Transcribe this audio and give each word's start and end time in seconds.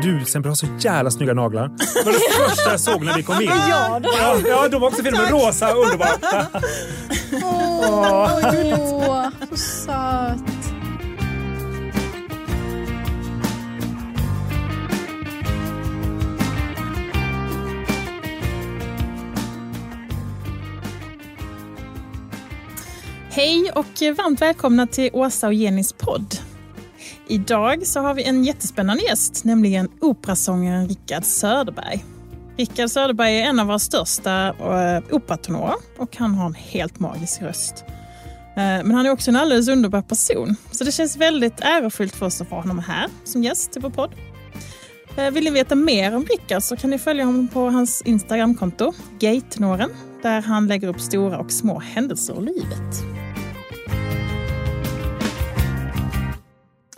du 0.00 0.20
exempel 0.20 0.50
har 0.50 0.56
så 0.56 0.66
jävla 0.78 1.10
snygga 1.10 1.34
naglar. 1.34 1.68
Det 1.68 2.04
var 2.04 2.12
det 2.12 2.48
första 2.48 2.70
jag 2.70 2.80
såg 2.80 3.04
när 3.04 3.16
vi 3.16 3.22
kom 3.22 3.40
in. 3.42 3.48
Ja, 3.48 4.00
då. 4.02 4.10
Ja, 4.18 4.36
ja 4.48 4.68
de 4.68 4.80
var 4.80 4.88
också 4.88 5.02
fina 5.02 5.22
med 5.22 5.30
rosa, 5.30 5.72
underbart. 5.72 6.20
Åh, 7.42 8.40
åh, 9.08 9.28
så 9.50 9.56
söt. 9.56 10.62
Hej 23.30 23.70
och 23.74 23.86
varmt 24.16 24.40
välkomna 24.40 24.86
till 24.86 25.10
Åsa 25.12 25.46
och 25.46 25.54
Jennys 25.54 25.92
podd. 25.92 26.51
Idag 27.32 27.86
så 27.86 28.00
har 28.00 28.14
vi 28.14 28.24
en 28.24 28.44
jättespännande 28.44 29.02
gäst, 29.02 29.44
nämligen 29.44 29.88
operasångaren 30.00 30.88
Rickard 30.88 31.24
Söderberg. 31.24 32.04
Rickard 32.56 32.90
Söderberg 32.90 33.38
är 33.38 33.44
en 33.44 33.60
av 33.60 33.66
våra 33.66 33.78
största 33.78 34.48
eh, 34.48 35.14
operatonorer 35.14 35.74
och 35.98 36.16
han 36.16 36.34
har 36.34 36.46
en 36.46 36.54
helt 36.54 37.00
magisk 37.00 37.42
röst. 37.42 37.84
Eh, 37.88 38.54
men 38.56 38.90
han 38.90 39.06
är 39.06 39.10
också 39.10 39.30
en 39.30 39.36
alldeles 39.36 39.68
underbar 39.68 40.02
person, 40.02 40.56
så 40.70 40.84
det 40.84 40.92
känns 40.92 41.16
väldigt 41.16 41.60
ärofyllt 41.60 42.16
för 42.16 42.26
oss 42.26 42.40
att 42.40 42.48
få 42.48 42.54
honom 42.54 42.78
här 42.78 43.08
som 43.24 43.42
gäst 43.42 43.72
till 43.72 43.82
vår 43.82 43.90
podd. 43.90 44.10
Eh, 45.16 45.30
vill 45.30 45.44
ni 45.44 45.50
veta 45.50 45.74
mer 45.74 46.16
om 46.16 46.24
Rickard 46.24 46.62
så 46.62 46.76
kan 46.76 46.90
ni 46.90 46.98
följa 46.98 47.24
honom 47.24 47.48
på 47.48 47.70
hans 47.70 48.02
Instagramkonto, 48.02 48.92
Gatenoren, 49.18 49.90
där 50.22 50.42
han 50.42 50.66
lägger 50.66 50.88
upp 50.88 51.00
stora 51.00 51.38
och 51.38 51.52
små 51.52 51.78
händelser 51.78 52.34
ur 52.34 52.40
livet. 52.40 53.21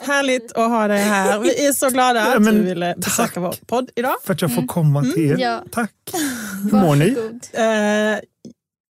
Härligt 0.06 0.52
att 0.52 0.70
ha 0.70 0.88
dig 0.88 0.98
här. 0.98 1.38
Vi 1.38 1.66
är 1.66 1.72
så 1.72 1.88
glada 1.90 2.20
Ja, 2.20 2.36
att 2.36 2.44
du 2.44 2.62
ville 2.62 2.94
besöka 2.96 3.40
vår 3.40 3.54
podd 3.66 3.90
idag. 3.96 4.14
För 4.24 4.32
att 4.34 4.42
jag 4.42 4.54
får 4.54 4.66
komma 4.66 5.02
till 5.02 5.30
er. 5.30 5.36
ja. 5.38 5.64
Tack. 5.72 5.90
Hur 6.70 6.78
mår 6.78 6.94
ni? 6.96 7.06
Eh, 7.52 8.20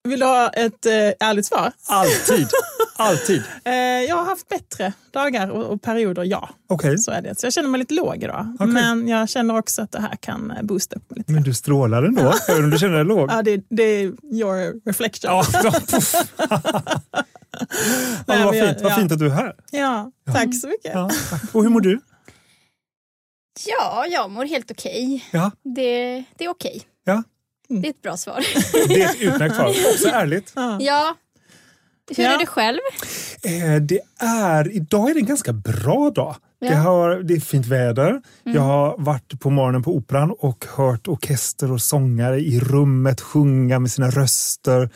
vill 0.09 0.21
du 0.21 0.27
ha 0.27 0.49
ett 0.49 0.87
eh, 0.87 0.93
ärligt 1.29 1.47
svar? 1.47 1.73
Alltid. 1.89 2.49
Alltid. 2.97 3.43
Eh, 3.65 3.75
jag 4.09 4.17
har 4.17 4.25
haft 4.25 4.49
bättre 4.49 4.93
dagar 5.13 5.49
och, 5.51 5.65
och 5.65 5.83
perioder, 5.83 6.25
ja. 6.25 6.49
Okej. 6.69 6.99
Så 6.99 7.11
är 7.11 7.23
det. 7.23 7.39
Så 7.41 7.47
jag 7.47 7.53
känner 7.53 7.69
mig 7.69 7.79
lite 7.79 7.95
låg 7.95 8.23
idag. 8.23 8.57
Okej. 8.61 8.67
Men 8.73 9.09
jag 9.09 9.29
känner 9.29 9.59
också 9.59 9.83
att 9.83 9.93
det 9.93 10.01
här 10.01 10.17
kan 10.21 10.51
eh, 10.51 10.63
boosta 10.63 10.97
upp 10.97 11.11
mig 11.11 11.19
lite. 11.19 11.33
Men 11.33 11.43
du 11.43 11.55
strålar 11.55 12.03
ändå, 12.03 12.35
även 12.49 12.65
om 12.65 12.71
du 12.71 12.79
känner 12.79 12.95
dig 12.97 13.05
låg. 13.05 13.31
Ja, 13.31 13.43
det, 13.43 13.65
det 13.71 13.83
är 13.83 14.03
your 14.35 14.81
reflection. 14.87 15.31
Ja, 15.31 15.45
ja, 18.27 18.45
vad, 18.45 18.55
fint. 18.55 18.81
vad 18.81 18.93
ja. 18.93 18.97
fint 18.97 19.13
att 19.13 19.19
du 19.19 19.27
är 19.27 19.31
här. 19.31 19.57
Ja, 19.71 20.11
tack 20.33 20.55
så 20.61 20.69
mycket. 20.69 20.91
Ja, 20.95 21.11
tack. 21.31 21.55
Och 21.55 21.63
hur 21.63 21.71
mår 21.71 21.81
du? 21.81 22.01
Ja, 23.67 24.07
jag 24.11 24.31
mår 24.31 24.45
helt 24.45 24.71
okej. 24.71 25.25
Ja, 25.31 25.51
Det, 25.63 26.25
det 26.37 26.45
är 26.45 26.49
okej. 26.49 26.83
ja. 27.05 27.23
Det 27.71 27.87
är 27.89 27.91
ett 27.91 28.03
bra 28.03 28.17
svar. 28.17 28.45
Det 28.89 29.03
är 29.03 29.09
ett 29.11 29.21
utmärkt 29.21 29.55
svar. 29.57 29.69
Också 29.93 30.09
ärligt. 30.09 30.53
Ja. 30.81 31.15
Hur 32.17 32.25
Ja. 32.25 32.35
är 32.35 32.39
det 32.39 32.47
själv? 32.47 32.79
Eh, 33.43 33.83
det 33.83 34.01
är, 34.21 34.73
idag 34.77 35.11
är 35.11 35.15
det 35.15 35.21
en 35.21 35.27
ganska 35.27 35.53
bra 35.53 36.11
dag. 36.11 36.37
Det, 36.61 36.67
Ja. 36.67 36.77
har, 36.77 37.17
det 37.23 37.35
är 37.35 37.41
fint 37.41 37.67
väder. 37.67 38.23
Jag 38.43 38.61
har 38.63 38.95
varit 38.99 39.41
på 39.41 39.51
morgonen 39.51 39.83
på 39.83 39.97
Operan 39.97 40.31
och 40.39 40.67
hört 40.77 41.09
orkester 41.09 41.73
och 41.73 41.81
sångare 41.83 42.41
i 42.41 42.61
rummet 42.61 43.21
sjunga 43.21 43.79
med 43.79 43.91
sina 43.91 44.11
röster 44.11 44.91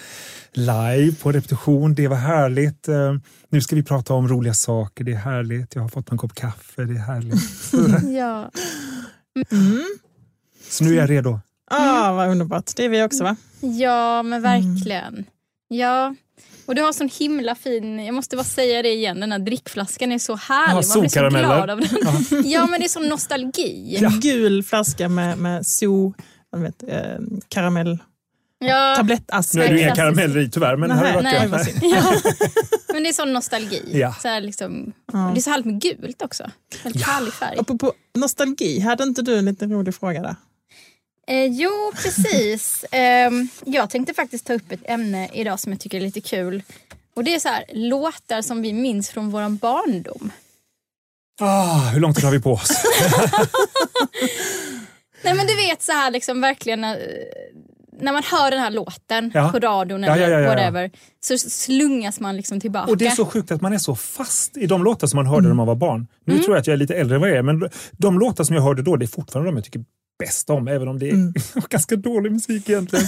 live 0.52 1.12
på 1.22 1.32
repetition. 1.32 1.94
Det 1.94 2.08
var 2.08 2.16
härligt. 2.16 2.88
Eh, 2.88 3.14
Nu 3.48 3.60
ska 3.60 3.76
vi 3.76 3.82
prata 3.82 4.14
om 4.14 4.28
roliga 4.28 4.54
saker. 4.54 5.04
Det 5.04 5.12
är 5.12 5.16
härligt. 5.16 5.74
Jag 5.74 5.82
har 5.82 5.88
fått 5.88 6.12
en 6.12 6.18
kopp 6.18 6.34
kaffe. 6.34 6.84
Det 6.84 6.94
är 6.94 6.98
härligt. 6.98 8.12
Ja. 8.18 8.50
Mm. 9.50 9.84
Så 10.70 10.84
nu 10.84 10.92
är 10.94 11.00
jag 11.00 11.10
redo. 11.10 11.40
Ah, 11.70 12.12
vad 12.12 12.28
underbart. 12.28 12.72
Det 12.76 12.84
är 12.84 12.88
vi 12.88 13.02
också 13.02 13.24
va? 13.24 13.36
ja, 13.60 14.22
men 14.22 14.42
verkligen. 14.42 15.24
Ja. 15.68 16.14
Och 16.66 16.74
du 16.74 16.82
har 16.82 16.92
sån 16.92 17.08
himla 17.18 17.54
fin, 17.54 18.04
jag 18.04 18.14
måste 18.14 18.36
bara 18.36 18.44
säga 18.44 18.82
det 18.82 18.92
igen, 18.92 19.20
den 19.20 19.32
här 19.32 19.38
drickflaskan 19.38 20.12
är 20.12 20.18
så 20.18 20.36
härlig. 20.36 20.82
Ja, 20.82 20.94
Man 20.94 21.00
blir 21.00 21.08
så 21.08 21.28
glad 21.28 21.70
av 21.70 21.80
den. 21.80 21.88
Ja, 22.50 22.66
men 22.66 22.80
det 22.80 22.86
är 22.86 22.88
sån 22.88 23.08
nostalgi. 23.08 23.96
En 24.04 24.20
gul 24.20 24.62
flaska 24.62 25.08
med, 25.08 25.38
med 25.38 25.66
so, 25.66 26.14
vad 26.50 26.62
vet, 26.62 26.82
eh, 26.88 27.18
karamell, 27.48 27.98
Ja, 28.58 28.94
tablettask. 28.96 29.54
Nu 29.54 29.62
är 29.62 29.68
det 29.68 29.74
ju 29.74 29.80
inga 29.82 29.94
karameller 29.94 30.40
i 30.40 30.50
tyvärr. 30.50 30.76
Men 30.76 30.88
Nej, 30.88 31.22
nej, 31.22 31.48
det. 31.48 31.64
synd. 31.64 31.78
ja. 31.82 32.14
men 32.92 33.02
det 33.02 33.08
är 33.08 33.12
sån 33.12 33.32
nostalgi. 33.32 33.82
Ja. 33.92 34.14
Så 34.22 34.28
här 34.28 34.40
liksom, 34.40 34.92
Ja. 35.12 35.18
Det 35.34 35.40
är 35.40 35.42
så 35.42 35.50
härligt 35.50 35.66
med 35.66 35.80
gult 35.80 36.22
också. 36.22 36.50
Väldigt 36.84 37.02
härlig 37.06 37.32
färg. 37.32 37.58
Apropå 37.58 37.92
nostalgi, 38.14 38.80
hade 38.80 39.04
inte 39.04 39.22
du 39.22 39.38
en 39.38 39.44
liten 39.44 39.72
rolig 39.72 39.94
fråga 39.94 40.22
där? 40.22 40.36
Eh, 41.26 41.44
jo, 41.46 41.92
precis. 42.02 42.84
Ehm, 42.90 43.48
jag 43.64 43.90
tänkte 43.90 44.14
faktiskt 44.14 44.46
ta 44.46 44.52
upp 44.54 44.72
ett 44.72 44.80
ämne 44.84 45.28
idag 45.32 45.60
som 45.60 45.72
jag 45.72 45.80
tycker 45.80 45.96
är 45.98 46.00
lite 46.02 46.20
kul. 46.20 46.62
Och 47.14 47.24
Det 47.24 47.34
är 47.34 47.38
så 47.38 47.48
här, 47.48 47.64
låtar 47.72 48.42
som 48.42 48.62
vi 48.62 48.72
minns 48.72 49.10
från 49.10 49.30
vår 49.30 49.48
barndom. 49.48 50.32
Ah, 51.40 51.78
hur 51.90 52.00
lång 52.00 52.14
tid 52.14 52.24
har 52.24 52.32
vi 52.32 52.40
på 52.40 52.52
oss? 52.52 52.70
Nej 55.24 55.34
men 55.34 55.46
du 55.46 55.56
vet 55.56 55.82
så 55.82 55.92
här 55.92 56.10
liksom 56.10 56.40
verkligen 56.40 56.80
när, 56.80 56.98
när 58.00 58.12
man 58.12 58.22
hör 58.22 58.50
den 58.50 58.60
här 58.60 58.70
låten 58.70 59.30
Ja. 59.34 59.48
på 59.52 59.58
radion 59.58 60.04
eller 60.04 60.16
ja, 60.22 60.28
ja, 60.28 60.40
ja. 60.40 60.48
whatever 60.48 60.90
så 61.20 61.38
slungas 61.38 62.20
man 62.20 62.36
liksom 62.36 62.60
tillbaka. 62.60 62.90
Och 62.90 62.96
det 62.96 63.06
är 63.06 63.10
så 63.10 63.26
sjukt 63.26 63.50
att 63.50 63.60
man 63.60 63.72
är 63.72 63.78
så 63.78 63.94
fast 63.96 64.56
i 64.56 64.66
de 64.66 64.84
låtar 64.84 65.06
som 65.06 65.16
man 65.16 65.26
hörde 65.26 65.48
när 65.48 65.54
man 65.54 65.66
var 65.66 65.74
barn. 65.74 66.06
Nu 66.24 66.32
Mm. 66.32 66.44
tror 66.44 66.56
jag 66.56 66.60
att 66.60 66.66
jag 66.66 66.74
är 66.74 66.78
lite 66.78 66.94
äldre 66.94 67.14
än 67.16 67.20
vad 67.20 67.30
jag 67.30 67.36
är, 67.36 67.42
men 67.42 67.70
de 67.92 68.18
låtar 68.18 68.44
som 68.44 68.56
jag 68.56 68.62
hörde 68.62 68.82
då, 68.82 68.96
det 68.96 69.04
är 69.04 69.06
fortfarande 69.06 69.50
de 69.50 69.56
jag 69.56 69.64
tycker 69.64 69.84
bäst 70.26 70.50
om, 70.50 70.68
även 70.68 70.88
om 70.88 70.98
det 70.98 71.08
är 71.08 71.12
Mm. 71.12 71.34
ganska 71.70 71.96
dålig 71.96 72.32
musik 72.32 72.68
egentligen. 72.68 73.06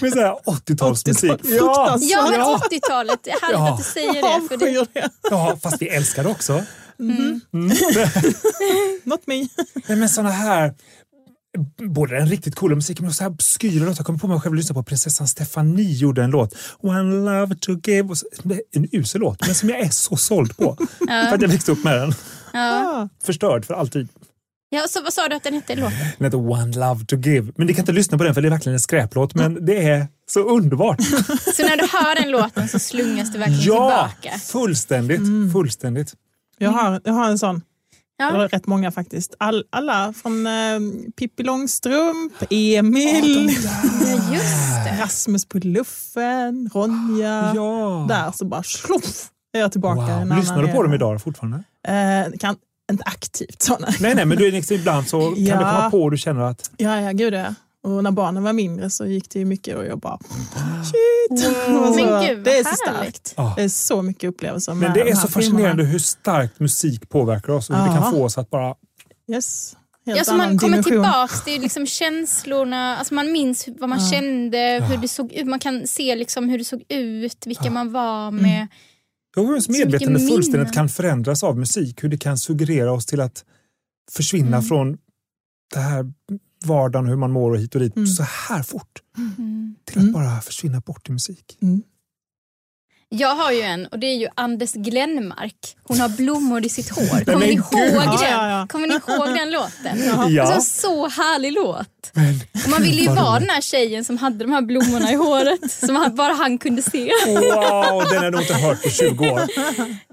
Med 0.00 0.12
så 0.12 0.20
här 0.20 0.36
80-talsmusik. 0.46 1.30
80-tal, 1.30 1.38
Ja. 1.60 1.98
Ja 2.00 2.22
men 2.30 2.40
ja, 2.40 2.60
80-talet, 2.70 3.18
det 3.22 3.30
är 3.30 3.40
härligt 3.40 3.58
Ja. 3.58 3.70
att 3.72 3.78
du 3.78 3.84
säger 3.84 4.40
det. 4.40 4.48
För 4.48 4.56
det 4.56 4.86
ja, 5.30 5.58
fast 5.62 5.82
vi 5.82 5.88
älskar 5.88 6.22
det 6.24 6.30
också. 6.30 6.62
Not 9.04 9.26
me. 9.26 9.34
Nej, 9.88 9.98
men 9.98 10.08
såna 10.08 10.30
här 10.30 10.74
Både 11.94 12.14
den 12.18 12.28
riktigt 12.28 12.54
coola 12.54 12.74
musiken 12.76 13.04
men 13.04 13.08
också 13.10 13.16
så 13.18 13.24
här 13.24 13.30
obskyra 13.30 13.84
låtar. 13.84 13.96
Jag 13.98 14.06
kommer 14.06 14.18
på 14.18 14.26
mig 14.26 14.40
själv 14.40 14.52
att 14.52 14.56
lyssna 14.58 14.74
på 14.74 14.82
prinsessan 14.82 15.28
Stefanie 15.28 15.92
gjorde 15.96 16.22
en 16.22 16.30
låt. 16.30 16.54
One 16.80 17.02
love 17.40 17.54
to 17.60 17.72
give. 17.84 18.08
Och 18.08 18.18
så- 18.18 18.26
En 18.72 18.88
usel 18.92 19.20
låt, 19.20 19.46
men 19.46 19.54
som 19.54 19.68
jag 19.68 19.80
är 19.80 19.88
så 19.90 20.16
såld 20.16 20.56
på. 20.56 20.76
För 20.98 21.34
att 21.34 21.42
jag 21.42 21.48
växte 21.48 21.72
upp 21.72 21.84
med 21.84 22.00
den. 22.00 22.14
ja. 22.52 22.54
Ah, 23.02 23.08
Förstörd 23.24 23.64
för 23.64 23.74
alltid. 23.74 24.08
Ja, 24.70 24.86
så 24.88 25.02
vad 25.02 25.12
sa 25.12 25.28
du 25.28 25.36
att 25.36 25.42
den 25.42 25.54
hette 25.54 25.74
låten? 25.74 25.98
Den 26.18 26.24
heter 26.24 26.38
One 26.50 26.72
Love 26.76 27.04
To 27.04 27.16
Give. 27.16 27.52
Men 27.56 27.66
ni 27.66 27.74
kan 27.74 27.82
inte 27.82 27.92
lyssna 27.92 28.18
på 28.18 28.24
den 28.24 28.34
för 28.34 28.40
det 28.42 28.48
är 28.48 28.50
verkligen 28.50 28.74
en 28.74 28.80
skräplåt. 28.80 29.34
Men 29.34 29.66
det 29.66 29.88
är 29.88 30.06
så 30.30 30.40
underbart. 30.40 31.00
Så 31.56 31.62
när 31.62 31.76
du 31.76 31.82
hör 31.92 32.22
den 32.22 32.30
låten 32.30 32.68
så 32.68 32.78
slungas 32.78 33.32
du 33.32 33.38
verkligen 33.38 33.62
Ja, 33.62 34.10
tillbaka. 34.20 34.38
fullständigt. 34.38 35.52
Fullständigt. 35.52 36.14
jag, 36.58 36.70
har, 36.70 37.00
jag 37.04 37.12
har 37.12 37.30
en 37.30 37.38
sån. 37.38 37.62
Ja. 38.20 38.34
Eller 38.34 38.48
rätt 38.48 38.66
många 38.66 38.90
faktiskt. 38.92 39.34
All, 39.38 39.64
alla 39.70 40.12
från 40.12 40.46
eh, 40.46 40.52
Pippi 41.18 41.42
Långstrump, 41.42 42.32
Emil, 42.50 43.50
Ja 43.50 44.34
just 44.34 44.84
det. 44.84 44.98
Rasmus 45.02 45.46
på 45.48 45.58
luffen, 45.58 46.70
Ronja. 46.74 47.52
Ja. 47.56 48.06
Där 48.08 48.32
så 48.32 48.44
bara 48.44 48.62
sluff, 48.62 49.26
är 49.52 49.60
jag 49.60 49.72
tillbaka. 49.72 50.18
Wow. 50.24 50.36
Lyssnar 50.38 50.62
du 50.62 50.68
på 50.72 50.82
dem 50.82 50.94
idag 50.94 51.22
fortfarande? 51.22 51.62
Eh, 51.88 52.38
kan, 52.38 52.56
inte 52.90 53.04
aktivt 53.06 53.62
sådana. 53.62 53.88
Nej, 54.00 54.14
nej, 54.14 54.24
men 54.24 54.38
du 54.38 54.48
är 54.48 54.52
liksom 54.52 54.76
ibland 54.76 55.08
så 55.08 55.20
kan 55.20 55.44
Ja. 55.44 55.54
du 55.58 55.64
komma 55.64 55.90
på 55.90 56.02
och 56.02 56.10
du 56.10 56.16
känner 56.18 56.40
att 56.42 56.70
Ja, 56.76 57.00
ja, 57.00 57.12
gud 57.12 57.34
ja. 57.34 57.54
Och 57.82 58.04
när 58.04 58.10
barnen 58.10 58.42
var 58.42 58.52
mindre 58.52 58.90
så 58.90 59.06
gick 59.06 59.30
det 59.30 59.38
ju 59.38 59.44
mycket 59.44 59.76
och 59.76 59.86
jag 59.86 59.98
bara 59.98 60.18
shit. 60.84 61.46
Och 61.68 61.94
så, 61.94 62.04
Men 62.04 62.26
gud, 62.26 62.44
det 62.44 62.58
är 62.58 62.64
så 62.64 62.74
starkt. 62.76 63.34
Ja. 63.36 63.52
Det 63.56 63.62
är 63.62 63.68
så 63.68 64.02
mycket 64.02 64.28
upplevelser 64.30 64.74
med 64.74 64.82
Men 64.88 64.92
det 64.98 65.04
de 65.04 65.10
är 65.10 65.14
så 65.14 65.28
filmerna. 65.28 65.50
fascinerande 65.50 65.84
hur 65.84 65.98
starkt 65.98 66.60
musik 66.60 67.08
påverkar 67.08 67.52
oss 67.52 67.70
och 67.70 67.76
hur 67.76 67.82
det 67.84 67.94
Ja. 67.96 68.02
kan 68.02 68.12
få 68.12 68.24
oss 68.24 68.38
att 68.38 68.50
bara... 68.50 68.74
Yes. 69.32 69.74
Helt 70.06 70.18
Ja, 70.18 70.24
så 70.24 70.34
man 70.34 70.58
kommer 70.58 70.76
dimension. 70.76 70.92
tillbaks 70.92 71.44
till 71.44 71.60
liksom 71.62 71.86
känslorna, 71.86 72.96
alltså 72.96 73.14
man 73.14 73.32
minns 73.32 73.68
vad 73.78 73.88
man 73.88 74.00
kände, 74.00 74.84
hur 74.90 74.96
det 74.96 75.08
såg 75.08 75.32
ut, 75.32 75.46
man 75.46 75.58
kan 75.58 75.86
se 75.86 76.14
liksom 76.16 76.48
hur 76.48 76.58
det 76.58 76.64
såg 76.64 76.82
ut, 76.88 77.46
vilka 77.46 77.70
man 77.70 77.92
var 77.92 78.28
Mm. 78.28 78.66
Hur 79.36 79.48
ens 79.50 79.68
medvetande 79.68 80.20
fullständigt 80.20 80.72
kan 80.72 80.88
förändras 80.88 81.42
av 81.42 81.58
musik. 81.58 82.04
Hur 82.04 82.08
det 82.08 82.18
kan 82.18 82.38
suggerera 82.38 82.92
oss 82.92 83.06
till 83.06 83.20
att 83.20 83.44
försvinna 84.10 84.56
Mm. 84.56 84.62
från 84.62 84.98
det 85.74 85.80
här 85.80 86.12
vardagen, 86.64 87.06
hur 87.06 87.16
man 87.16 87.30
mår 87.32 87.50
och 87.50 87.58
hit 87.58 87.74
och 87.74 87.80
dit 87.80 87.96
Mm. 87.96 88.06
så 88.06 88.22
här 88.22 88.62
fort. 88.62 89.02
Mm. 89.18 89.74
Till 89.84 89.98
att 89.98 90.02
Mm. 90.02 90.12
bara 90.12 90.40
försvinna 90.40 90.80
bort 90.80 91.08
i 91.08 91.12
musik. 91.12 91.58
Jag 93.10 93.34
har 93.34 93.52
ju 93.52 93.60
en 93.60 93.86
och 93.86 93.98
det 93.98 94.06
är 94.06 94.16
ju 94.16 94.28
Anders 94.34 94.72
Glenmark. 94.72 95.76
Hon 95.82 96.00
har 96.00 96.08
blommor 96.08 96.64
i 96.64 96.68
sitt 96.68 96.90
hår. 96.90 97.24
Kommer 97.24 97.46
ni 97.46 97.52
ihåg 97.52 97.70
den? 97.72 98.30
ja, 98.30 98.50
ja. 98.50 98.66
Kommer 98.68 98.86
ni 98.88 98.94
ihåg 98.94 99.34
den 99.38 99.50
låten? 99.50 100.28
Ja. 100.34 100.42
Alltså, 100.42 100.80
så 100.80 101.08
härlig 101.08 101.52
låt. 101.52 102.10
Men, 102.12 102.40
Och 102.64 102.70
man 102.70 102.82
ville 102.82 103.02
ju 103.02 103.08
vara 103.08 103.40
den 103.40 103.48
här 103.50 103.60
tjejen 103.60 104.04
som 104.04 104.18
hade 104.18 104.44
de 104.44 104.52
här 104.52 104.62
blommorna 104.62 105.12
i 105.12 105.14
håret 105.14 105.70
som 105.72 106.12
bara 106.16 106.32
han 106.32 106.58
kunde 106.58 106.82
se. 106.82 107.12
Wow, 107.26 108.04
den 108.08 108.16
har 108.18 108.24
jag 108.24 108.32
nog 108.32 108.40
inte 108.40 108.54
hört 108.54 108.82
på 108.82 108.90
20 108.90 109.30
år. 109.30 109.40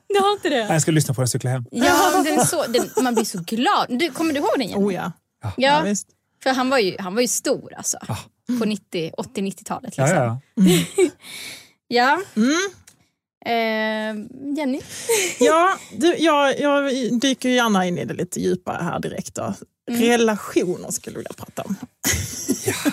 Du 0.08 0.20
har 0.20 0.32
inte 0.32 0.50
det? 0.50 0.56
Jag 0.74 0.82
ska 0.82 0.92
lyssna 0.92 1.14
på 1.14 1.22
den 1.22 1.24
och 1.26 1.30
cykla 1.30 1.50
hem. 1.50 1.66
Ja, 1.72 2.24
den 2.26 2.40
är 2.40 2.44
så, 2.46 2.66
den, 2.68 2.90
man 3.04 3.14
blir 3.16 3.26
så 3.26 3.40
glad. 3.42 3.86
Du, 4.00 4.12
kommer 4.12 4.34
du 4.34 4.40
ihåg 4.40 4.50
den? 4.58 4.68
Jenny? 4.68 4.86
Oh 4.86 4.94
ja. 4.94 5.12
Ja, 5.44 5.52
ja 5.58 5.82
visst. 5.82 6.08
för 6.44 6.50
han 6.50 6.70
var 6.70 6.78
ju, 6.80 6.96
han 7.00 7.14
var 7.16 7.22
ju 7.22 7.28
stor 7.28 7.74
alltså. 7.78 7.98
På 8.60 8.66
90, 8.66 9.12
80-90-talet. 9.18 9.94
Ja, 9.98 10.06
Liksom. 10.06 10.40
ja. 10.56 11.08
Ja. 11.88 12.22
Mm. 12.36 12.52
Eh, 13.46 14.16
Jenny? 14.58 14.82
Ja, 15.40 15.78
du, 15.98 16.16
jag, 16.16 16.60
jag 16.60 16.94
dyker 17.20 17.50
gärna 17.50 17.86
in 17.86 17.98
i 17.98 18.06
det 18.06 18.14
lite 18.14 18.40
djupare 18.40 18.84
här 18.84 19.00
direkt. 19.00 19.36
Då. 19.36 19.54
Relationer 19.92 20.92
skulle 20.92 21.14
jag 21.14 21.20
vilja 21.20 21.34
prata 21.38 21.62
om. 21.62 21.76
Ja. 22.66 22.92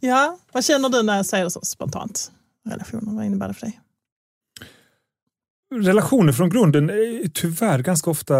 ja, 0.00 0.38
vad 0.52 0.64
känner 0.64 0.88
du 0.88 1.02
när 1.02 1.16
jag 1.16 1.26
säger 1.26 1.44
det 1.44 1.50
så 1.50 1.60
spontant? 1.60 2.32
Relationer, 2.68 3.16
vad 3.16 3.24
innebär 3.24 3.48
det 3.48 3.54
för 3.54 3.66
dig? 3.66 3.80
Relationer 5.74 6.32
från 6.32 6.50
grunden 6.50 6.90
är 6.90 7.28
tyvärr 7.28 7.78
ganska 7.78 8.10
ofta 8.10 8.34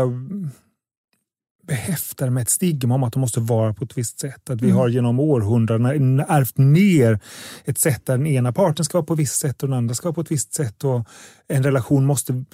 behäftade 1.66 2.30
med 2.30 2.42
ett 2.42 2.48
stigma 2.48 2.94
om 2.94 3.02
att 3.02 3.12
de 3.12 3.20
måste 3.20 3.40
vara 3.40 3.74
på 3.74 3.84
ett 3.84 3.98
visst 3.98 4.20
sätt. 4.20 4.50
Att 4.50 4.60
vi 4.60 4.70
har 4.70 4.88
genom 4.88 5.20
århundraden 5.20 6.20
ärvt 6.20 6.58
ner 6.58 7.20
ett 7.64 7.78
sätt 7.78 8.06
där 8.06 8.18
den 8.18 8.26
ena 8.26 8.52
parten 8.52 8.84
ska 8.84 8.98
vara 8.98 9.06
på 9.06 9.12
ett 9.12 9.20
visst 9.20 9.40
sätt 9.40 9.62
och 9.62 9.68
den 9.68 9.78
andra 9.78 9.94
ska 9.94 10.08
vara 10.08 10.14
på 10.14 10.20
ett 10.20 10.30
visst 10.30 10.54
sätt. 10.54 10.84
Och 10.84 11.06
en 11.48 11.62
relation 11.62 12.06
måste 12.06 12.44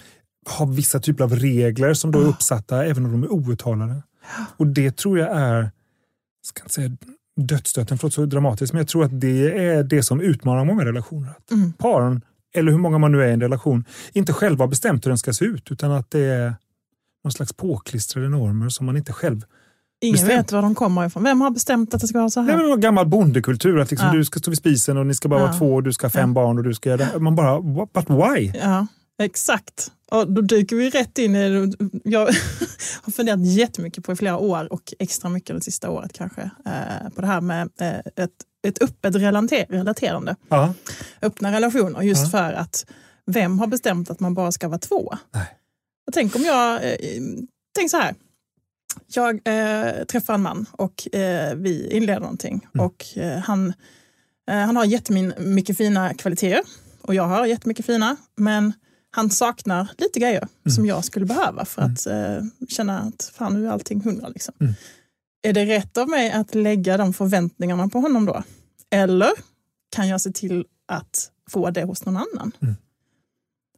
ha 0.58 0.66
vissa 0.66 1.00
typer 1.00 1.24
av 1.24 1.36
regler 1.36 1.94
som 1.94 2.12
då 2.12 2.20
är 2.20 2.26
uppsatta 2.26 2.84
även 2.84 3.04
om 3.04 3.12
de 3.12 3.22
är 3.22 3.32
outtalade. 3.32 4.02
Och 4.56 4.66
det 4.66 4.96
tror 4.96 5.18
jag 5.18 5.36
är, 5.36 5.62
jag 5.62 5.70
ska 6.44 6.62
inte 6.62 6.74
säga 6.74 6.96
dödsstöten 7.40 7.98
för 7.98 8.06
att 8.06 8.12
det 8.12 8.14
så 8.14 8.26
dramatiskt, 8.26 8.72
men 8.72 8.80
jag 8.80 8.88
tror 8.88 9.04
att 9.04 9.20
det 9.20 9.66
är 9.66 9.82
det 9.82 10.02
som 10.02 10.20
utmanar 10.20 10.64
många 10.64 10.84
relationer. 10.84 11.30
Att 11.30 11.50
Mm. 11.50 11.72
Paren, 11.72 12.22
eller 12.54 12.72
hur 12.72 12.78
många 12.78 12.98
man 12.98 13.12
nu 13.12 13.22
är 13.22 13.28
i 13.28 13.32
en 13.32 13.40
relation, 13.40 13.84
inte 14.12 14.32
själva 14.32 14.66
bestämt 14.66 15.06
hur 15.06 15.10
den 15.10 15.18
ska 15.18 15.32
se 15.32 15.44
ut 15.44 15.70
utan 15.70 15.92
att 15.92 16.10
det 16.10 16.24
är 16.24 16.54
någon 17.26 17.32
slags 17.32 17.52
påklistrade 17.52 18.28
normer 18.28 18.68
som 18.68 18.86
man 18.86 18.96
inte 18.96 19.12
själv... 19.12 19.44
Ingen 20.00 20.12
Bestämt. 20.12 20.30
vet 20.32 20.52
var 20.52 20.62
de 20.62 20.74
kommer 20.74 21.06
ifrån. 21.06 21.22
Vem 21.24 21.40
har 21.40 21.50
bestämt 21.50 21.94
att 21.94 22.00
det 22.00 22.08
ska 22.08 22.18
vara 22.18 22.30
så 22.30 22.40
här? 22.40 22.56
väl 22.56 22.68
någon 22.68 22.80
gammal 22.80 23.06
bondekultur 23.06 23.78
att 23.80 23.90
liksom 23.90 24.06
Ja. 24.08 24.14
du 24.14 24.24
ska 24.24 24.38
stå 24.40 24.50
vid 24.50 24.58
spisen 24.58 24.96
och 24.96 25.06
ni 25.06 25.14
ska 25.14 25.28
bara 25.28 25.40
vara 25.40 25.52
Ja. 25.52 25.58
två 25.58 25.74
och 25.74 25.82
du 25.82 25.92
ska 25.92 26.06
ha 26.06 26.10
fem 26.10 26.30
Ja. 26.30 26.34
barn 26.34 26.58
och 26.58 26.64
du 26.64 26.74
ska 26.74 26.88
göra 26.88 27.06
det. 27.12 27.18
Man 27.20 27.34
bara, 27.36 27.58
what- 27.58 27.88
but 27.94 28.10
why? 28.10 28.52
Ja, 28.62 28.86
exakt. 29.22 29.92
Och 30.10 30.32
då 30.32 30.42
dyker 30.42 30.76
vi 30.76 30.90
rätt 30.90 31.18
in 31.18 31.36
i. 31.36 31.72
Jag 32.04 32.20
har 33.02 33.12
funderat 33.12 33.40
jättemycket 33.46 34.04
på 34.04 34.12
i 34.12 34.16
flera 34.16 34.38
år 34.38 34.72
och 34.72 34.94
extra 34.98 35.28
mycket 35.30 35.56
det 35.56 35.62
sista 35.62 35.90
året 35.90 36.12
kanske. 36.12 36.40
Eh, 36.66 37.08
på 37.14 37.20
det 37.20 37.26
här 37.26 37.40
med 37.40 37.68
eh, 37.80 37.98
ett, 38.24 38.30
ett 38.66 38.82
öppet 38.82 39.14
relater- 39.14 39.66
relaterande. 39.68 40.36
Ja. 40.48 40.74
Öppna 41.22 41.52
relationer 41.52 42.02
just 42.02 42.30
för 42.30 42.52
att 42.52 42.86
vem 43.26 43.58
har 43.58 43.66
bestämt 43.66 44.10
att 44.10 44.20
man 44.20 44.34
bara 44.34 44.52
ska 44.52 44.68
vara 44.68 44.78
två? 44.78 45.14
Nej. 45.34 45.46
Tänk 46.12 46.36
om 46.36 46.42
jag, 46.42 46.84
eh, 46.92 46.98
tänk 47.78 47.90
så 47.90 47.96
här. 47.96 48.14
Jag 49.06 49.34
eh, 49.44 50.04
träffar 50.04 50.34
en 50.34 50.42
man 50.42 50.66
och 50.72 51.14
eh, 51.14 51.54
vi 51.54 51.90
inleder 51.90 52.20
någonting. 52.20 52.66
Mm. 52.74 52.86
Och, 52.86 53.18
eh, 53.18 53.38
han, 53.38 53.72
eh, 54.50 54.56
han 54.56 54.76
har 54.76 54.84
jättemycket 54.84 55.76
fina 55.76 56.14
kvaliteter 56.14 56.60
och 57.02 57.14
jag 57.14 57.22
har 57.24 57.46
jättemycket 57.46 57.86
fina. 57.86 58.16
Men 58.36 58.72
han 59.10 59.30
saknar 59.30 59.88
lite 59.98 60.20
grejer 60.20 60.48
Mm. 60.64 60.74
som 60.74 60.86
jag 60.86 61.04
skulle 61.04 61.26
behöva 61.26 61.64
för 61.64 61.82
att 61.82 62.06
eh, 62.06 62.44
känna 62.68 62.98
att 63.00 63.32
fan 63.34 63.54
nu 63.54 63.66
är 63.66 63.70
allting 63.70 64.00
hundra. 64.00 64.28
Liksom. 64.28 64.54
Mm. 64.60 64.72
Är 65.42 65.52
det 65.52 65.64
rätt 65.64 65.96
av 65.96 66.08
mig 66.08 66.30
att 66.32 66.54
lägga 66.54 66.96
de 66.96 67.12
förväntningarna 67.12 67.88
på 67.88 67.98
honom 68.00 68.24
då? 68.26 68.42
Eller 68.90 69.30
kan 69.90 70.08
jag 70.08 70.20
se 70.20 70.30
till 70.32 70.64
att 70.88 71.30
få 71.50 71.70
det 71.70 71.84
hos 71.84 72.04
någon 72.04 72.16
annan? 72.16 72.52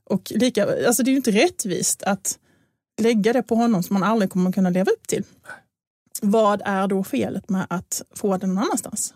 Och 0.09 0.33
lika, 0.35 0.87
alltså 0.87 1.03
det 1.03 1.09
är 1.09 1.13
ju 1.13 1.17
inte 1.17 1.31
rättvist 1.31 2.03
att 2.03 2.39
lägga 3.01 3.33
det 3.33 3.43
på 3.43 3.55
honom 3.55 3.83
som 3.83 3.95
man 3.95 4.03
aldrig 4.03 4.31
kommer 4.31 4.53
kunna 4.53 4.71
leva 4.71 4.91
upp 4.91 5.09
till. 5.09 5.25
Vad 6.23 6.63
är 6.65 6.87
då 6.87 7.05
felet 7.05 7.49
med 7.49 7.67
att 7.71 8.03
få 8.15 8.37
det 8.37 8.47
någon 8.47 8.59
annanstans? 8.59 9.15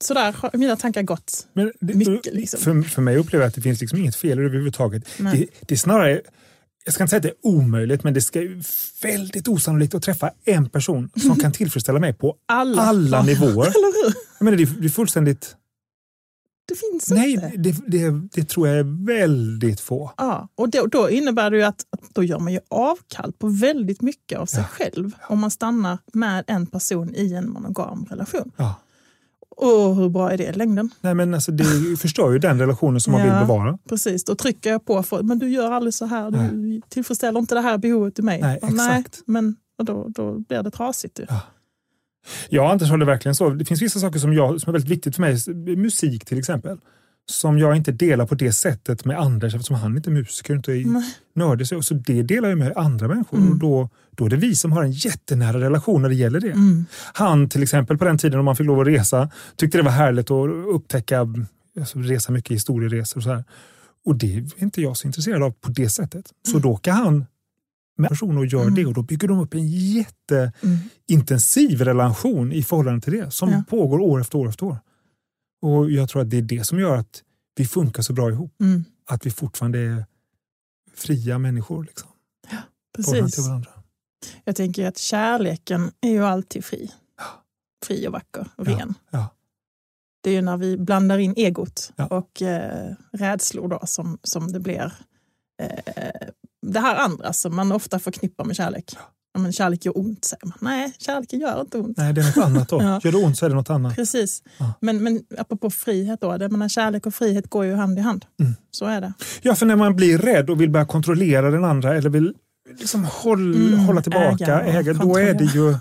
Så 0.00 0.14
där 0.14 0.32
har 0.32 0.50
mina 0.54 0.76
tankar 0.76 1.02
gått. 1.02 1.46
Men 1.52 1.72
det, 1.80 1.94
Mycket, 1.94 2.34
liksom. 2.34 2.60
för, 2.60 2.82
för 2.82 3.02
mig 3.02 3.16
upplever 3.16 3.44
jag 3.44 3.48
att 3.48 3.54
det 3.54 3.60
finns 3.60 3.80
liksom 3.80 3.98
inget 3.98 4.16
fel 4.16 4.38
överhuvudtaget. 4.38 5.04
Det, 5.18 5.46
det 5.60 5.74
är 5.74 5.76
snarare, 5.76 6.20
jag 6.84 6.94
ska 6.94 7.04
inte 7.04 7.10
säga 7.10 7.16
att 7.16 7.22
det 7.22 7.28
är 7.28 7.34
omöjligt, 7.42 8.04
men 8.04 8.14
det 8.14 8.20
ska 8.20 8.40
väldigt 9.02 9.48
osannolikt 9.48 9.94
att 9.94 10.02
träffa 10.02 10.30
en 10.44 10.68
person 10.68 11.10
som 11.16 11.36
kan 11.36 11.52
tillfredsställa 11.52 11.98
mig 11.98 12.12
på 12.12 12.36
Alla, 12.48 12.82
alla 12.82 13.22
nivåer. 13.26 13.72
Jag 14.38 14.44
menar, 14.44 14.56
det, 14.56 14.62
är, 14.62 14.66
det 14.80 14.86
är 14.86 14.88
fullständigt... 14.88 15.56
Det 16.70 16.76
finns 16.92 17.10
Nej, 17.10 17.32
inte. 17.32 17.52
det, 17.56 17.72
det, 17.86 18.28
det 18.32 18.48
tror 18.48 18.68
jag 18.68 18.78
är 18.78 19.06
väldigt 19.06 19.80
få. 19.80 20.12
Ja, 20.16 20.48
och 20.54 20.68
då, 20.70 20.86
då 20.86 21.10
innebär 21.10 21.50
det 21.50 21.56
ju 21.56 21.62
att, 21.62 21.84
då 22.14 22.22
gör 22.22 22.38
man 22.38 22.52
ju 22.52 22.60
avkall 22.68 23.32
på 23.38 23.48
väldigt 23.48 24.02
mycket 24.02 24.38
av 24.38 24.46
sig 24.46 24.64
själv 24.64 25.12
om 25.28 25.38
man 25.40 25.50
stannar 25.50 25.98
med 26.12 26.44
en 26.46 26.66
person 26.66 27.14
i 27.14 27.34
en 27.34 27.50
monogam 27.50 28.06
relation. 28.10 28.50
Ja. 28.56 28.74
Och 29.56 29.96
hur 29.96 30.08
bra 30.08 30.30
är 30.32 30.38
det 30.38 30.44
i 30.44 30.52
längden? 30.52 30.90
Nej, 31.00 31.14
men 31.14 31.34
alltså, 31.34 31.52
det 31.52 31.96
förstör 32.00 32.32
ju 32.32 32.38
den 32.38 32.58
relationen 32.60 33.00
som 33.00 33.12
man 33.12 33.20
Ja. 33.26 33.38
vill 33.38 33.46
bevara. 33.46 33.78
Precis, 33.88 34.24
då 34.24 34.34
trycker 34.34 34.70
jag 34.70 34.84
på 34.84 35.02
för 35.02 35.22
men 35.22 35.38
du 35.38 35.48
gör 35.48 35.70
aldrig 35.72 35.94
så 35.94 36.06
här, 36.06 36.30
du 36.30 36.80
tillfredsställer 36.88 37.40
inte 37.40 37.54
det 37.54 37.60
här 37.60 37.78
behovet 37.78 38.18
i 38.18 38.22
mig. 38.22 38.40
Nej, 38.42 38.58
Ja, 38.62 38.68
Nej, 38.72 39.00
exakt. 39.00 39.22
men 39.26 39.56
och 39.78 39.84
då, 39.84 40.06
då 40.08 40.38
blir 40.38 40.62
det 40.62 40.70
trasigt. 40.70 41.18
Ju. 41.18 41.26
Ja. 41.28 41.40
Ja, 42.48 42.72
Anders 42.72 42.90
det 42.90 43.04
verkligen 43.04 43.34
så. 43.34 43.50
Det 43.50 43.64
finns 43.64 43.82
vissa 43.82 44.00
saker 44.00 44.18
som, 44.18 44.32
jag, 44.32 44.60
som 44.60 44.70
är 44.70 44.72
väldigt 44.72 44.90
viktigt 44.90 45.16
för 45.16 45.22
mig. 45.22 45.76
Musik 45.76 46.24
till 46.24 46.38
exempel. 46.38 46.78
Som 47.26 47.58
jag 47.58 47.76
inte 47.76 47.92
delar 47.92 48.26
på 48.26 48.34
det 48.34 48.52
sättet 48.52 49.04
med 49.04 49.18
Anders 49.18 49.54
eftersom 49.54 49.76
han 49.76 49.96
inte 49.96 50.10
är 50.10 50.12
musiker 50.12 50.52
och 50.52 50.56
inte 50.56 50.72
är 50.72 50.84
nördig. 51.34 51.66
Så 51.66 51.94
det 51.94 52.22
delar 52.22 52.48
jag 52.48 52.58
med 52.58 52.72
andra 52.76 53.08
människor. 53.08 53.38
Mm. 53.38 53.52
Och 53.52 53.58
då, 53.58 53.88
då 54.10 54.26
är 54.26 54.30
det 54.30 54.36
vi 54.36 54.56
som 54.56 54.72
har 54.72 54.82
en 54.82 54.92
jättenära 54.92 55.60
relation 55.60 56.02
när 56.02 56.08
det 56.08 56.14
gäller 56.14 56.40
det. 56.40 56.50
Mm. 56.50 56.84
Han 57.14 57.48
till 57.48 57.62
exempel 57.62 57.98
på 57.98 58.04
den 58.04 58.18
tiden 58.18 58.38
om 58.38 58.44
man 58.44 58.56
fick 58.56 58.66
lov 58.66 58.80
att 58.80 58.86
resa 58.86 59.30
tyckte 59.56 59.78
det 59.78 59.84
var 59.84 59.90
härligt 59.90 60.30
att 60.30 60.50
upptäcka, 60.74 61.26
alltså, 61.80 61.98
resa 61.98 62.32
mycket 62.32 62.54
historieresor 62.54 63.18
och 63.18 63.22
så 63.22 63.30
här. 63.30 63.44
Och 64.04 64.16
det 64.16 64.36
är 64.36 64.62
inte 64.62 64.82
jag 64.82 64.96
så 64.96 65.06
intresserad 65.06 65.42
av 65.42 65.50
på 65.50 65.70
det 65.70 65.88
sättet. 65.88 66.24
Så 66.52 66.58
då 66.58 66.70
åker 66.70 66.92
han 66.92 67.26
med 67.98 68.08
person 68.08 68.38
och 68.38 68.46
gör 68.46 68.62
Mm. 68.62 68.74
det 68.74 68.86
och 68.86 68.94
då 68.94 69.02
bygger 69.02 69.28
de 69.28 69.40
upp 69.40 69.54
en 69.54 69.68
jätteintensiv 69.68 71.70
Mm. 71.74 71.84
relation 71.84 72.52
i 72.52 72.62
förhållande 72.62 73.00
till 73.00 73.12
det 73.12 73.30
som 73.30 73.50
Ja. 73.50 73.62
pågår 73.68 73.98
år 74.00 74.20
efter 74.20 74.38
år 74.38 74.48
efter 74.48 74.66
år. 74.66 74.78
Och 75.62 75.90
jag 75.90 76.08
tror 76.08 76.22
att 76.22 76.30
det 76.30 76.36
är 76.38 76.42
det 76.42 76.64
som 76.64 76.78
gör 76.80 76.96
att 76.96 77.22
vi 77.56 77.66
funkar 77.66 78.02
så 78.02 78.12
bra 78.12 78.30
ihop. 78.30 78.60
Mm. 78.60 78.84
Att 79.06 79.26
vi 79.26 79.30
fortfarande 79.30 79.78
är 79.78 80.04
fria 80.94 81.38
människor. 81.38 81.84
Liksom. 81.84 82.08
Förhållande 82.96 83.22
Precis. 83.22 83.34
till 83.34 83.44
varandra. 83.44 83.70
Jag 84.44 84.56
tänker 84.56 84.86
att 84.88 84.98
kärleken 84.98 85.90
är 86.00 86.10
ju 86.10 86.24
alltid 86.24 86.64
fri. 86.64 86.90
Fri 87.86 88.08
och 88.08 88.12
vacker 88.12 88.48
och 88.56 88.68
Ja, 88.68 88.78
ren. 88.78 88.94
ja. 89.10 89.28
Det 90.22 90.30
är 90.30 90.34
ju 90.34 90.42
när 90.42 90.56
vi 90.56 90.78
blandar 90.78 91.18
in 91.18 91.34
egot 91.36 91.92
Ja. 91.96 92.06
och 92.06 92.42
eh, 92.42 92.94
rädslor 93.12 93.68
då 93.68 93.80
som, 93.86 94.18
som 94.22 94.52
det 94.52 94.60
blir 94.60 94.92
eh, 95.62 96.28
det 96.72 96.80
här 96.80 96.96
andra 96.96 97.32
som 97.32 97.56
man 97.56 97.72
ofta 97.72 97.98
förknippar 97.98 98.44
med 98.44 98.56
kärlek. 98.56 98.84
Ja, 99.34 99.40
men 99.40 99.52
kärlek 99.52 99.84
gör 99.84 99.98
ont, 99.98 100.24
säger 100.24 100.46
man. 100.46 100.58
Nej, 100.60 100.92
kärleken 100.98 101.40
gör 101.40 101.60
inte 101.60 101.78
ont. 101.78 101.96
Nej, 101.96 102.12
det 102.12 102.20
är 102.20 102.26
något 102.36 102.44
annat 102.46 102.68
då. 102.68 102.78
Ja. 102.82 103.00
Gör 103.04 103.12
det 103.12 103.18
ont 103.18 103.38
så 103.38 103.44
är 103.44 103.48
det 103.50 103.54
något 103.56 103.70
annat. 103.70 103.94
Precis. 103.96 104.42
Ja. 104.58 104.72
Men, 104.80 105.02
men 105.02 105.22
apropå 105.38 105.70
frihet, 105.70 106.20
då, 106.20 106.36
det, 106.36 106.48
menar, 106.48 106.68
kärlek 106.68 107.06
och 107.06 107.14
frihet 107.14 107.50
går 107.50 107.64
ju 107.64 107.74
hand 107.74 107.98
i 107.98 108.02
hand. 108.02 108.24
Mm. 108.40 108.52
Så 108.70 108.84
är 108.86 109.00
det. 109.00 109.12
Ja, 109.42 109.54
för 109.54 109.66
när 109.66 109.76
man 109.76 109.96
blir 109.96 110.18
rädd 110.18 110.50
och 110.50 110.60
vill 110.60 110.70
börja 110.70 110.86
kontrollera 110.86 111.50
den 111.50 111.64
andra 111.64 111.96
eller 111.96 112.10
vill 112.10 112.34
liksom 112.78 113.04
håll, 113.04 113.54
Mm, 113.54 113.78
hålla 113.78 114.02
tillbaka, 114.02 114.60
äga 114.60 114.78
äga, 114.80 114.92
då 114.92 115.16
är 115.16 115.34
det 115.34 115.44
ju... 115.44 115.76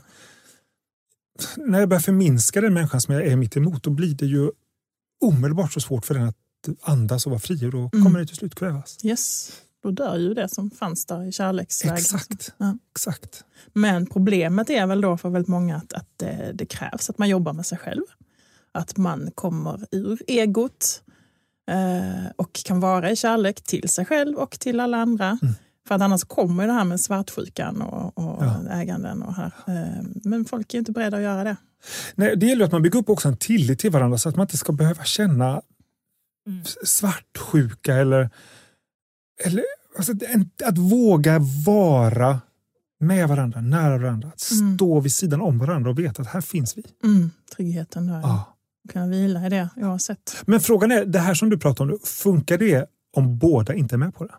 När 1.57 1.79
jag 1.79 1.89
börjar 1.89 2.01
förminska 2.01 2.61
den 2.61 2.73
människan 2.73 3.01
som 3.01 3.13
jag 3.13 3.25
är 3.27 3.35
mitt 3.35 3.57
emot, 3.57 3.83
då 3.83 3.89
blir 3.89 4.15
det 4.15 4.25
ju 4.25 4.51
omedelbart 5.25 5.73
så 5.73 5.79
svårt 5.79 6.05
för 6.05 6.13
den 6.13 6.23
att 6.27 6.35
andas 6.81 7.25
och 7.25 7.29
vara 7.29 7.39
fri 7.39 7.65
och 7.67 7.71
då 7.71 7.77
Mm. 7.93 8.05
kommer 8.05 8.19
det 8.19 8.25
till 8.25 8.35
slut 8.35 8.55
kvävas. 8.55 8.97
Yes. 9.03 9.51
Då 9.83 9.91
dör 9.91 10.17
ju 10.17 10.33
det 10.33 10.49
som 10.49 10.71
fanns 10.71 11.05
där 11.05 11.23
i 11.23 11.31
kärleksvägen. 11.31 11.97
Exakt. 11.97 12.53
Ja. 12.57 12.77
Exakt. 12.91 13.43
Men 13.73 14.05
problemet 14.05 14.69
är 14.69 14.87
väl 14.87 15.01
då 15.01 15.17
för 15.17 15.29
väldigt 15.29 15.47
många 15.49 15.75
att, 15.75 15.93
att 15.93 16.07
det, 16.17 16.51
det 16.53 16.65
krävs 16.65 17.09
att 17.09 17.17
man 17.17 17.29
jobbar 17.29 17.53
med 17.53 17.65
sig 17.65 17.77
själv. 17.77 18.03
Att 18.71 18.97
man 18.97 19.31
kommer 19.35 19.85
ur 19.91 20.21
egot 20.27 21.01
eh, 21.71 22.31
och 22.35 22.53
kan 22.65 22.79
vara 22.79 23.11
i 23.11 23.15
kärlek 23.15 23.61
till 23.61 23.89
sig 23.89 24.05
själv 24.05 24.37
och 24.37 24.59
till 24.59 24.79
alla 24.79 24.97
andra. 24.97 25.39
Mm. 25.41 25.53
För 25.87 25.95
att 25.95 26.01
annars 26.01 26.23
kommer 26.23 26.67
det 26.67 26.73
här 26.73 26.83
med 26.83 26.99
svartsjukan 27.01 27.81
och, 27.81 28.17
och 28.17 28.45
Ja. 28.45 28.69
äganden. 28.71 29.23
Och 29.23 29.35
här. 29.35 29.51
Eh, 29.67 30.03
men 30.23 30.45
folk 30.45 30.73
är 30.73 30.77
inte 30.77 30.91
beredda 30.91 31.17
att 31.17 31.23
göra 31.23 31.43
det. 31.43 31.55
Nej, 32.15 32.37
det 32.37 32.45
gäller 32.45 32.65
att 32.65 32.71
man 32.71 32.81
bygger 32.81 32.99
upp 32.99 33.09
också 33.09 33.27
en 33.27 33.37
tillit 33.37 33.79
till 33.79 33.91
varandra 33.91 34.17
så 34.17 34.29
att 34.29 34.35
man 34.35 34.43
inte 34.43 34.57
ska 34.57 34.71
behöva 34.71 35.03
känna 35.03 35.61
svartsjuka 36.83 37.95
eller, 37.95 38.29
eller 39.45 39.63
alltså, 39.97 40.13
att 40.65 40.77
våga 40.77 41.39
vara 41.65 42.41
med 42.99 43.27
varandra, 43.29 43.61
nära 43.61 43.97
varandra. 43.97 44.27
Att 44.27 44.51
Mm. 44.51 44.75
stå 44.77 44.99
vid 44.99 45.13
sidan 45.13 45.41
om 45.41 45.59
varandra 45.59 45.89
och 45.91 45.99
veta 45.99 46.21
att 46.21 46.27
här 46.27 46.41
finns 46.41 46.77
vi. 46.77 46.83
Mm, 47.03 47.31
tryggheten 47.55 48.07
då. 48.07 48.13
Ja. 48.13 48.55
Kunna 48.89 49.07
vila 49.07 49.45
i 49.45 49.49
det 49.49 49.69
oavsett. 49.75 50.35
Men 50.45 50.59
frågan 50.59 50.91
är, 50.91 51.05
det 51.05 51.19
här 51.19 51.33
som 51.33 51.49
du 51.49 51.57
pratar 51.57 51.83
om, 51.91 51.99
funkar 52.03 52.57
det 52.57 52.85
om 53.17 53.37
båda 53.37 53.73
inte 53.73 53.95
är 53.95 53.97
med 53.97 54.15
på 54.15 54.25
det. 54.25 54.33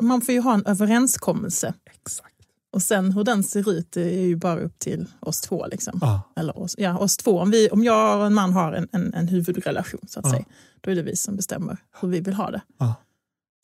Man 0.00 0.20
får 0.20 0.34
ju 0.34 0.40
ha 0.40 0.54
en 0.54 0.66
överenskommelse. 0.66 1.74
Exakt. 1.94 2.30
Och 2.72 2.82
sen 2.82 3.12
hur 3.12 3.24
den 3.24 3.42
ser 3.42 3.70
ut 3.70 3.96
är 3.96 4.20
ju 4.20 4.36
bara 4.36 4.60
upp 4.60 4.78
till 4.78 5.06
oss 5.20 5.40
två. 5.40 5.66
Liksom. 5.66 5.98
Ja. 6.00 6.22
Eller 6.36 6.58
oss, 6.58 6.74
ja, 6.78 6.98
oss 6.98 7.16
två. 7.16 7.38
Om, 7.40 7.50
vi, 7.50 7.68
om 7.70 7.84
jag 7.84 8.18
och 8.20 8.26
en 8.26 8.34
man 8.34 8.52
har 8.52 8.72
en, 8.72 8.88
en, 8.92 9.14
en 9.14 9.28
huvudrelation, 9.28 10.00
så 10.08 10.20
att 10.20 10.26
Ja. 10.26 10.32
säga, 10.32 10.44
då 10.80 10.90
är 10.90 10.94
det 10.94 11.02
vi 11.02 11.16
som 11.16 11.36
bestämmer 11.36 11.76
hur 12.00 12.08
vi 12.08 12.20
vill 12.20 12.34
ha 12.34 12.50
det. 12.50 12.60
Ja. 12.78 12.94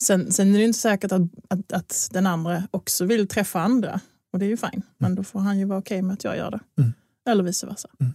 Sen, 0.01 0.31
sen 0.31 0.55
är 0.55 0.59
det 0.59 0.65
inte 0.65 0.79
säkert 0.79 1.11
att, 1.11 1.21
att, 1.49 1.71
att 1.73 2.09
den 2.11 2.27
andra 2.27 2.63
också 2.71 3.05
vill 3.05 3.27
träffa 3.27 3.61
andra. 3.61 3.99
Och 4.33 4.39
det 4.39 4.45
är 4.45 4.49
ju 4.49 4.57
fine. 4.57 4.81
Men 4.97 5.15
då 5.15 5.23
får 5.23 5.39
han 5.39 5.59
ju 5.59 5.65
vara 5.65 5.79
okej 5.79 6.01
med 6.01 6.13
att 6.13 6.23
jag 6.23 6.37
gör 6.37 6.51
det. 6.51 6.59
Mm. 6.81 6.93
Eller 7.29 7.43
vice 7.43 7.67
versa. 7.67 7.89
Mm. 7.99 8.13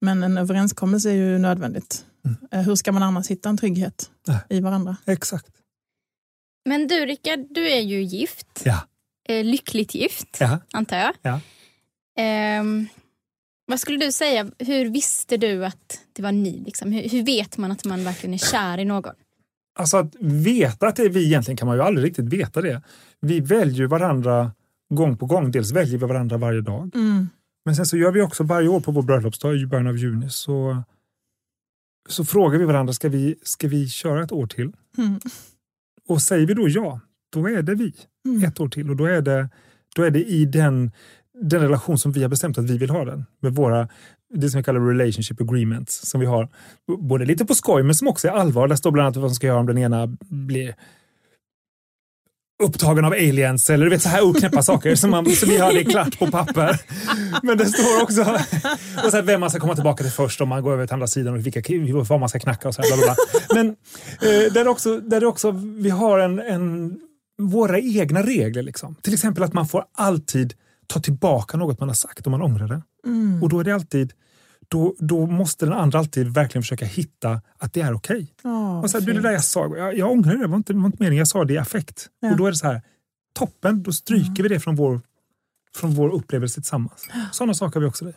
Men 0.00 0.22
en 0.22 0.38
överenskommelse 0.38 1.10
är 1.10 1.14
ju 1.14 1.38
nödvändigt. 1.38 2.04
Mm. 2.24 2.36
Eh, 2.50 2.60
Hur 2.60 2.74
ska 2.76 2.92
man 2.92 3.02
annars 3.02 3.28
hitta 3.28 3.48
en 3.48 3.56
trygghet 3.56 4.10
Nej. 4.26 4.38
i 4.48 4.60
varandra? 4.60 4.96
Exakt. 5.06 5.46
Men 6.64 6.86
du 6.88 7.06
Rickard, 7.06 7.46
du 7.50 7.68
är 7.70 7.80
ju 7.80 8.02
gift. 8.02 8.62
Ja. 8.64 8.80
Eh, 9.28 9.44
lyckligt 9.44 9.94
gift, 9.94 10.36
Ja. 10.40 10.58
antar 10.72 10.96
jag. 10.96 11.12
Ja. 11.22 11.40
Ehm, 12.18 12.88
vad 13.66 13.80
skulle 13.80 13.98
du 14.06 14.12
säga, 14.12 14.50
hur 14.58 14.86
visste 14.90 15.36
du 15.36 15.64
att 15.66 16.00
det 16.12 16.22
var 16.22 16.32
ni? 16.32 16.58
Liksom? 16.66 16.92
Hur, 16.92 17.08
hur 17.08 17.22
vet 17.22 17.56
man 17.56 17.72
att 17.72 17.84
man 17.84 18.04
verkligen 18.04 18.34
är 18.34 18.38
kär 18.38 18.78
i 18.78 18.84
någon? 18.84 19.14
Alltså 19.80 19.96
att 19.96 20.14
veta 20.20 20.86
att 20.86 20.96
det 20.96 21.02
är 21.02 21.08
vi 21.08 21.24
egentligen 21.24 21.56
kan 21.56 21.68
man 21.68 21.76
ju 21.76 21.82
aldrig 21.82 22.06
riktigt 22.06 22.32
veta 22.32 22.60
det. 22.60 22.82
Vi 23.20 23.40
väljer 23.40 23.86
varandra 23.86 24.52
gång 24.94 25.16
på 25.16 25.26
gång. 25.26 25.50
Dels 25.50 25.72
väljer 25.72 25.98
vi 25.98 26.06
varandra 26.06 26.36
varje 26.36 26.60
dag. 26.60 26.90
Mm. 26.94 27.28
Men 27.64 27.76
sen 27.76 27.86
så 27.86 27.96
gör 27.96 28.12
vi 28.12 28.22
också 28.22 28.44
varje 28.44 28.68
år 28.68 28.80
på 28.80 28.92
vår 28.92 29.02
bröllopsdag 29.02 29.56
i 29.56 29.66
början 29.66 29.86
av 29.86 29.96
juni 29.96 30.30
så, 30.30 30.82
så 32.08 32.24
frågar 32.24 32.58
vi 32.58 32.64
varandra, 32.64 32.92
ska 32.92 33.08
vi, 33.08 33.34
ska 33.42 33.68
vi 33.68 33.88
köra 33.88 34.24
ett 34.24 34.32
år 34.32 34.46
till? 34.46 34.72
Mm. 34.98 35.20
Och 36.08 36.22
säger 36.22 36.46
vi 36.46 36.54
då 36.54 36.68
ja, 36.68 37.00
då 37.32 37.48
är 37.48 37.62
det 37.62 37.74
vi 37.74 37.94
Mm. 38.24 38.44
ett 38.44 38.60
år 38.60 38.68
till 38.68 38.90
och 38.90 38.96
då 38.96 39.04
är 39.04 39.20
det, 39.22 39.48
då 39.96 40.02
är 40.02 40.10
det 40.10 40.24
i 40.24 40.44
den, 40.44 40.92
den 41.42 41.60
relation 41.60 41.98
som 41.98 42.12
vi 42.12 42.22
har 42.22 42.28
bestämt 42.28 42.58
att 42.58 42.70
vi 42.70 42.78
vill 42.78 42.90
ha 42.90 43.04
den. 43.04 43.24
Med 43.40 43.54
våra, 43.54 43.88
det 44.34 44.50
som 44.50 44.58
vi 44.58 44.64
kallar 44.64 44.80
relationship 44.80 45.40
agreements 45.40 46.06
som 46.06 46.20
vi 46.20 46.26
har. 46.26 46.48
Både 46.98 47.24
lite 47.24 47.44
på 47.44 47.54
skoj 47.54 47.82
men 47.82 47.94
som 47.94 48.08
också 48.08 48.28
är 48.28 48.32
allvar. 48.32 48.68
Där 48.68 48.76
står 48.76 48.90
bland 48.90 49.06
annat 49.06 49.16
vad 49.16 49.30
som 49.30 49.34
ska 49.34 49.46
göra 49.46 49.58
om 49.58 49.66
den 49.66 49.78
ena 49.78 50.06
blir 50.28 50.74
upptagen 52.62 53.04
av 53.04 53.12
aliens 53.12 53.70
eller 53.70 53.84
du 53.84 53.90
vet 53.90 54.02
så 54.02 54.08
här 54.08 54.22
oknäppa 54.22 54.62
saker 54.62 54.94
som, 54.94 55.10
man, 55.10 55.30
som 55.30 55.48
vi 55.48 55.58
har 55.58 55.72
det 55.72 55.84
klart 55.84 56.18
på 56.18 56.26
papper. 56.26 56.80
Men 57.42 57.58
det 57.58 57.66
står 57.66 58.02
också 58.02 58.20
och 59.04 59.10
så 59.10 59.16
här, 59.16 59.22
vem 59.22 59.40
man 59.40 59.50
ska 59.50 59.60
komma 59.60 59.74
tillbaka 59.74 60.04
till 60.04 60.12
först 60.12 60.40
om 60.40 60.48
man 60.48 60.62
går 60.62 60.72
över 60.72 60.86
till 60.86 60.94
andra 60.94 61.06
sidan 61.06 61.34
och 61.34 61.46
vilka, 61.46 61.62
vad 62.08 62.20
man 62.20 62.28
ska 62.28 62.38
knacka 62.38 62.68
och 62.68 62.74
så 62.74 62.82
här, 62.82 62.88
bla, 62.88 62.96
bla, 62.96 63.14
bla. 63.14 63.40
Men 63.54 63.76
eh, 64.30 64.52
där 64.52 64.68
också, 64.68 65.00
där 65.00 65.24
också 65.24 65.50
vi 65.78 65.90
har 65.90 66.18
en, 66.18 66.40
en, 66.40 66.96
våra 67.38 67.78
egna 67.78 68.22
regler. 68.22 68.62
Liksom. 68.62 68.94
Till 68.94 69.14
exempel 69.14 69.42
att 69.42 69.52
man 69.52 69.68
får 69.68 69.84
alltid 69.94 70.54
ta 70.86 71.00
tillbaka 71.00 71.56
något 71.56 71.80
man 71.80 71.88
har 71.88 71.94
sagt 71.94 72.26
om 72.26 72.30
man 72.30 72.42
ångrar 72.42 72.68
det. 72.68 72.82
Mm. 73.06 73.42
Och 73.42 73.48
då 73.48 73.60
är 73.60 73.64
det 73.64 73.74
alltid 73.74 74.12
då, 74.68 74.94
då 74.98 75.26
måste 75.26 75.66
den 75.66 75.74
andra 75.74 75.98
alltid 75.98 76.28
verkligen 76.28 76.62
försöka 76.62 76.84
hitta 76.84 77.40
att 77.58 77.72
det 77.72 77.80
är 77.80 77.94
okej. 77.94 78.34
Ja, 78.42 78.80
Och 78.80 78.90
så 78.90 78.98
här, 78.98 79.06
du, 79.06 79.12
det 79.12 79.12
fint. 79.12 79.22
där 79.22 79.32
jag 79.32 79.44
sa, 79.44 79.76
jag, 79.76 79.98
jag 79.98 80.10
ångrar 80.10 80.32
det, 80.32 80.40
det 80.40 80.46
var 80.46 80.56
inte, 80.56 80.72
det 80.72 80.78
var 80.78 80.86
inte 80.86 81.02
meningen, 81.02 81.18
jag 81.18 81.28
sa 81.28 81.44
det 81.44 81.54
i 81.54 81.58
affekt. 81.58 82.08
Ja. 82.20 82.30
Och 82.30 82.36
då 82.36 82.46
är 82.46 82.50
det 82.50 82.56
så 82.56 82.66
här, 82.66 82.82
toppen, 83.32 83.82
då 83.82 83.92
stryker 83.92 84.42
vi 84.42 84.48
det 84.48 84.60
från 84.60 84.76
vår, 84.76 85.00
från 85.74 85.94
vår 85.94 86.08
upplevelse 86.08 86.54
tillsammans. 86.54 87.08
Sådana 87.32 87.54
saker 87.54 87.74
har 87.74 87.80
vi 87.80 87.86
också 87.86 88.04
det. 88.04 88.14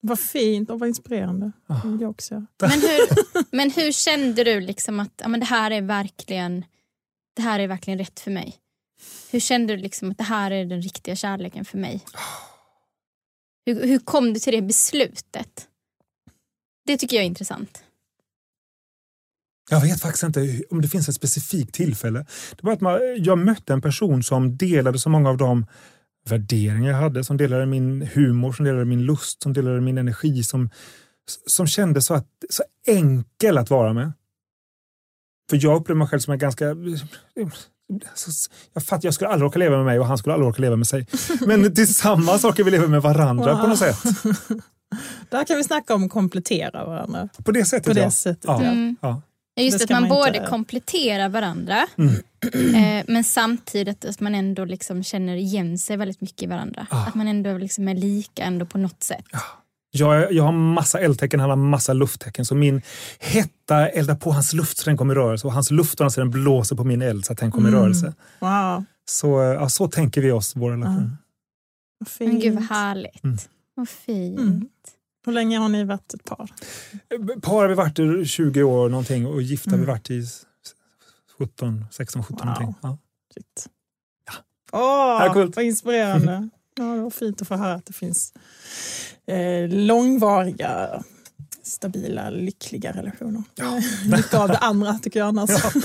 Vad 0.00 0.20
fint 0.20 0.70
och 0.70 0.80
vad 0.80 0.88
inspirerande. 0.88 1.52
Ja. 1.66 1.80
Det 1.84 1.90
vill 1.90 2.00
jag 2.00 2.10
också. 2.10 2.34
Men 2.60 2.70
hur, 2.70 3.56
men 3.56 3.70
hur 3.70 3.92
kände 3.92 4.44
du 4.44 4.60
liksom 4.60 5.00
att 5.00 5.12
ja, 5.22 5.28
men 5.28 5.40
det, 5.40 5.46
här 5.46 5.70
är 5.70 5.82
verkligen, 5.82 6.64
det 7.36 7.42
här 7.42 7.60
är 7.60 7.68
verkligen 7.68 7.98
rätt 7.98 8.20
för 8.20 8.30
mig? 8.30 8.56
Hur 9.30 9.40
kände 9.40 9.76
du 9.76 9.82
liksom 9.82 10.10
att 10.10 10.18
det 10.18 10.24
här 10.24 10.50
är 10.50 10.64
den 10.64 10.82
riktiga 10.82 11.16
kärleken 11.16 11.64
för 11.64 11.78
mig? 11.78 12.04
Hur, 13.66 13.86
hur 13.86 13.98
kom 13.98 14.32
du 14.32 14.40
till 14.40 14.52
det 14.52 14.62
beslutet? 14.62 15.68
Det 16.86 16.96
tycker 16.96 17.16
jag 17.16 17.22
är 17.22 17.26
intressant. 17.26 17.82
Jag 19.70 19.80
vet 19.80 20.00
faktiskt 20.00 20.24
inte 20.24 20.62
om 20.70 20.82
det 20.82 20.88
finns 20.88 21.08
ett 21.08 21.14
specifikt 21.14 21.74
tillfälle. 21.74 22.26
Det 22.50 22.62
var 22.62 22.72
att 22.72 22.80
man, 22.80 23.00
jag 23.18 23.38
mötte 23.38 23.72
en 23.72 23.82
person 23.82 24.22
som 24.22 24.56
delade 24.56 24.98
så 24.98 25.08
många 25.08 25.30
av 25.30 25.36
de 25.36 25.66
värderingar 26.28 26.90
jag 26.90 26.98
hade, 26.98 27.24
som 27.24 27.36
delade 27.36 27.66
min 27.66 28.02
humor, 28.02 28.52
som 28.52 28.64
delade 28.64 28.84
min 28.84 29.02
lust, 29.02 29.42
som 29.42 29.52
delade 29.52 29.80
min 29.80 29.98
energi, 29.98 30.42
som, 30.42 30.70
som 31.46 31.66
kändes 31.66 32.06
så, 32.06 32.14
att, 32.14 32.28
så 32.50 32.62
enkel 32.86 33.58
att 33.58 33.70
vara 33.70 33.92
med. 33.92 34.12
För 35.50 35.58
jag 35.62 35.80
upplever 35.80 35.98
mig 35.98 36.08
själv 36.08 36.20
som 36.20 36.32
en 36.32 36.38
ganska... 36.38 36.76
Jag 38.74 38.82
fattar, 38.82 39.06
jag 39.06 39.14
skulle 39.14 39.30
aldrig 39.30 39.46
orka 39.48 39.58
leva 39.58 39.76
med 39.76 39.84
mig 39.84 39.98
och 39.98 40.06
han 40.06 40.18
skulle 40.18 40.32
aldrig 40.34 40.48
orka 40.48 40.62
leva 40.62 40.76
med 40.76 40.86
sig. 40.86 41.06
Men 41.46 41.74
tillsammans 41.74 42.44
orkar 42.44 42.64
vi 42.64 42.70
leva 42.70 42.86
med 42.86 43.02
varandra 43.02 43.56
på 43.58 43.66
något 43.66 43.78
sätt. 43.78 43.96
Där 45.30 45.44
kan 45.44 45.56
vi 45.56 45.64
snacka 45.64 45.94
om 45.94 46.04
att 46.04 46.10
komplettera 46.10 46.84
varandra. 46.84 47.28
På 47.44 47.52
det 47.52 47.64
sättet, 47.64 47.86
På 47.86 47.92
det 47.92 48.00
ja. 48.00 48.10
sättet, 48.10 48.44
Ja. 48.46 48.62
ja. 48.64 48.70
Mm. 48.70 48.96
ja. 49.00 49.22
Just 49.60 49.78
Det 49.78 49.84
att 49.84 49.90
man, 49.90 50.00
man 50.02 50.08
både 50.08 50.28
inte- 50.36 50.46
kompletterar 50.50 51.28
varandra 51.28 51.86
Mm. 51.98 52.14
eh, 52.74 53.04
men 53.08 53.24
samtidigt 53.24 54.04
att 54.04 54.20
man 54.20 54.34
ändå 54.34 54.64
liksom 54.64 55.02
känner 55.04 55.36
igen 55.36 55.78
sig 55.78 55.96
väldigt 55.96 56.20
mycket 56.20 56.42
i 56.42 56.46
varandra. 56.46 56.86
Ah. 56.90 57.06
Att 57.06 57.14
man 57.14 57.28
ändå 57.28 57.58
liksom 57.58 57.88
är 57.88 57.94
lika 57.94 58.42
ändå 58.42 58.66
på 58.66 58.78
något 58.78 59.02
sätt. 59.02 59.24
Jag, 59.90 60.32
jag 60.32 60.44
har 60.44 60.52
massa 60.52 61.00
eldtecken, 61.00 61.40
han 61.40 61.50
har 61.50 61.56
massa 61.56 61.92
lufttecken. 61.92 62.44
Så 62.44 62.54
min 62.54 62.82
hetta 63.20 63.88
eldar 63.88 64.14
på 64.14 64.32
hans 64.32 64.52
luft 64.52 64.78
så 64.78 64.84
den 64.84 64.96
kommer 64.96 65.14
i 65.14 65.18
rörelse 65.18 65.46
och 65.46 65.52
hans 65.52 65.70
luft 65.70 65.98
så 65.98 66.08
den 66.20 66.30
blåser 66.30 66.76
på 66.76 66.84
min 66.84 67.02
eld 67.02 67.24
så 67.24 67.32
att 67.32 67.38
den 67.38 67.50
kommer 67.50 67.68
i 67.68 67.72
Mm. 67.72 67.80
rörelse. 67.82 68.14
Wow, 68.40 68.84
Så, 69.04 69.28
ja, 69.42 69.68
så 69.68 69.88
tänker 69.88 70.20
vi 70.20 70.30
oss 70.32 70.56
vår 70.56 70.70
relation. 70.70 71.16
vad 71.98 72.08
fint. 72.08 72.32
Men 72.32 72.40
gud 72.40 72.54
vad 72.54 72.64
härligt. 72.64 73.24
Mm. 73.24 73.36
Vad 73.74 73.88
fint. 73.88 74.38
Mm. 74.38 74.68
Hur 75.26 75.32
länge 75.32 75.58
har 75.58 75.68
ni 75.68 75.84
varit 75.84 76.14
ett 76.14 76.24
par? 76.24 76.50
Par 77.42 77.52
har 77.60 77.68
vi 77.68 77.74
varit 77.74 77.98
i 77.98 78.24
20 78.26 78.62
år 78.62 78.88
någonting 78.88 79.26
och 79.26 79.42
gifta 79.42 79.70
har 79.70 79.76
vi 79.76 79.82
Mm. 79.82 79.94
varit 79.94 80.10
i 80.10 80.26
17, 81.38 81.84
16, 81.90 82.24
17 82.24 82.36
Wow. 82.38 82.46
någonting. 82.46 82.74
Ja. 82.82 82.98
Shit. 83.34 83.66
Ja. 84.26 84.32
Åh, 84.72 85.26
Ja, 85.26 85.32
coolt. 85.32 85.56
vad 85.56 85.64
inspirerande. 85.64 86.48
Ja, 86.78 86.84
det 86.84 87.02
var 87.02 87.10
fint 87.10 87.42
att 87.42 87.48
få 87.48 87.56
höra 87.56 87.74
att 87.74 87.86
det 87.86 87.92
finns 87.92 88.32
eh, 89.26 89.68
långvariga, 89.68 91.02
stabila, 91.62 92.30
lyckliga 92.30 92.92
relationer. 92.92 93.42
Ja. 93.54 93.80
Mycket 94.16 94.34
av 94.34 94.48
det 94.48 94.56
andra 94.58 94.94
tycker 94.98 95.20
jag 95.20 95.28
annars. 95.28 95.50
Ja. 95.50 95.70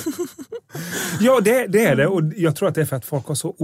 Ja, 1.19 1.39
det, 1.43 1.67
det 1.67 1.85
är 1.85 1.95
det 1.95 2.07
och 2.07 2.21
jag 2.35 2.55
tror 2.55 2.69
att 2.69 2.75
det 2.75 2.81
är 2.81 2.85
för 2.85 2.95
att 2.95 3.05
folk 3.05 3.25
har 3.27 3.35
så 3.35 3.55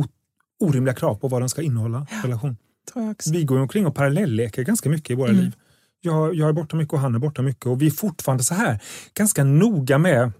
orimliga 0.60 0.96
krav 0.96 1.16
på 1.16 1.28
vad 1.28 1.42
den 1.42 1.50
ska 1.50 1.62
innehålla, 1.62 2.08
relation. 2.24 2.58
Jag 2.96 3.12
också. 3.12 3.32
Vi 3.32 3.44
går 3.44 3.60
omkring 3.60 3.88
och 3.88 3.96
parallellleker 3.96 4.64
ganska 4.64 4.90
mycket 4.90 5.10
i 5.12 5.16
våra 5.16 5.30
Mm. 5.30 5.42
liv. 5.42 5.54
Jag, 6.02 6.36
jag 6.36 6.50
är 6.50 6.54
borta 6.54 6.76
mycket 6.76 6.94
och 6.94 7.00
han 7.00 7.16
är 7.16 7.20
borta 7.20 7.42
mycket 7.42 7.66
och 7.66 7.82
vi 7.82 7.88
är 7.88 7.92
fortfarande 7.92 8.44
så 8.44 8.54
här 8.54 8.80
ganska 9.14 9.44
noga 9.44 9.98
med 9.98 10.32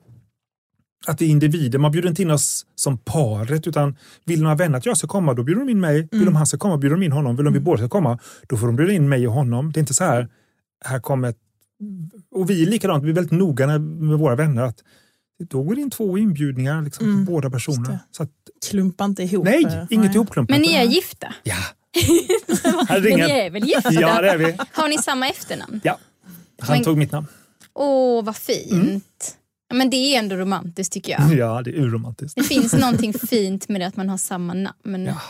att 1.08 1.22
vi 1.22 1.26
är 1.26 1.30
individer. 1.30 1.80
Man 1.80 1.92
bjuder 1.92 2.10
inte 2.10 2.22
in 2.22 2.32
oss 2.32 2.66
som 2.76 2.98
paret 2.98 3.68
utan 3.68 3.96
vill 4.26 4.42
några 4.44 4.56
vänner 4.56 4.78
att 4.78 4.86
jag 4.86 4.98
ska 4.98 5.08
komma, 5.08 5.34
då 5.34 5.44
bjuder 5.44 5.60
de 5.62 5.70
in 5.70 5.80
mig. 5.80 5.96
Vill 6.02 6.08
Mm. 6.14 6.26
de 6.26 6.36
han 6.36 6.48
ska 6.48 6.58
komma, 6.58 6.78
bjuder 6.78 6.96
de 6.96 7.04
in 7.04 7.12
honom. 7.12 7.36
Vill 7.36 7.46
de 7.46 7.54
vi 7.54 7.60
båda 7.60 7.78
ska 7.78 7.90
komma, 7.90 8.20
då 8.50 8.58
får 8.58 8.68
de 8.68 8.76
bjuda 8.76 8.94
in 8.94 9.10
mig 9.10 9.28
och 9.28 9.34
honom. 9.34 9.72
Det 9.72 9.78
är 9.78 9.82
inte 9.82 9.94
så 9.94 10.04
här, 10.04 10.28
här 10.86 11.00
kommer 11.00 11.30
ett... 11.30 11.38
Och 12.32 12.50
vi 12.50 12.64
är 12.64 12.68
likadant, 12.68 13.04
vi 13.04 13.10
är 13.10 13.14
väldigt 13.14 13.32
noga 13.40 13.68
med 13.78 14.20
våra 14.20 14.36
vänner 14.36 14.62
att 14.64 14.84
då 15.50 15.64
går 15.64 15.76
det 15.76 15.82
in 15.82 15.90
två 15.92 16.18
inbjudningar 16.18 16.82
liksom, 16.82 17.06
Mm, 17.06 17.26
på 17.26 17.32
båda 17.32 17.50
det. 17.50 18.00
Så 18.12 18.24
att, 18.24 18.30
Klumpa 18.70 19.06
inte 19.06 19.24
ihop. 19.24 19.46
nej, 19.46 19.64
eh, 19.66 19.84
inget 19.90 20.16
ihopklumpat. 20.16 20.50
Men 20.56 20.62
ni 20.62 20.74
är 20.74 20.84
gifta? 20.84 21.34
Ja. 21.44 21.56
Men 22.90 23.02
ni 23.02 23.10
är 23.22 23.50
väl 23.50 23.64
gifta? 23.68 23.92
Ja, 23.94 24.22
det 24.22 24.30
är 24.30 24.38
vi. 24.38 24.58
Har 24.72 24.88
ni 24.90 24.98
samma 24.98 25.30
efternamn? 25.30 25.82
Ja. 25.84 25.98
Han 26.62 26.76
Men- 26.76 26.84
tog 26.84 26.98
mitt 26.98 27.12
namn. 27.12 27.28
Åh, 27.74 28.24
vad 28.24 28.36
fint. 28.36 28.64
Ja, 28.70 29.34
Men 29.74 29.90
det 29.90 29.98
är 29.98 30.20
ändå 30.20 30.36
romantiskt 30.36 30.94
tycker 30.94 31.12
jag. 31.12 31.34
Ja, 31.38 31.62
det 31.62 31.70
är 31.70 31.76
urromantiskt. 31.82 32.36
Det 32.38 32.44
finns 32.44 32.74
någonting 32.74 33.14
fint 33.14 33.70
med 33.70 33.82
det 33.82 33.88
att 33.88 33.96
man 33.96 34.10
har 34.10 34.18
samma 34.18 34.54
namn. 34.54 35.06
Ja. 35.06 35.22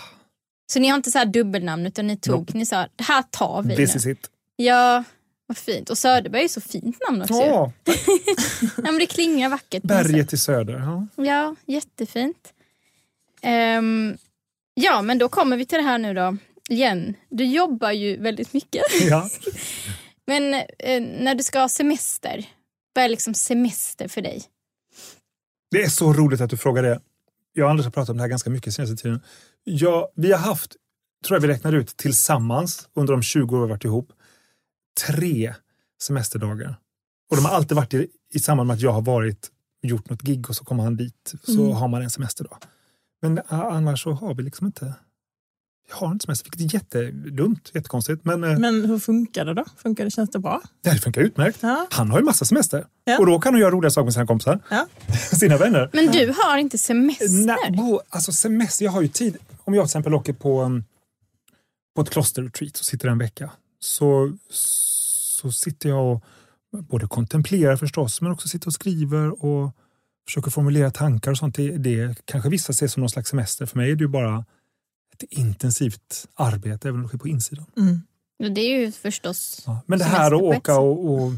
Så 0.73 0.79
ni 0.79 0.87
har 0.87 0.95
inte 0.95 1.11
så 1.11 1.17
här 1.17 1.25
dubbelnamn 1.25 1.85
utan 1.87 2.07
ni 2.07 2.17
tog, 2.17 2.39
Nope. 2.39 2.57
ni 2.57 2.65
sa 2.65 2.87
det 2.95 3.03
här 3.03 3.21
tar 3.21 3.63
vi 3.63 3.75
This 3.75 3.93
nu. 3.93 3.97
is 3.99 4.05
it. 4.17 4.29
Ja, 4.55 5.03
vad 5.47 5.57
fint. 5.57 5.89
Och 5.89 5.97
Söderberg 5.97 6.39
är 6.39 6.43
ju 6.43 6.49
så 6.49 6.61
fint 6.61 6.97
namn 7.09 7.21
också. 7.21 7.33
Ja, 7.33 7.71
Ja, 8.61 8.67
men 8.83 8.99
det 8.99 9.05
klingar 9.05 9.49
vackert. 9.49 9.83
berget 9.83 10.33
i 10.33 10.37
söder. 10.37 10.73
Ja. 10.79 11.23
Ja, 11.23 11.55
jättefint. 11.65 12.53
Ehm, 13.41 14.17
ja, 14.73 15.01
men 15.01 15.17
då 15.17 15.29
kommer 15.29 15.57
vi 15.57 15.65
till 15.65 15.77
det 15.77 15.83
här 15.83 15.97
nu 15.97 16.13
då. 16.13 16.37
Igen, 16.69 17.13
du 17.29 17.45
jobbar 17.45 17.91
ju 17.91 18.17
väldigt 18.17 18.53
mycket. 18.53 18.81
Ja. 19.09 19.29
Men 20.29 20.53
eh, 20.79 21.01
när 21.01 21.35
du 21.35 21.43
ska 21.43 21.59
ha 21.59 21.69
semester, 21.69 22.45
vad 22.97 23.05
är 23.05 23.09
liksom 23.09 23.33
semester 23.33 24.07
för 24.07 24.21
dig? 24.21 24.43
Det 25.71 25.83
är 25.83 25.89
så 25.89 26.13
roligt 26.13 26.41
att 26.41 26.49
du 26.49 26.57
frågar 26.57 26.83
det. 26.83 26.99
Jag 27.53 27.65
och 27.65 27.69
Anders 27.71 27.85
har 27.85 27.91
pratat 27.91 28.09
om 28.09 28.17
det 28.17 28.23
här 28.23 28.27
ganska 28.29 28.49
mycket 28.49 28.73
senaste 28.73 28.95
tiden. 28.95 29.19
Ja, 29.63 30.11
vi 30.15 30.31
har 30.31 30.39
haft, 30.39 30.75
tror 31.25 31.35
jag 31.35 31.41
vi 31.41 31.47
räknar 31.47 31.73
ut, 31.73 31.97
tillsammans 31.97 32.89
under 32.93 33.13
de 33.13 33.21
20 33.23 33.55
år 33.55 33.59
vi 33.59 33.61
har 33.61 33.69
varit 33.69 33.83
ihop, 33.85 34.11
tre 35.07 35.53
semesterdagar. 36.01 36.75
Och 37.29 37.35
de 37.35 37.45
har 37.45 37.51
alltid 37.51 37.75
varit 37.75 37.93
i, 37.93 38.07
i 38.33 38.39
samband 38.39 38.67
med 38.67 38.73
att 38.73 38.81
jag 38.81 38.91
har 38.91 39.01
varit 39.01 39.51
gjort 39.81 40.09
något 40.09 40.21
gig 40.21 40.49
och 40.49 40.55
så 40.55 40.63
kommer 40.65 40.83
han 40.83 40.95
dit 40.97 41.33
så 41.43 41.61
Mm. 41.63 41.75
har 41.75 41.87
man 41.87 42.01
en 42.01 42.09
semesterdag. 42.09 42.57
Men 43.21 43.41
annars 43.47 44.03
så 44.03 44.11
har 44.11 44.33
vi 44.35 44.43
liksom 44.43 44.67
inte 44.67 44.93
vi 45.87 45.93
har 45.93 46.11
inte 46.11 46.23
semester, 46.25 46.49
vilket 46.57 46.73
är 46.73 46.77
jättedumt, 46.77 47.71
jättekonstigt. 47.73 48.25
Men, 48.25 48.39
men 48.39 48.61
Men 48.61 48.85
hur 48.85 48.99
funkar 48.99 49.45
det 49.45 49.53
då? 49.53 49.65
Funkar 49.77 50.05
det, 50.05 50.11
känns 50.11 50.29
det 50.29 50.39
bra? 50.39 50.61
det 50.83 50.95
funkar 50.99 51.21
utmärkt. 51.21 51.57
Ja. 51.61 51.87
Han 51.91 52.11
har 52.11 52.19
ju 52.19 52.25
massa 52.25 52.45
semester 52.45 52.85
Ja. 53.03 53.19
och 53.19 53.25
då 53.25 53.39
kan 53.39 53.53
han 53.53 53.61
göra 53.61 53.71
roliga 53.71 53.91
saker 53.91 54.03
med 54.05 54.13
sina 54.13 54.27
kompisar, 54.27 54.59
Ja. 54.69 54.87
sina 55.37 55.57
vänner. 55.57 55.89
Men 55.93 56.07
du 56.11 56.33
har 56.37 56.57
inte 56.57 56.77
semester? 56.77 57.45
Nej, 57.45 57.71
bo, 57.77 58.01
alltså 58.09 58.31
semester, 58.31 58.85
jag 58.85 58.91
har 58.91 59.01
ju 59.01 59.07
tid. 59.07 59.37
Om 59.63 59.73
jag 59.73 59.83
till 59.83 59.87
exempel 59.89 60.13
åker 60.13 60.33
på, 60.33 60.61
um, 60.61 60.83
på 61.95 62.01
ett 62.01 62.09
klosterretreat 62.09 62.77
och 62.79 62.85
sitter 62.85 63.07
en 63.07 63.17
vecka 63.17 63.51
så, 63.79 64.37
så 64.49 65.51
sitter 65.51 65.89
jag 65.89 66.11
och 66.13 66.23
både 66.83 67.07
kontemplerar 67.07 67.75
förstås 67.77 68.21
men 68.21 68.31
också 68.31 68.47
sitter 68.47 68.67
och 68.67 68.73
skriver 68.73 69.45
och 69.45 69.71
försöker 70.27 70.51
formulera 70.51 70.91
tankar 70.91 71.31
och 71.31 71.37
sånt. 71.37 71.55
Det, 71.55 71.77
det 71.77 72.15
kanske 72.25 72.49
vissa 72.49 72.73
ser 72.73 72.87
som 72.87 73.01
någon 73.01 73.09
slags 73.09 73.29
semester. 73.29 73.65
För 73.65 73.77
mig 73.77 73.91
är 73.91 73.95
det 73.95 74.03
ju 74.03 74.07
bara 74.07 74.45
ett 75.23 75.31
intensivt 75.31 76.27
arbete 76.35 76.87
även 76.87 76.99
om 76.99 77.03
det 77.03 77.07
sker 77.09 77.17
på 77.17 77.27
insidan. 77.27 77.65
Mm. 77.77 78.01
Ja, 78.37 78.49
Det 78.49 78.61
är 78.61 78.79
ju 78.79 78.91
förstås... 78.91 79.63
Ja. 79.65 79.81
Men 79.85 79.99
det 79.99 80.05
här 80.05 80.35
att 80.35 80.41
åka 80.41 80.79
och, 80.79 81.13
och 81.13 81.31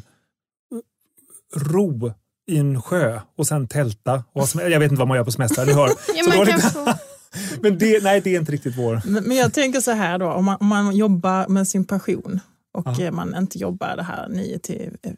ro 1.56 2.14
i 2.48 2.58
en 2.58 2.82
sjö 2.82 3.20
och 3.38 3.48
sen 3.48 3.68
tälta. 3.68 4.24
Och 4.34 4.48
jag 4.56 4.80
vet 4.80 4.92
inte 4.92 5.00
vad 5.00 5.08
man 5.08 5.18
gör 5.18 5.24
på 5.24 5.32
semester. 5.32 5.66
Ni 5.66 5.74
hör. 5.74 5.88
Ja, 6.16 6.24
Så 6.24 6.30
man 6.30 6.38
dåligt. 6.38 6.62
kan 6.62 6.72
få... 6.72 6.94
Men 7.62 7.78
det, 7.78 8.04
nej, 8.04 8.22
det 8.22 8.36
är 8.36 8.40
inte 8.40 8.52
riktigt 8.52 8.78
vår. 8.78 9.02
Men, 9.06 9.24
men 9.24 9.38
jag 9.38 9.54
tänker 9.54 9.82
så 9.82 9.92
här 9.92 10.18
då, 10.18 10.32
om 10.32 10.46
man, 10.46 10.58
om 10.60 10.68
man 10.68 10.96
jobbar 10.96 11.48
med 11.48 11.68
sin 11.68 11.86
passion 11.86 12.40
och 12.74 12.88
Ja. 12.98 13.02
eh, 13.06 13.12
man 13.12 13.36
inte 13.36 13.58
jobbar 13.58 13.96
det 13.96 14.04
här 14.04 14.30
9 14.30 14.60
till 14.60 14.92
eh, 15.04 15.12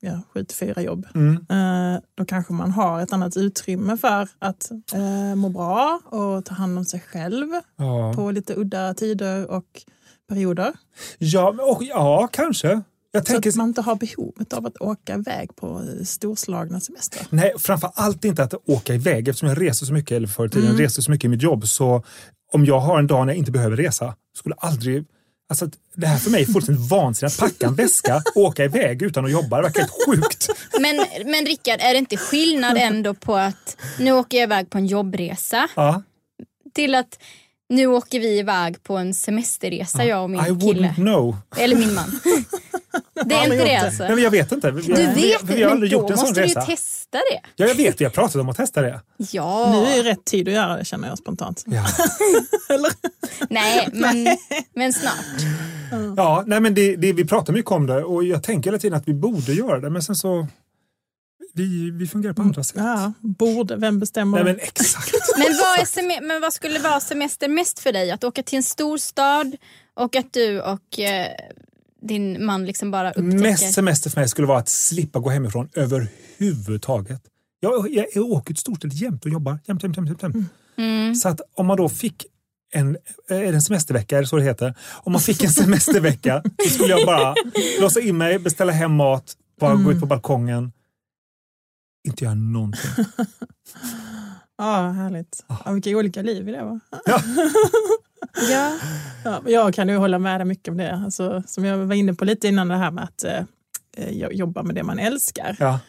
ja, 0.00 0.20
7 0.34 0.44
till 0.44 0.56
4 0.56 0.82
jobb. 0.82 1.06
Mm. 1.14 1.34
Eh, 1.94 2.00
då 2.14 2.24
kanske 2.24 2.52
man 2.52 2.70
har 2.70 3.00
ett 3.00 3.12
annat 3.12 3.36
utrymme 3.36 3.96
för 3.96 4.28
att 4.38 4.70
eh, 4.94 5.34
må 5.34 5.48
bra 5.48 6.00
och 6.04 6.44
ta 6.44 6.54
hand 6.54 6.78
om 6.78 6.84
sig 6.84 7.00
själv 7.00 7.46
Ja. 7.76 8.12
på 8.16 8.30
lite 8.30 8.54
udda 8.56 8.94
tider 8.94 9.50
och 9.50 9.66
perioder. 10.28 10.72
Ja, 11.18 11.48
och, 11.76 11.82
ja, 11.82 12.28
kanske. 12.32 12.82
Jag 13.12 13.26
Så 13.26 13.32
tänker, 13.32 13.50
att 13.50 13.56
man 13.56 13.68
inte 13.68 13.80
har 13.80 13.94
behovet 13.96 14.52
av 14.52 14.66
att 14.66 14.76
åka 14.80 15.14
iväg 15.14 15.56
på 15.56 15.82
storslagna 16.04 16.80
semester. 16.80 17.26
nej, 17.30 17.52
framför 17.58 17.90
allt 17.94 18.24
inte 18.24 18.42
att 18.42 18.54
åka 18.66 18.94
iväg 18.94 19.28
eftersom 19.28 19.48
jag 19.48 19.60
reser 19.62 19.86
så 19.86 19.92
mycket, 19.92 20.16
eller 20.16 20.28
förr 20.28 20.46
i 20.46 20.48
tiden 20.50 20.68
Mm. 20.68 20.80
reste 20.80 21.02
så 21.02 21.10
mycket 21.10 21.24
i 21.24 21.28
mitt 21.28 21.42
jobb. 21.42 21.68
Så 21.68 22.02
om 22.52 22.64
jag 22.64 22.80
har 22.80 22.98
en 22.98 23.06
dag 23.06 23.26
när 23.26 23.32
jag 23.32 23.38
inte 23.38 23.50
behöver 23.52 23.76
resa, 23.76 24.14
skulle 24.38 24.54
aldrig 24.54 25.04
Alltså, 25.50 25.70
det 25.94 26.06
här 26.06 26.18
för 26.18 26.30
mig 26.30 26.42
är 26.42 26.46
fullständigt 26.46 26.90
vansinnigt. 26.90 27.42
Att 27.42 27.50
packa 27.50 27.66
en 27.66 27.74
väska 27.74 28.22
och 28.34 28.42
åka 28.42 28.64
iväg 28.64 29.02
utan 29.02 29.24
att 29.24 29.30
jobba. 29.30 29.56
Det 29.56 29.62
verkar 29.62 29.80
helt 29.80 29.92
sjukt. 30.06 30.48
Men, 30.80 30.96
men 31.30 31.46
Rickard, 31.46 31.80
är 31.80 31.92
det 31.92 31.98
inte 31.98 32.16
skillnad 32.16 32.76
ändå 32.76 33.14
på 33.14 33.36
att 33.36 33.76
nu 33.98 34.12
åker 34.12 34.36
jag 34.38 34.44
iväg 34.44 34.70
på 34.70 34.78
en 34.78 34.86
jobbresa 34.86 35.68
Ja. 35.76 36.02
till 36.74 36.94
att 36.94 37.18
nu 37.70 37.86
åker 37.86 38.20
vi 38.20 38.38
iväg 38.38 38.82
på 38.82 38.96
en 38.96 39.14
semesterresa 39.14 40.04
jag 40.04 40.22
och 40.22 40.30
min 40.30 40.40
I 40.40 40.44
kille. 40.44 40.58
wouldn't 40.88 40.94
know. 40.94 41.36
Eller 41.56 41.76
min 41.76 41.94
man. 41.94 42.20
Det 43.24 43.34
är 43.34 43.44
inte 43.44 43.56
det 43.56 43.64
det. 43.64 43.76
alltså? 43.76 44.02
Nej, 44.02 44.14
men 44.14 44.24
jag 44.24 44.30
vet 44.30 44.52
inte. 44.52 44.70
Vi, 44.70 44.82
Du 44.82 44.92
vet 44.94 45.16
vi, 45.16 45.36
vi 45.42 45.62
har 45.62 45.70
aldrig 45.70 45.90
då 45.92 45.96
gjort 45.98 46.10
en 46.10 46.16
sån 46.18 46.26
måste 46.28 46.40
du 46.40 46.46
ju 46.46 46.54
resa. 46.54 46.66
testa 46.66 47.18
det. 47.18 47.40
Ja, 47.56 47.66
jag 47.66 47.74
vet. 47.74 48.00
Vi 48.00 48.04
har 48.04 48.10
pratat 48.10 48.36
om 48.36 48.48
att 48.48 48.56
testa 48.56 48.82
det. 48.82 49.00
Ja. 49.16 49.72
Nu 49.72 49.86
är 50.00 50.02
rätt 50.02 50.24
tid 50.24 50.48
att 50.48 50.54
göra 50.54 50.76
det 50.76 50.84
känner 50.84 51.08
jag 51.08 51.18
spontant. 51.18 51.64
Ja, 51.66 51.86
Nej, 53.50 53.88
men, 53.92 54.36
men 54.74 54.92
snart. 54.92 55.14
ja 56.16 56.44
nej, 56.46 56.60
men 56.60 56.74
det, 56.74 56.96
det, 56.96 57.12
vi 57.12 57.24
pratar 57.24 57.52
mycket 57.52 57.70
om 57.72 57.86
det 57.86 58.04
och 58.04 58.24
jag 58.24 58.42
tänker 58.42 58.70
hela 58.70 58.78
tiden 58.78 58.98
att 58.98 59.08
vi 59.08 59.14
borde 59.14 59.52
göra 59.52 59.80
det. 59.80 59.90
Men 59.90 60.02
sen 60.02 60.16
så... 60.16 60.46
Vi, 61.52 61.90
vi 61.90 62.06
fungerar 62.06 62.32
på 62.32 62.42
andra 62.42 62.64
sätt. 62.64 62.76
Ja, 62.78 63.12
borde, 63.20 63.76
vem 63.76 63.98
bestämmer? 63.98 64.44
Nej, 64.44 64.44
men 64.44 64.60
exakt. 64.60 65.12
Men 65.38 65.46
vad, 65.46 65.80
är 65.80 65.84
seme- 65.84 66.26
men 66.26 66.40
vad 66.40 66.52
skulle 66.52 66.78
vara 66.78 67.00
semester 67.00 67.48
mest 67.48 67.78
för 67.78 67.92
dig? 67.92 68.10
Att 68.10 68.24
åka 68.24 68.42
till 68.42 68.56
en 68.56 68.62
stor 68.62 68.98
stad 68.98 69.56
och 69.94 70.16
att 70.16 70.32
du 70.32 70.60
och 70.60 70.98
eh, 70.98 71.26
din 72.02 72.44
man 72.44 72.66
liksom 72.66 72.90
bara 72.90 73.10
upptäcker... 73.10 73.38
Mest 73.38 73.74
semester 73.74 74.10
för 74.10 74.20
mig 74.20 74.28
skulle 74.28 74.46
vara 74.46 74.58
att 74.58 74.68
slippa 74.68 75.18
gå 75.18 75.30
hemifrån 75.30 75.68
överhuvudtaget. 75.74 77.22
Jag, 77.60 77.90
jag, 77.90 78.06
jag 78.14 78.24
åker 78.24 78.54
till 78.54 78.60
storstäder 78.60 78.96
jämt 78.96 79.24
och 79.24 79.30
jobbar. 79.30 79.58
Jämt, 79.66 79.82
jämt, 79.82 79.96
jämt, 79.96 80.08
jämt, 80.08 80.22
jämt. 80.22 80.36
Mm. 80.78 81.14
Så 81.14 81.28
att 81.28 81.40
om 81.54 81.66
man 81.66 81.76
då 81.76 81.88
fick 81.88 82.26
en, 82.72 82.96
är 83.28 83.40
det 83.40 83.48
en 83.48 83.62
semestervecka, 83.62 84.16
är 84.16 84.20
det 84.20 84.26
så 84.26 84.36
det 84.36 84.42
heter? 84.44 84.74
Om 85.02 85.12
man 85.12 85.20
fick 85.20 85.44
en 85.44 85.50
semestervecka 85.50 86.42
så 86.64 86.70
skulle 86.74 86.88
jag 86.88 87.06
bara 87.06 87.34
låsa 87.80 88.00
in 88.00 88.18
mig, 88.18 88.38
beställa 88.38 88.72
hem 88.72 88.92
mat, 88.92 89.34
bara 89.60 89.74
gå 89.74 89.92
ut 89.92 90.00
på 90.00 90.06
balkongen. 90.06 90.72
Inte 92.08 92.24
göra 92.24 92.34
någonting. 92.34 93.04
Ja, 94.58 94.88
härligt. 94.96 95.44
Ja, 95.64 95.72
vilka 95.72 95.90
olika 95.90 96.22
liv 96.22 96.44
vi 96.44 96.52
lever. 96.52 96.80
Ja. 97.06 97.20
Ja. 98.50 98.78
Ja, 99.24 99.42
jag 99.46 99.74
kan 99.74 99.88
ju 99.88 99.96
hålla 99.96 100.18
med 100.18 100.40
dig 100.40 100.44
mycket 100.46 100.68
om 100.68 100.76
det. 100.76 100.92
Alltså, 100.94 101.42
som 101.46 101.64
jag 101.64 101.78
var 101.78 101.94
inne 101.94 102.14
på 102.14 102.24
lite 102.24 102.48
innan 102.48 102.68
det 102.68 102.76
här 102.76 102.90
med 102.90 103.04
att 103.04 103.24
eh, 103.24 103.44
eh, 103.96 104.10
jobba 104.30 104.62
med 104.62 104.74
det 104.74 104.82
man 104.82 104.98
älskar. 104.98 105.56
Ja. 105.60 105.80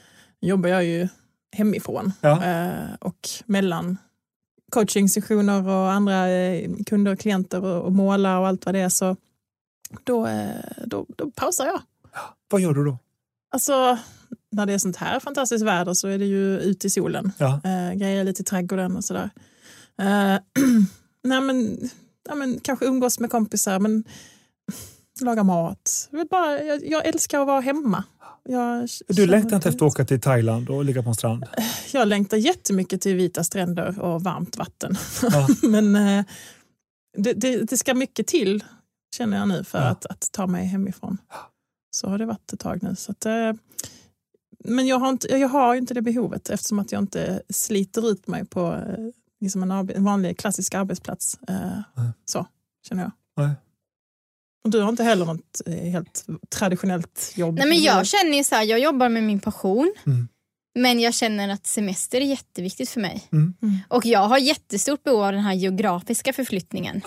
jobbar 0.42 0.70
jag 0.70 0.84
ju 0.86 1.08
hemifrån 1.52 2.14
Ja. 2.22 2.44
eh, 2.46 2.94
och 3.00 3.30
mellan 3.46 3.98
coachingsessioner 4.72 5.68
och 5.68 5.92
andra 5.92 6.30
eh, 6.30 6.70
kunder 6.86 7.12
och 7.14 7.20
klienter 7.20 7.64
och, 7.66 7.82
och 7.86 7.92
måla 7.92 8.40
och 8.40 8.48
allt 8.48 8.66
vad 8.66 8.76
det 8.76 8.80
är 8.80 8.90
så 8.90 9.16
då, 10.04 10.28
eh, 10.28 10.52
då, 10.86 11.06
då 11.18 11.32
pausar 11.32 11.66
jag. 11.66 11.82
Vad 12.50 12.62
gör 12.62 12.74
du 12.74 12.86
då? 12.86 12.98
Alltså 13.52 13.98
när 14.52 14.66
det 14.66 14.74
är 14.74 14.78
sånt 14.78 14.96
här 14.96 15.20
fantastiskt 15.20 15.66
väder 15.66 15.94
så 15.94 16.08
är 16.08 16.18
det 16.18 16.26
ju 16.26 16.60
ut 16.60 16.86
i 16.86 16.90
solen. 16.90 17.32
Ja. 17.38 17.62
Eh, 17.64 17.94
grejer 17.94 18.24
lite 18.24 18.42
i 18.42 18.46
trädgården 18.46 18.96
och 18.96 19.04
sådär. 19.06 19.30
Eh, 20.02 20.06
nej 21.24 21.42
men, 21.42 21.90
ja, 22.30 22.36
men 22.36 22.60
kanske 22.60 22.86
umgås 22.86 23.20
med 23.20 23.30
kompisar 23.30 23.80
men 23.80 24.04
laga 25.22 25.44
mat. 25.44 26.10
Jag, 26.12 26.28
bara, 26.28 26.64
jag, 26.64 26.86
jag 26.86 27.06
älskar 27.06 27.40
att 27.42 27.48
vara 27.48 27.62
hemma. 27.62 28.04
Jag, 28.44 28.90
Du 29.08 29.28
längtar 29.28 29.56
inte 29.56 29.70
efter 29.70 29.86
att 29.86 29.92
åka 29.92 30.06
till 30.06 30.22
Thailand 30.22 30.70
och 30.70 30.86
ligga 30.86 31.04
på 31.04 31.10
en 31.10 31.16
strand? 31.16 31.46
Jag 31.94 32.08
längtar 32.08 32.38
jättemycket 32.38 33.02
till 33.02 33.16
vita 33.16 33.44
stränder 33.44 34.00
och 34.00 34.24
varmt 34.24 34.58
vatten. 34.58 34.96
Ja. 35.22 35.48
Men 35.70 35.96
eh, 35.96 36.26
det, 37.18 37.34
det, 37.34 37.58
det 37.70 37.78
ska 37.78 37.94
mycket 37.94 38.28
till, 38.28 38.64
känner 39.18 39.38
jag 39.38 39.48
nu, 39.48 39.64
för 39.64 39.78
Ja. 39.80 39.86
att, 39.86 40.06
att 40.06 40.30
ta 40.32 40.48
mig 40.48 40.66
hemifrån. 40.66 41.18
Så 41.96 42.10
har 42.10 42.18
det 42.18 42.26
varit 42.26 42.54
ett 42.54 42.60
tag 42.60 42.84
nu. 42.84 42.96
Så 42.96 43.12
att, 43.12 43.26
eh, 43.26 43.54
men 44.64 44.88
jag 44.88 45.00
har, 45.00 45.10
inte, 45.10 45.28
jag 45.38 45.48
har 45.50 45.74
ju 45.74 45.80
inte 45.80 45.94
det 45.94 46.02
behovet 46.02 46.50
eftersom 46.50 46.80
att 46.80 46.92
jag 46.92 47.02
inte 47.02 47.42
sliter 47.50 48.12
ut 48.12 48.28
mig 48.28 48.46
på 48.46 48.74
eh, 48.74 49.06
liksom 49.42 49.64
en, 49.64 49.72
en 49.72 50.04
vanlig 50.04 50.38
klassisk 50.38 50.74
arbetsplats. 50.74 51.40
Eh, 51.48 51.80
så 52.26 52.48
känner 52.88 53.04
jag. 53.04 53.12
Nej. 53.38 53.56
Och 54.64 54.70
du 54.70 54.82
har 54.82 54.90
inte 54.90 55.04
heller 55.04 55.26
något 55.26 55.62
eh, 55.66 55.74
helt 55.74 56.26
traditionellt 56.50 57.34
jobb? 57.36 57.56
Nej, 57.56 57.68
men 57.68 57.82
jag 57.82 58.08
känner 58.08 58.38
ju 58.38 58.44
så 58.44 58.56
här, 58.56 58.64
jag 58.64 58.80
jobbar 58.80 59.10
med 59.10 59.24
min 59.24 59.40
passion. 59.40 59.94
Mm. 60.06 60.28
Men 60.76 61.00
jag 61.00 61.14
känner 61.14 61.50
att 61.50 61.68
semester 61.68 62.22
är 62.22 62.26
jätteviktigt 62.26 62.90
för 62.90 63.02
mig. 63.02 63.24
Mm. 63.32 63.54
Mm. 63.62 63.78
Och 63.88 64.06
jag 64.06 64.20
har 64.28 64.38
jättestort 64.38 65.04
behov 65.04 65.24
av 65.24 65.32
den 65.32 65.42
här 65.42 65.54
geografiska 65.54 66.34
förflyttningen. 66.34 67.02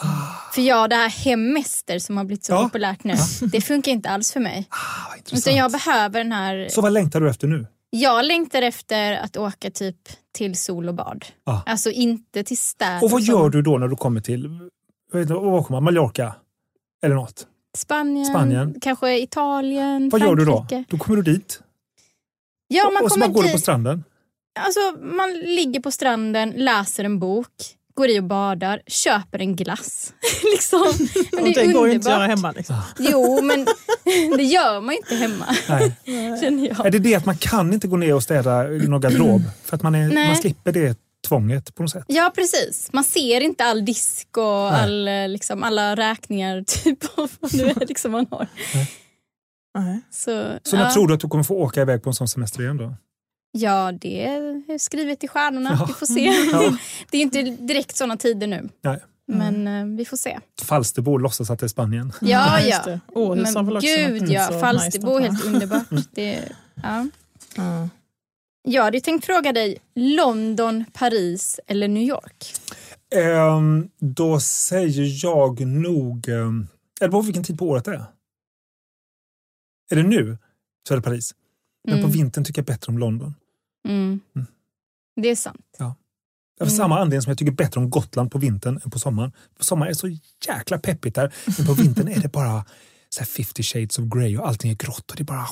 För 0.55 0.63
jag, 0.63 0.91
det 0.91 0.97
här 0.97 1.09
hemester 1.09 1.99
som 1.99 2.17
har 2.17 2.25
blivit 2.25 2.45
så 2.45 2.53
Ja. 2.53 2.63
populärt 2.63 3.05
nu, 3.05 3.15
det 3.53 3.61
funkar 3.61 3.93
inte 3.93 4.09
alls 4.11 4.33
för 4.33 4.41
mig. 4.41 4.67
Ah. 4.69 5.37
Utan 5.37 5.55
jag 5.57 5.73
behöver 5.73 6.19
den 6.25 6.33
här... 6.33 6.69
Så 6.71 6.81
vad 6.81 6.93
längtar 6.93 7.21
du 7.21 7.31
efter 7.31 7.47
nu? 7.47 7.67
Jag 7.91 8.25
längtar 8.25 8.63
efter 8.63 9.13
att 9.13 9.37
åka 9.37 9.71
typ 9.71 9.97
till 10.33 10.59
sol 10.59 10.89
och 10.89 10.95
bad. 10.95 11.25
Ja. 11.45 11.63
Alltså 11.67 11.91
inte 11.91 12.45
till 12.45 12.59
städer 12.59 13.05
Och 13.05 13.11
vad 13.11 13.25
som 13.25 13.35
gör 13.35 13.51
du 13.51 13.63
då 13.63 13.79
när 13.79 13.89
du 13.89 13.97
kommer 13.97 14.21
till 14.21 14.49
vad 15.29 15.67
kommer 15.67 15.71
man, 15.71 15.85
Mallorca? 15.85 16.35
Eller 17.05 17.15
något? 17.15 17.47
Spanien, 17.77 18.27
Spanien. 18.27 18.75
kanske 18.81 19.19
Italien, 19.21 20.09
Vad 20.09 20.21
gör 20.21 20.35
du 20.37 20.45
då? 20.45 20.57
Frankrike. 20.57 20.85
Då 20.89 20.99
kommer 20.99 21.23
du 21.23 21.33
dit 21.33 21.61
Ja, 22.77 22.91
man 22.91 23.05
och 23.05 23.13
så 23.13 23.19
bara 23.21 23.29
går 23.29 23.43
du 23.43 23.49
på 23.49 23.53
dit. 23.57 23.63
stranden. 23.63 24.05
Alltså, 24.61 24.81
man 25.03 25.33
ligger 25.39 25.81
på 25.81 25.91
stranden, 25.91 26.51
läser 26.51 27.05
en 27.05 27.19
bok, 27.19 27.49
går 27.95 28.09
i 28.09 28.19
och 28.21 28.25
badar, 28.25 28.83
köper 28.87 29.39
en 29.39 29.57
glass. 29.57 30.13
liksom. 30.55 31.09
Men 31.33 31.45
det 31.45 31.51
det 31.53 31.73
går 31.73 31.89
ju 31.89 31.95
inte 31.95 32.09
att 32.09 32.19
göra 32.19 32.27
hemma. 32.27 32.53
Liksom. 32.53 32.77
Jo, 32.99 33.43
men 33.43 33.65
det 34.37 34.43
gör 34.43 34.81
man 34.81 34.95
inte 34.95 35.15
hemma, 35.15 35.47
Nej. 35.69 35.97
känner 36.41 36.69
jag. 36.69 36.87
Är 36.87 36.91
det 36.91 36.99
det 36.99 37.15
att 37.15 37.27
man 37.27 37.37
kan 37.37 37.73
inte 37.73 37.87
gå 37.87 37.97
ner 37.97 38.15
och 38.15 38.23
städa 38.23 38.73
i 38.73 38.79
någon 38.79 39.01
garderob? 39.01 39.43
För 39.65 39.77
att 39.77 39.83
man, 39.83 39.95
är, 39.95 40.27
man 40.27 40.37
slipper 40.37 40.73
det 40.73 40.99
tvånget 41.29 41.75
på 41.75 41.83
något 41.83 41.91
sätt. 41.93 42.05
Ja, 42.07 42.33
precis. 42.35 42.89
Man 42.93 43.05
ser 43.05 43.41
inte 43.41 43.65
all 43.65 43.85
disk 43.85 44.29
och 44.37 44.75
all, 44.75 45.09
eh, 45.09 45.29
liksom, 45.29 45.63
alla 45.63 45.95
räkningar 45.97 46.65
typ 46.67 46.99
av 47.19 47.31
vad 47.41 47.51
det 47.53 47.63
är 47.63 47.87
liksom 47.87 48.13
man 48.13 48.27
har. 48.31 48.47
Nej. 48.75 48.91
Så, 50.11 50.59
Så 50.63 50.77
när 50.77 50.85
ja. 50.85 50.93
tror 50.93 51.09
du 51.09 51.15
att 51.15 51.21
du 51.21 51.29
kommer 51.29 51.45
få 51.45 51.55
åka 51.55 51.83
iväg 51.83 52.03
på 52.03 52.11
en 52.11 52.15
sån 52.15 52.29
semester 52.29 52.63
igen 52.63 52.77
då? 52.77 52.95
Ja, 53.53 53.93
det 54.01 54.25
är 54.27 54.79
skrivet 54.79 55.25
i 55.25 55.29
stjärnorna. 55.29 55.77
Ja. 55.79 55.85
Vi 55.87 55.93
får 55.93 56.07
se. 56.07 56.21
Ja. 56.53 56.77
Det 57.11 57.19
är 57.19 57.23
inte 57.23 57.43
direkt 57.43 57.97
såna 57.97 58.17
tider 58.17 58.47
nu. 58.47 58.69
Nej. 58.83 59.01
Men 59.27 59.69
eh, 59.69 59.97
vi 59.97 60.05
får 60.05 60.17
se. 60.17 60.39
Falsterbo 60.63 61.19
låtsas 61.19 61.51
att 61.51 61.59
det 61.59 61.67
är 61.67 61.69
Spanien. 61.69 62.13
Ja, 62.21 62.61
ja. 62.61 62.83
det. 62.85 63.01
Har 63.15 63.37
Men 63.37 63.81
gud 63.81 64.23
något 64.23 64.31
ja, 64.31 64.61
Falsterbo 64.61 65.17
är 65.17 65.21
nice 65.21 65.33
helt 65.33 65.45
underbart. 65.45 65.87
Det, 66.13 66.49
ja. 66.83 67.07
Ja. 67.57 67.89
Jag 68.69 68.83
hade 68.83 69.01
tänkt 69.01 69.27
fråga 69.27 69.53
dig, 69.53 69.79
London, 69.95 70.85
Paris 70.93 71.61
eller 71.67 71.89
New 71.89 72.03
York? 72.03 72.55
Ehm, 73.15 73.89
då 74.01 74.41
säger 74.41 75.25
jag 75.25 75.67
nog... 75.67 76.29
Um, 76.29 76.69
eller 77.01 77.11
på 77.11 77.21
vilken 77.21 77.45
tid 77.45 77.59
på 77.59 77.69
året 77.69 77.85
det 77.85 77.95
är. 77.95 78.05
Är 79.91 79.97
det 79.97 80.03
nu 80.03 80.39
så 80.89 80.95
är 80.95 80.99
det 80.99 81.03
Paris. 81.03 81.35
Men 81.85 81.99
Mm. 81.99 82.11
på 82.11 82.17
vintern 82.17 82.45
tycker 82.45 82.59
jag 82.61 82.67
bättre 82.67 82.91
om 82.93 82.99
London. 82.99 83.35
Mm. 83.89 84.21
Mm. 84.37 84.47
Det 85.17 85.29
är 85.29 85.37
sant. 85.37 85.77
Av 86.61 86.67
Mm. 86.67 86.71
samma 86.77 86.99
anledning 87.01 87.23
som 87.23 87.31
jag 87.31 87.39
tycker 87.39 87.53
bättre 87.53 87.81
om 87.81 87.91
Gotland 87.91 88.31
på 88.31 88.39
vintern 88.39 88.81
än 88.85 88.91
på 88.91 88.99
sommaren. 88.99 89.33
På 89.59 89.65
sommaren 89.65 89.89
är 89.91 89.95
det 89.95 89.99
så 89.99 90.19
jäkla 90.49 90.79
peppigt 90.79 91.15
där. 91.15 91.35
Men 91.59 91.67
på 91.67 91.75
vintern 91.83 92.09
är 92.09 92.21
det 92.21 92.33
bara 92.33 92.65
så 93.09 93.21
här 93.21 93.27
50 93.27 93.63
shades 93.63 93.99
of 93.99 94.05
grey 94.05 94.37
och 94.39 94.49
allting 94.49 94.71
är 94.71 94.75
grått. 94.75 95.11
Och 95.11 95.17
det 95.17 95.23
är 95.23 95.25
bara... 95.25 95.47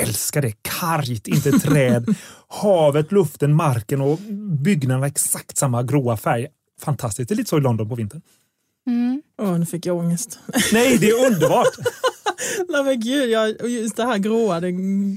Älskar 0.00 0.42
det. 0.42 0.52
Kargt, 0.62 1.28
inte 1.28 1.50
träd. 1.52 2.14
Havet, 2.48 3.12
luften, 3.12 3.54
marken 3.54 4.00
och 4.00 4.18
byggnaderna 4.58 5.06
exakt 5.06 5.56
samma 5.56 5.82
gråa 5.82 6.16
färg. 6.16 6.46
Fantastiskt. 6.80 7.28
Det 7.28 7.34
är 7.34 7.36
lite 7.36 7.50
så 7.50 7.58
i 7.58 7.60
London 7.60 7.88
på 7.88 7.94
vintern. 7.94 8.22
Mm. 8.86 9.22
Åh, 9.42 9.58
nu 9.58 9.66
fick 9.66 9.86
jag 9.86 9.96
ångest. 9.96 10.38
Nej, 10.72 10.98
det 10.98 11.10
är 11.10 11.26
underbart! 11.26 11.68
Nej 12.68 12.84
men 12.84 13.00
gud, 13.00 13.30
jag, 13.30 13.70
just 13.70 13.96
det 13.96 14.04
här 14.04 14.18
gråa 14.18 14.60
det 14.60 14.72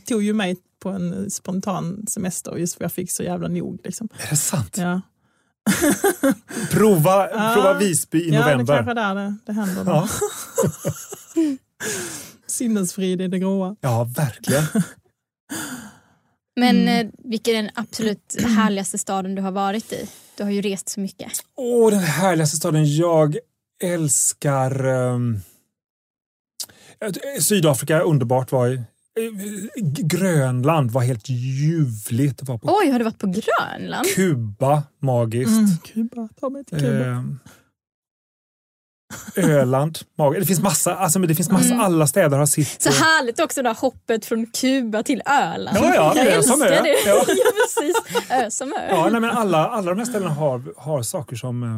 tog 0.05 0.23
ju 0.23 0.33
mig 0.33 0.57
på 0.79 0.89
en 0.89 1.31
spontan 1.31 2.05
semester 2.07 2.55
just 2.57 2.75
för 2.75 2.83
jag 2.83 2.91
fick 2.91 3.11
så 3.11 3.23
jävla 3.23 3.47
nog. 3.47 3.79
Liksom. 3.83 4.09
Är 4.17 4.29
det 4.29 4.35
sant? 4.35 4.77
Ja. 4.77 5.01
Prova, 6.71 7.29
Ja. 7.33 7.51
prova 7.55 7.79
Visby 7.79 8.19
i 8.19 8.29
ja, 8.29 8.45
det 8.45 8.51
november. 8.51 8.75
kanske 8.75 8.91
är 8.91 8.95
där 8.95 9.15
det, 9.15 9.35
det 9.45 9.53
händer. 9.53 9.83
Ja. 9.85 10.09
Sinnesfrid 12.47 13.21
i 13.21 13.27
det 13.27 13.39
gråa. 13.39 13.75
ja, 13.81 14.03
verkligen. 14.15 14.63
Men 16.55 16.75
Mm. 16.77 17.07
eh, 17.07 17.11
vilken 17.23 17.55
är 17.55 17.61
den 17.63 17.71
absolut 17.75 18.35
härligaste 18.45 18.97
staden 18.97 19.35
du 19.35 19.41
har 19.41 19.51
varit 19.51 19.93
i? 19.93 20.09
Du 20.37 20.43
har 20.43 20.51
ju 20.51 20.61
rest 20.61 20.89
så 20.89 20.99
mycket. 20.99 21.31
Åh, 21.55 21.91
den 21.91 21.99
härligaste 21.99 22.57
staden. 22.57 22.95
Jag 22.95 23.37
älskar... 23.83 24.85
ehm, 24.85 25.39
Sydafrika, 27.41 27.99
underbart 28.01 28.51
var. 28.51 28.67
Eh, 28.69 28.81
Grönland 30.03 30.91
var 30.91 31.01
helt 31.01 31.29
ljuvligt. 31.29 32.43
Var 32.43 32.57
på 32.57 32.77
Oj, 32.81 32.91
har 32.91 32.99
du 32.99 33.05
varit 33.05 33.19
på 33.19 33.27
Grönland? 33.27 34.07
Kuba, 34.15 34.83
magiskt. 34.99 35.49
Mm, 35.49 35.67
Kuba, 35.93 36.29
ta 36.41 36.49
mig 36.49 36.65
till 36.65 36.79
Kuba. 36.79 37.05
Ehm, 37.05 37.39
Öland, 39.35 39.99
magiskt. 40.17 40.41
Det 40.41 40.45
finns 40.47 40.61
massa, 40.61 40.95
alltså, 40.95 41.19
men 41.19 41.27
det 41.27 41.35
finns 41.35 41.49
massa 41.51 41.73
Mm. 41.73 41.79
alla 41.81 42.07
städer 42.07 42.37
har 42.37 42.45
sitt... 42.45 42.81
Så 42.81 42.89
eh, 42.89 42.95
härligt 42.95 43.39
också 43.39 43.61
det 43.61 43.69
här 43.69 43.75
hoppet 43.75 44.25
från 44.25 44.45
Kuba 44.45 45.03
till 45.03 45.21
Öland. 45.25 45.77
Ja, 45.77 45.95
ja, 45.95 46.13
jag 46.15 46.27
älskar 46.27 46.53
som 46.53 46.61
ö. 46.61 46.67
det. 46.67 46.89
Ja. 47.05 47.15
Ja. 47.27 47.51
precis. 47.65 47.95
Ö 48.31 48.51
som 48.51 48.73
ö. 48.73 48.87
Ja, 48.89 49.09
nej, 49.11 49.21
men 49.21 49.29
alla, 49.29 49.67
alla 49.67 49.89
de 49.89 49.97
här 49.99 50.05
ställena 50.05 50.31
har, 50.33 50.61
har 50.77 51.01
saker 51.01 51.35
som, 51.35 51.63
eh, 51.63 51.69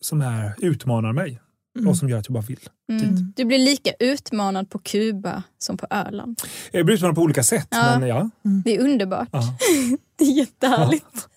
som 0.00 0.20
är, 0.20 0.54
utmanar 0.58 1.12
mig 1.12 1.40
Mm. 1.78 1.88
och 1.88 1.96
som 1.96 2.08
gör 2.08 2.18
att 2.18 2.28
jag 2.28 2.34
bara 2.34 2.44
vill. 2.46 2.68
Mm. 2.92 3.32
Du 3.36 3.44
blir 3.44 3.58
lika 3.58 3.92
utmanad 4.00 4.70
på 4.70 4.78
Kuba 4.78 5.42
som 5.58 5.76
på 5.76 5.86
Öland. 5.90 6.42
Jag 6.72 6.86
blir 6.86 6.94
utmanad 6.96 7.14
på 7.16 7.22
olika 7.22 7.42
sätt, 7.42 7.68
Ja. 7.70 7.98
men 7.98 8.08
ja. 8.08 8.30
Det 8.64 8.76
är 8.76 8.80
underbart. 8.80 9.28
ja. 9.32 9.42
Det 10.18 10.24
är 10.24 10.32
jättehärligt. 10.32 11.28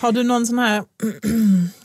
Har 0.00 0.12
du 0.12 0.22
någon 0.22 0.46
sån 0.46 0.58
här 0.58 0.84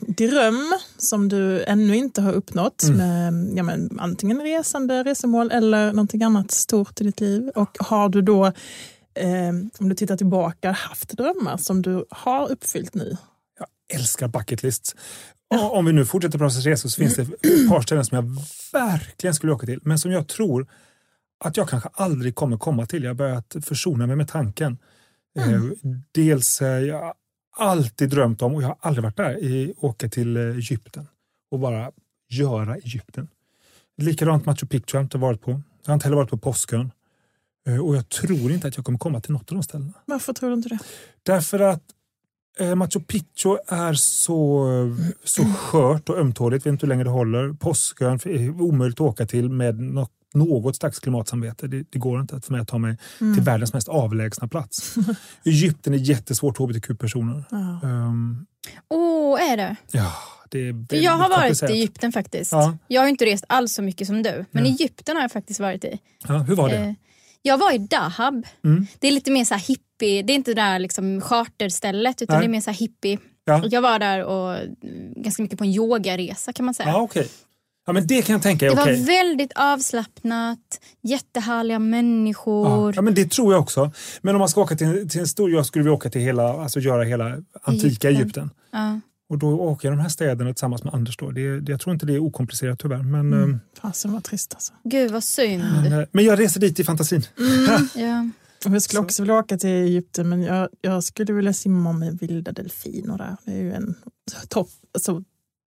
dröm 0.00 0.72
som 0.98 1.28
du 1.28 1.62
ännu 1.64 1.96
inte 1.96 2.22
har 2.22 2.32
uppnått 2.32 2.82
Mm. 2.82 2.96
med 2.98 3.58
ja, 3.58 3.62
men, 3.62 3.98
antingen 4.00 4.40
resande, 4.42 5.02
resemål 5.04 5.50
eller 5.50 5.92
någonting 5.92 6.22
annat 6.22 6.50
stort 6.50 7.00
i 7.00 7.04
ditt 7.04 7.20
liv? 7.20 7.48
Och 7.48 7.76
har 7.80 8.08
du 8.08 8.22
då, 8.22 8.46
eh, 9.14 9.48
om 9.78 9.88
du 9.88 9.94
tittar 9.94 10.16
tillbaka, 10.16 10.72
haft 10.72 11.08
drömmar 11.16 11.56
som 11.56 11.82
du 11.82 12.04
har 12.10 12.50
uppfyllt 12.52 12.94
nu? 12.94 13.16
Jag 13.58 13.98
älskar 14.00 14.28
bucket 14.28 14.62
lists. 14.62 14.94
Och 15.50 15.76
Om 15.76 15.84
vi 15.84 15.92
nu 15.92 16.04
fortsätter 16.04 16.38
prata 16.38 16.58
resor 16.58 16.88
så 16.88 16.96
finns 16.96 17.16
det 17.16 17.22
ett 17.22 17.68
par 17.68 17.80
ställen 17.80 18.04
som 18.04 18.16
jag 18.16 18.36
verkligen 18.72 19.34
skulle 19.34 19.52
åka 19.52 19.66
till, 19.66 19.80
men 19.82 19.98
som 19.98 20.10
jag 20.10 20.28
tror 20.28 20.66
att 21.44 21.56
jag 21.56 21.68
kanske 21.68 21.88
aldrig 21.92 22.34
kommer 22.34 22.56
komma 22.56 22.86
till. 22.86 23.02
Jag 23.02 23.10
har 23.10 23.14
börjat 23.14 23.56
försona 23.62 24.06
mig 24.06 24.16
med 24.16 24.28
tanken. 24.28 24.78
Eh, 25.38 25.62
dels 26.12 26.62
eh, 26.62 26.68
jag 26.68 27.00
har 27.00 27.14
alltid 27.56 28.10
drömt 28.10 28.42
om, 28.42 28.54
och 28.54 28.62
jag 28.62 28.68
har 28.68 28.78
aldrig 28.80 29.02
varit 29.04 29.16
där, 29.16 29.38
i, 29.44 29.74
åka 29.76 30.08
till 30.08 30.36
eh, 30.36 30.42
Egypten 30.42 31.06
och 31.50 31.58
bara 31.58 31.90
göra 32.28 32.76
Egypten. 32.76 33.28
Likadant 33.96 34.46
Machu 34.46 34.66
Picchu 34.66 34.96
har 34.96 35.00
jag 35.00 35.04
inte 35.04 35.18
varit 35.18 35.40
på. 35.40 35.50
Jag 35.50 35.88
har 35.90 35.94
inte 35.94 36.06
heller 36.06 36.16
varit 36.16 36.30
på 36.30 36.38
Påskön. 36.38 36.90
Och 37.82 37.96
jag 37.96 38.08
tror 38.08 38.52
inte 38.52 38.68
att 38.68 38.76
jag 38.76 38.84
kommer 38.84 38.98
komma 38.98 39.20
till 39.20 39.32
något 39.32 39.50
av 39.50 39.56
de 39.56 39.62
ställena. 39.62 39.92
Varför 40.04 40.32
tror 40.32 40.50
du 40.50 40.54
inte 40.54 40.68
det? 40.68 40.78
Därför 41.22 41.60
att 41.60 41.82
Machu 42.74 43.00
Picchu 43.00 43.56
är 43.68 43.94
så, 43.94 44.66
så 45.24 45.44
skört 45.44 46.08
och 46.08 46.18
ömtåligt. 46.18 46.66
Vi 46.66 46.70
vet 46.70 46.74
inte 46.74 46.86
hur 46.86 46.88
länge 46.88 47.04
det 47.04 47.10
håller. 47.10 47.52
Påskön 47.52 48.18
är 48.24 48.60
omöjligt 48.60 48.96
att 48.96 49.00
åka 49.06 49.26
till 49.26 49.48
med 49.48 49.80
något, 49.80 50.10
något 50.34 50.76
slags 50.76 50.98
klimatsamvete. 50.98 51.66
Det, 51.66 51.84
det 51.90 51.98
går 51.98 52.20
inte 52.20 52.40
för 52.40 52.52
mig 52.52 52.60
att 52.60 52.68
ta 52.68 52.78
mig 52.78 52.96
Mm. 53.20 53.34
till 53.34 53.42
världens 53.44 53.72
mest 53.72 53.88
avlägsna 53.88 54.48
plats. 54.48 54.94
Egypten 55.44 55.94
är 55.94 55.98
jättesvårt 55.98 56.56
för 56.56 56.64
hbtq-personer. 56.64 57.44
Ja. 57.50 57.80
Um, 57.88 58.46
Åh, 58.88 59.50
är 59.52 59.56
det? 59.56 59.76
ja, 59.90 60.12
det 60.50 60.58
är 60.68 60.94
jag 61.02 61.12
har 61.12 61.28
varit 61.28 61.62
i 61.62 61.66
Egypten 61.66 62.12
faktiskt. 62.12 62.52
Ja. 62.52 62.76
Jag 62.88 63.00
har 63.02 63.08
inte 63.08 63.24
rest 63.24 63.44
alls 63.48 63.72
så 63.74 63.82
mycket 63.82 64.06
som 64.06 64.22
du. 64.22 64.44
Men 64.50 64.64
Ja. 64.66 64.70
Egypten 64.70 65.16
har 65.16 65.22
jag 65.22 65.32
faktiskt 65.32 65.60
varit 65.60 65.84
i. 65.84 65.98
Ja, 66.28 66.38
hur 66.38 66.54
var 66.56 66.68
det? 66.68 66.76
Eh, 66.76 66.92
Jag 67.46 67.58
var 67.58 67.72
i 67.72 67.78
Dahab. 67.78 68.46
Mm. 68.64 68.86
Det 68.98 69.08
är 69.08 69.12
lite 69.12 69.30
mer 69.30 69.44
så 69.44 69.54
hippie. 69.54 70.22
Det 70.22 70.32
är 70.32 70.34
inte 70.34 70.50
det 70.54 70.62
där 70.62 70.78
liksom 70.78 71.20
charterstället 71.20 72.22
utan 72.22 72.34
Nej. 72.34 72.42
det 72.42 72.46
är 72.46 72.50
mer 72.50 72.60
så 72.60 72.70
hippie. 72.70 73.18
Ja. 73.44 73.62
Jag 73.70 73.82
var 73.82 73.98
där 73.98 74.24
och 74.24 74.58
ganska 75.16 75.42
mycket 75.42 75.58
på 75.58 75.64
en 75.64 75.70
yogaresa 75.70 76.52
kan 76.52 76.64
man 76.64 76.74
säga. 76.74 76.88
Ja, 76.88 77.00
okej. 77.00 77.28
Ja, 77.86 77.92
men 77.92 78.06
det 78.06 78.22
kan 78.22 78.32
jag 78.32 78.42
tänka 78.42 78.66
Det 78.66 78.74
var 78.74 79.06
väldigt 79.06 79.52
avslappnat, 79.54 80.58
jättehärliga 81.02 81.74
Ja, 81.74 81.78
människor. 81.78 82.92
ja, 82.96 83.02
men 83.02 83.14
det 83.14 83.30
tror 83.30 83.52
jag 83.52 83.62
också. 83.62 83.92
Men 84.22 84.34
om 84.34 84.38
man 84.38 84.48
ska 84.48 84.60
åka 84.60 84.76
till, 84.76 85.08
till 85.10 85.20
en 85.20 85.26
stor, 85.28 85.50
jag 85.50 85.66
skulle 85.66 85.82
vilja 85.82 85.94
åka 85.94 86.10
till 86.10 86.20
hela, 86.20 86.48
alltså 86.62 86.80
göra 86.80 87.04
hela 87.04 87.36
antika 87.62 88.08
Egypten. 88.08 88.16
Egypten. 88.16 88.50
Ja. 88.72 89.00
Och 89.30 89.38
då 89.38 89.60
åker 89.60 89.88
jag 89.88 89.96
de 89.98 90.02
här 90.02 90.08
städerna 90.08 90.50
tillsammans 90.52 90.84
med 90.84 90.94
Anders. 90.94 91.16
Då. 91.16 91.30
Det, 91.30 91.60
det, 91.60 91.72
jag 91.72 91.80
tror 91.80 91.92
inte 91.94 92.06
det 92.06 92.14
är 92.14 92.18
okomplicerat 92.18 92.78
tyvärr. 92.78 93.02
Men, 93.02 93.32
Mm. 93.32 93.50
eh, 93.54 93.58
Fasen 93.80 94.12
vad 94.12 94.24
trist 94.24 94.54
alltså. 94.54 94.72
Gud 94.84 95.10
vad 95.10 95.24
synd. 95.24 95.64
men, 95.72 95.92
eh, 95.92 96.06
men 96.12 96.24
jag 96.24 96.38
reser 96.40 96.60
dit 96.60 96.80
i 96.80 96.84
fantasin. 96.84 97.22
Ja. 97.94 98.28
Och 98.66 98.74
Jag 98.74 98.82
skulle 98.82 98.98
Så- 98.98 99.04
också 99.04 99.22
vilja 99.22 99.34
åka 99.34 99.56
till 99.58 99.70
Egypten 99.70 100.28
men 100.28 100.42
jag, 100.42 100.68
jag 100.80 101.04
skulle 101.04 101.32
vilja 101.32 101.52
simma 101.52 101.92
med 101.92 102.18
vilda 102.20 102.52
delfiner 102.52 103.18
där. 103.18 103.36
Det 103.44 103.52
är 103.52 103.56
ju 103.62 103.72
en 103.72 103.94
topp 104.48 104.68
alltså, 104.94 105.22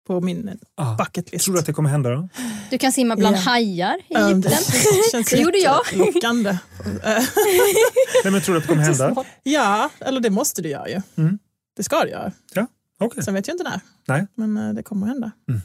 på 0.07 0.21
min 0.21 0.59
Ah. 0.75 0.95
bucket 0.95 1.31
list. 1.31 1.45
Tror 1.45 1.53
du 1.53 1.59
att 1.59 1.65
det 1.65 1.73
kommer 1.73 1.89
hända 1.89 2.09
då? 2.09 2.29
Du 2.69 2.77
kan 2.77 2.91
simma 2.91 3.15
bland 3.15 3.35
Ja. 3.35 3.39
hajar 3.39 3.95
i 3.97 4.03
Ja, 4.07 4.29
Egypten. 4.29 4.51
det 4.51 5.11
känns 5.11 5.29
Det 5.29 5.37
gjorde 5.37 5.57
jag. 5.57 5.79
lockande. 5.93 6.57
Nej, 8.23 8.31
men 8.31 8.41
tror 8.41 8.53
du 8.55 8.57
att 8.57 8.63
det 8.63 8.67
kommer 8.67 8.83
hända? 8.83 9.25
ja, 9.43 9.89
eller 9.99 10.19
det 10.21 10.29
måste 10.29 10.61
du 10.61 10.69
göra 10.69 10.89
ju. 10.89 11.01
Mm. 11.15 11.39
Det 11.77 11.83
ska 11.83 12.03
du 12.03 12.09
göra. 12.09 12.31
Okej. 12.99 13.23
Sen 13.23 13.33
vet 13.33 13.47
jag 13.47 13.53
inte 13.53 13.63
när. 13.63 13.81
Nej. 14.07 14.27
Men 14.35 14.57
eh, 14.57 14.73
det 14.73 14.83
kommer 14.83 15.07
att 15.07 15.11
hända. 15.13 15.31
Mm. 15.49 15.61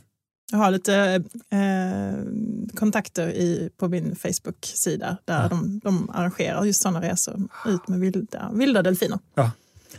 Jag 0.52 0.58
har 0.58 0.70
lite 0.70 1.22
eh, 1.50 2.74
kontakter 2.74 3.28
i, 3.28 3.70
på 3.76 3.88
min 3.88 4.16
Facebook-sida 4.16 5.16
där 5.24 5.42
Ja. 5.42 5.48
de, 5.48 5.78
de 5.84 6.10
arrangerar 6.10 6.64
just 6.64 6.82
sådana 6.82 7.00
resor 7.02 7.48
ut 7.66 7.88
med 7.88 8.00
vilda, 8.00 8.50
vilda 8.54 8.82
delfiner. 8.82 9.18
Ja. 9.34 9.50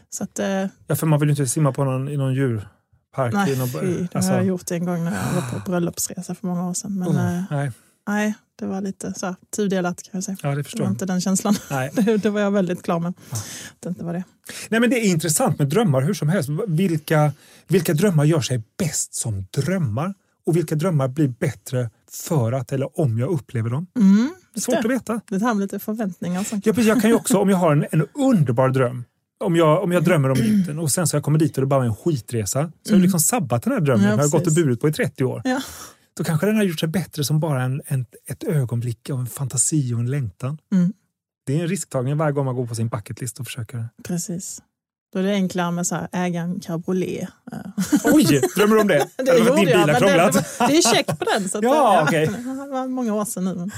Så 0.09 0.23
att, 0.23 0.39
eh, 0.39 0.65
Ja, 0.87 0.95
för 0.95 1.07
man 1.07 1.19
vill 1.19 1.29
ju 1.29 1.31
inte 1.31 1.47
simma 1.47 1.71
på 1.73 1.83
någon, 1.83 2.09
i 2.09 2.17
någon 2.17 2.33
djurpark. 2.33 3.33
nej, 3.33 3.57
någon, 3.57 3.67
fy, 3.69 3.97
det 3.97 4.15
alltså, 4.15 4.31
har 4.31 4.37
jag 4.37 4.45
gjort 4.47 4.71
en 4.71 4.85
gång 4.85 5.03
när 5.03 5.11
jag 5.11 5.41
var 5.41 5.49
på 5.59 5.71
bröllopsresa 5.71 6.35
för 6.35 6.47
många 6.47 6.69
år 6.69 6.73
sedan. 6.73 6.99
Men 6.99 7.07
oh, 7.07 7.63
eh, 7.65 7.71
nej, 8.07 8.33
det 8.59 8.65
var 8.65 8.81
lite 8.81 9.13
så 9.13 9.25
här, 9.25 9.35
tudelat 9.55 10.03
kan 10.03 10.11
jag 10.11 10.23
säga. 10.23 10.37
ja, 10.43 10.49
det 10.49 10.55
Det 10.55 10.63
förstår 10.63 10.79
var 10.79 10.85
jag. 10.85 10.93
inte 10.93 11.05
den 11.05 11.21
känslan. 11.21 11.55
Nej. 11.71 11.91
Det, 11.93 12.17
det 12.23 12.29
var 12.29 12.41
jag 12.41 12.51
väldigt 12.51 12.83
klar 12.83 12.99
med. 12.99 13.13
Ja. 13.31 13.37
Det 13.79 13.89
inte 13.89 14.03
var 14.05 14.13
det. 14.13 14.23
Nej, 14.69 14.79
men 14.79 14.89
det 14.89 14.95
är 15.05 15.09
intressant 15.09 15.59
med 15.59 15.67
drömmar 15.69 16.01
hur 16.01 16.13
som 16.13 16.29
helst. 16.29 16.49
Vilka, 16.67 17.31
vilka 17.67 17.93
drömmar 17.93 18.23
gör 18.25 18.41
sig 18.41 18.63
bäst 18.79 19.13
som 19.15 19.45
drömmar? 19.51 20.13
Och 20.45 20.55
vilka 20.55 20.75
drömmar 20.75 21.07
blir 21.07 21.27
bättre 21.27 21.89
för 22.11 22.51
att 22.51 22.71
eller 22.71 22.99
om 22.99 23.17
jag 23.19 23.29
upplever 23.29 23.69
dem? 23.69 23.87
Mm, 23.99 24.29
Det 24.53 24.61
svårt 24.61 24.75
att 24.75 24.85
veta. 24.91 25.21
det 25.29 25.41
här 25.45 25.53
med 25.53 25.61
lite 25.61 25.79
förväntningar. 25.79 26.43
Som, 26.43 26.61
Jag, 26.65 26.79
jag 26.79 27.01
kan 27.01 27.09
ju 27.09 27.15
också, 27.15 27.37
om 27.37 27.49
jag 27.49 27.57
har 27.57 27.71
en, 27.71 27.85
en 27.91 28.07
underbar 28.13 28.69
dröm, 28.69 29.03
om 29.39 29.55
jag, 29.55 29.83
om 29.83 29.91
jag 29.91 30.03
drömmer 30.03 30.29
om 30.29 30.37
Egypten 30.41 30.79
och 30.79 30.91
sen 30.91 31.07
så 31.07 31.15
jag 31.15 31.23
kommer 31.23 31.39
dit 31.39 31.57
och 31.57 31.61
det 31.61 31.67
bara 31.67 31.83
är 31.83 31.87
en 31.87 31.95
skitresa, 31.95 32.51
så 32.51 32.57
har 32.59 32.69
jag 32.83 32.89
Mm. 32.91 33.01
liksom 33.01 33.19
sabbat 33.19 33.63
den 33.63 33.73
här 33.73 33.79
drömmen. 33.79 34.05
Ja, 34.05 34.11
jag 34.11 34.17
har 34.17 34.29
gått 34.29 34.47
och 34.47 34.53
burit 34.53 34.81
på 34.81 34.89
i 34.89 34.93
30 34.93 35.23
år. 35.23 35.41
Ja. 35.45 35.61
Då 36.13 36.23
kanske 36.23 36.45
den 36.45 36.55
har 36.55 36.63
gjort 36.63 36.79
sig 36.79 36.89
bättre 36.89 37.23
som 37.23 37.39
bara 37.39 37.63
en, 37.63 37.81
en, 37.85 38.05
ett 38.27 38.43
ögonblick 38.43 39.09
av 39.09 39.19
en 39.19 39.27
fantasi 39.27 39.93
och 39.93 39.99
en 39.99 40.11
längtan. 40.11 40.57
Mm. 40.71 40.93
Det 41.45 41.57
är 41.59 41.61
en 41.61 41.67
risktagning 41.67 42.17
varje 42.17 42.31
gång 42.33 42.45
man 42.45 42.55
går 42.55 42.67
på 42.67 42.75
sin 42.75 42.87
bucketlist 42.89 43.39
och 43.39 43.45
försöker. 43.45 43.89
Precis. 44.03 44.61
Då 45.13 45.19
är 45.19 45.23
det 45.23 45.33
enklare 45.33 45.71
med 45.71 45.87
så 45.87 45.95
här, 45.95 46.07
äga 46.11 46.41
en 46.41 46.59
cabriolet. 46.59 47.29
Oj, 48.03 48.41
drömmer 48.55 48.75
du 48.75 48.81
om 48.81 48.87
det? 48.87 49.07
Det 49.17 49.23
var 49.31 49.37
gjorde 49.39 49.55
din 49.55 49.65
bil 49.65 49.69
jag, 49.69 49.79
men 49.79 49.87
det, 49.87 49.99
krånglat? 49.99 50.33
det, 50.33 50.67
det 50.67 50.77
är 50.77 50.81
check 50.95 51.07
på 51.07 51.25
den. 51.25 51.49
Så 51.49 51.57
att, 51.57 51.63
Ja, 51.73 51.97
eh, 51.99 52.03
okej. 52.03 52.27
Det 52.27 52.67
var 52.71 52.87
många 52.87 53.13
år 53.13 53.25
sedan 53.25 53.45
nu. 53.45 53.55
Men 53.55 53.71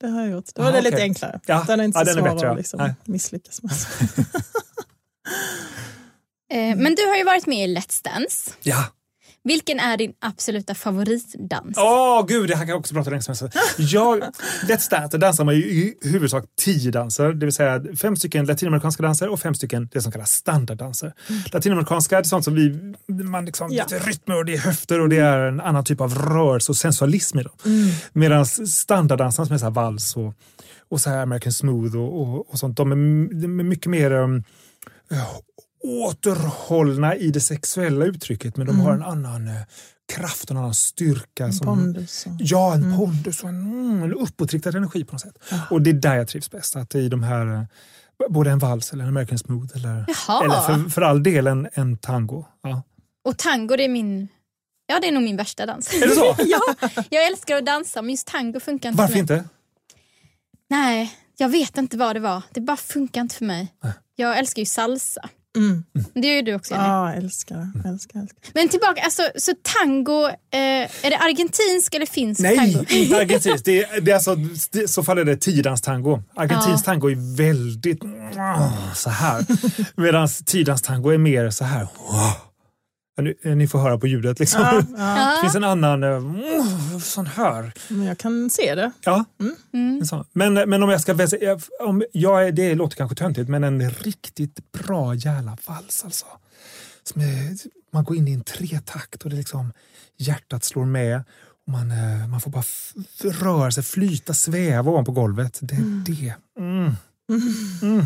det 0.00 0.06
har 0.08 0.20
jag 0.20 0.30
gjort. 0.30 0.44
Då 0.54 0.62
var 0.62 0.68
Ja, 0.70 0.76
det 0.76 0.82
lite 0.82 0.96
okej. 0.96 1.02
enklare. 1.04 1.40
Ja, 1.46 1.64
Den 1.66 1.80
är 1.80 1.84
inte 1.84 1.98
ja, 1.98 2.04
så 2.04 2.12
svår 2.12 2.46
att 2.46 2.56
liksom 2.56 2.78
Nej. 2.82 2.94
misslyckas 3.04 3.62
med. 3.62 3.72
Eh, 6.50 6.76
men 6.76 6.94
du 6.94 7.06
har 7.06 7.16
ju 7.16 7.24
varit 7.24 7.46
med 7.46 7.68
i 7.70 7.76
Let's 7.76 8.04
Dance. 8.04 8.50
Ja. 8.62 8.84
Vilken 9.46 9.78
är 9.80 9.96
din 9.96 10.12
absoluta 10.20 10.74
favoritdans? 10.74 11.78
Åh 11.78 12.26
gud, 12.26 12.48
det 12.48 12.56
här 12.56 12.62
kan 12.62 12.68
jag 12.68 12.78
också 12.78 12.94
prata 12.94 13.10
länge 13.10 13.22
som 13.22 13.34
helst. 13.40 13.56
Jag, 13.78 14.22
Let's 14.68 14.90
Dance, 14.90 15.18
dansar 15.18 15.44
man 15.44 15.54
ju 15.54 15.60
i 15.60 15.94
huvudsak 16.02 16.44
tio 16.60 16.90
danser. 16.90 17.32
Det 17.32 17.46
vill 17.46 17.52
säga 17.54 17.82
fem 17.96 18.16
stycken 18.16 18.44
latinamerikanska 18.46 19.02
danser 19.02 19.28
och 19.28 19.40
fem 19.40 19.54
stycken 19.54 19.88
det 19.92 20.00
som 20.00 20.12
kallas 20.12 20.32
standarddanser. 20.32 21.12
Latinamerikanska 21.52 22.16
det 22.16 22.20
är 22.20 22.28
sånt 22.28 22.44
som 22.44 22.54
vi, 22.54 22.94
man 23.24 23.44
liksom, 23.44 23.68
Ja. 23.72 23.84
det 23.88 23.96
är 23.96 24.00
rytmer 24.00 24.36
och 24.36 24.44
det 24.44 24.54
är 24.54 24.58
höfter 24.58 25.00
och 25.00 25.08
det 25.08 25.18
är 25.18 25.38
en 25.38 25.60
annan 25.60 25.84
typ 25.84 26.00
av 26.00 26.14
rörelse 26.14 26.72
och 26.72 26.76
sensualism 26.76 27.38
i 27.38 27.42
dem. 27.42 27.52
Medan 28.12 28.46
standarddanserna 28.46 29.46
som 29.46 29.54
är 29.54 29.58
så 29.58 29.64
här 29.64 29.72
vals 29.72 30.16
och, 30.16 30.34
och 30.88 31.00
så 31.00 31.10
här 31.10 31.22
American 31.22 31.52
smooth 31.52 31.96
och, 31.96 32.20
och, 32.20 32.50
och 32.50 32.58
sånt, 32.58 32.76
de 32.76 32.92
är, 32.92 32.96
de 33.40 33.60
är 33.60 33.64
mycket 33.64 33.90
mer 33.90 34.10
um, 34.12 34.44
återhållna 35.86 37.16
i 37.16 37.30
det 37.30 37.40
sexuella 37.40 38.04
uttrycket 38.04 38.56
men 38.56 38.66
de 38.66 38.80
har 38.80 38.92
en 38.92 39.02
annan 39.02 39.48
eh, 39.48 39.54
kraft 40.12 40.44
och 40.44 40.50
en 40.50 40.56
annan 40.56 40.74
styrka. 40.74 41.52
Som, 41.52 41.66
Pondus. 41.66 42.26
Och... 42.26 42.32
Ja, 42.38 42.74
en 42.74 42.96
pondus 42.96 43.42
och 43.42 43.48
en, 43.48 43.60
mm, 43.60 44.02
en 44.02 44.14
uppåtriktad 44.14 44.70
energi 44.70 45.04
på 45.04 45.12
något 45.12 45.20
sätt. 45.20 45.38
Och 45.70 45.82
det 45.82 45.90
är 45.90 45.94
där 45.94 46.16
jag 46.16 46.28
trivs 46.28 46.50
bäst. 46.50 46.76
Att 46.76 46.94
i 46.94 47.08
de 47.08 47.22
här, 47.22 47.54
eh, 47.54 47.62
både 48.28 48.50
en 48.50 48.58
vals 48.58 48.92
eller 48.92 49.04
en 49.04 49.08
American 49.08 49.38
smooth 49.38 49.76
eller, 49.76 50.04
Jaha. 50.08 50.44
eller 50.44 50.60
för, 50.60 50.90
för 50.90 51.02
all 51.02 51.22
del 51.22 51.46
en, 51.46 51.68
en 51.72 51.96
tango. 51.96 52.44
Ja. 52.62 52.82
Och 53.24 53.38
tango 53.38 53.76
det 53.76 53.84
är 53.84 53.88
min... 53.88 54.28
Ja, 54.86 55.00
det 55.00 55.08
är 55.08 55.12
nog 55.12 55.22
min 55.22 55.36
värsta 55.36 55.66
dans. 55.66 55.94
Är 55.94 56.08
det 56.08 56.14
så? 56.14 56.34
ja, 56.38 56.60
jag 57.10 57.26
älskar 57.26 57.56
att 57.56 57.66
dansa 57.66 58.02
men 58.02 58.10
just 58.10 58.26
tango 58.26 58.60
funkar 58.60 58.88
inte 58.88 58.98
Varför 58.98 59.12
för 59.12 59.22
mig. 59.24 59.36
inte? 59.38 59.48
Nej, 60.70 61.14
jag 61.36 61.48
vet 61.48 61.78
inte 61.78 61.96
vad 61.96 62.16
det 62.16 62.20
var. 62.20 62.42
Det 62.50 62.60
bara 62.60 62.76
funkar 62.76 63.20
inte 63.20 63.34
för 63.34 63.44
mig. 63.44 63.72
Jag 64.16 64.38
älskar 64.38 64.62
ju 64.62 64.66
salsa. 64.66 65.28
Mm. 65.56 65.84
Det 66.14 66.28
gör 66.28 66.34
ju 66.34 66.42
du 66.42 66.54
också 66.54 66.74
Jenny. 66.74 66.86
Ja, 66.86 67.12
älskar 67.12 67.56
det. 67.56 67.88
Älskar, 67.88 68.20
älskar. 68.20 68.38
Men 68.54 68.68
tillbaka, 68.68 69.02
alltså, 69.02 69.22
så 69.36 69.52
tango, 69.62 70.26
eh, 70.28 70.60
är 71.06 71.10
det 71.10 71.16
argentinsk 71.18 71.94
eller 71.94 72.06
finsk 72.06 72.40
Nej, 72.40 72.56
tango? 72.56 72.84
inte 72.88 73.16
argentinskt. 73.16 73.64
Det 73.64 73.82
är, 73.84 74.00
det 74.00 74.10
är 74.10 74.14
alltså, 74.14 74.36
I 74.82 74.88
så 74.88 75.02
fall 75.02 75.18
är 75.18 75.24
det 75.24 75.36
tiodanstango. 75.36 76.22
Argentinsk 76.36 76.86
Ja. 76.86 76.92
tango 76.92 77.10
är 77.10 77.36
väldigt 77.36 78.00
så 78.94 79.10
här. 79.10 79.46
Medan 80.00 80.28
tiodanstango 80.46 81.10
är 81.10 81.18
mer 81.18 81.50
så 81.50 81.64
här. 81.64 81.88
Ja, 82.10 82.36
Ni, 83.18 83.54
ni 83.54 83.68
får 83.68 83.78
höra 83.78 83.98
på 83.98 84.06
ljudet. 84.06 84.38
Liksom. 84.38 84.60
Ja, 84.62 84.82
ja. 84.96 85.34
Det 85.34 85.40
finns 85.40 85.54
en 85.54 85.64
annan 85.64 86.02
eh, 86.02 86.10
mm, 86.10 87.00
sån 87.00 87.26
här. 87.26 87.72
Men 87.88 88.02
jag 88.06 88.18
kan 88.18 88.50
se 88.50 88.74
det. 88.74 88.90
Ja, 89.04 89.24
Mm. 89.72 90.04
sån. 90.04 90.24
Men, 90.32 90.54
men 90.54 90.82
om 90.82 90.90
jag 90.90 91.00
ska 91.00 91.14
om 91.80 92.04
jag, 92.12 92.54
det 92.54 92.74
låter 92.74 92.96
kanske 92.96 93.16
töntigt, 93.16 93.48
men 93.48 93.64
en 93.64 93.90
riktigt 93.90 94.72
bra 94.72 95.14
jävla 95.14 95.56
vals 95.66 96.04
alltså. 96.04 96.26
Som 97.02 97.20
är, 97.22 97.56
man 97.92 98.04
går 98.04 98.16
in 98.16 98.28
i 98.28 98.32
en 98.32 98.44
tretakt 98.44 99.22
och 99.22 99.30
det 99.30 99.36
är 99.36 99.38
liksom 99.38 99.72
hjärtat 100.18 100.64
slår 100.64 100.84
med. 100.84 101.24
Och 101.66 101.72
man, 101.72 101.90
eh, 101.90 102.28
man 102.28 102.40
får 102.40 102.50
bara 102.50 102.64
röra 103.24 103.70
sig, 103.70 103.82
flyta, 103.82 104.34
sväva 104.34 104.90
ovanpå 104.90 105.12
golvet. 105.12 105.58
Det 105.62 105.74
är 105.74 106.04
det. 106.04 106.34
Mm. 106.58 108.04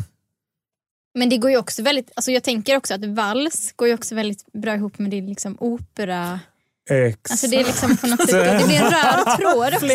Mm. 1.15 1.21
Men 1.21 1.29
det 1.29 1.37
går 1.37 1.51
ju 1.51 1.57
också 1.57 1.83
väldigt, 1.83 2.11
alltså 2.15 2.31
jag 2.31 2.43
tänker 2.43 2.77
också 2.77 2.95
att 2.95 3.05
vals 3.05 3.73
går 3.77 3.89
ju 3.89 3.95
också 3.95 4.15
väldigt 4.15 4.53
bra 4.53 4.75
ihop 4.75 4.99
med 4.99 5.11
din 5.11 5.27
liksom 5.27 5.57
opera. 5.61 6.41
Exakt. 6.91 7.31
Alltså 7.31 7.47
det 7.47 7.57
är 7.57 7.65
liksom 7.65 7.97
på 7.97 8.07
något 8.07 8.31
sätt, 8.31 8.61
det 8.61 8.67
blir 8.67 8.77
en 8.77 8.91
röd 8.91 9.37
tråd 9.39 9.75
också. 9.75 9.87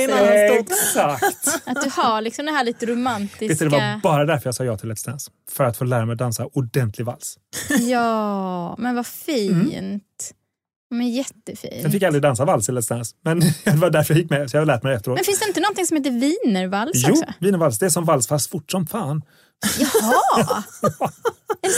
Exakt. 0.72 1.48
Att 1.68 1.82
du 1.84 1.90
har 2.02 2.22
liksom 2.22 2.46
det 2.46 2.52
här 2.52 2.64
lite 2.64 2.86
Vet 2.86 2.96
romantiska. 2.96 3.64
du, 3.66 3.70
det 3.70 3.78
var 3.78 4.00
bara 4.02 4.26
därför 4.26 4.48
jag 4.48 4.56
sa 4.56 4.64
ja 4.64 4.78
till 4.78 4.92
Let's 4.92 5.06
Dance. 5.06 5.32
För 5.52 5.64
att 5.64 5.78
få 5.78 5.84
lära 5.84 6.06
mig 6.06 6.16
dansa 6.16 6.46
ordentlig 6.54 7.06
vals. 7.06 7.38
Ja, 7.80 8.76
men 8.78 8.96
vad 8.96 9.08
fint. 9.08 10.32
Men 10.90 11.02
Jag 11.02 11.10
jättefint. 11.18 11.92
fick 11.92 12.04
aldrig 12.04 12.22
dansa 12.22 12.46
vals 12.46 12.70
i 12.70 12.72
Let's 12.72 12.90
Dance, 12.90 13.16
men 13.22 13.40
det 13.64 13.72
var 13.76 13.90
därför 13.90 14.14
jag 14.14 14.22
gick 14.22 14.30
med. 14.30 14.50
Så 14.50 14.58
jag 14.58 14.62
har 14.62 14.66
lärt 14.66 14.84
mig 14.84 14.90
det 14.92 14.96
efteråt. 14.98 15.18
Men 15.18 15.26
finns 15.26 15.40
det 15.40 15.48
inte 15.48 15.60
någonting 15.60 15.86
som 15.86 15.98
heter 15.98 16.12
wienervals 16.12 16.92
Jo, 16.96 17.12
också? 17.12 17.26
wienervals. 17.40 17.80
Det 17.80 17.86
är 17.86 17.90
som 17.90 18.06
vals 18.06 18.28
fast 18.28 18.50
fort 18.52 18.72
som 18.72 18.88
fan. 18.88 19.22
Jaha! 19.80 20.64
är 21.62 21.68
det 21.68 21.74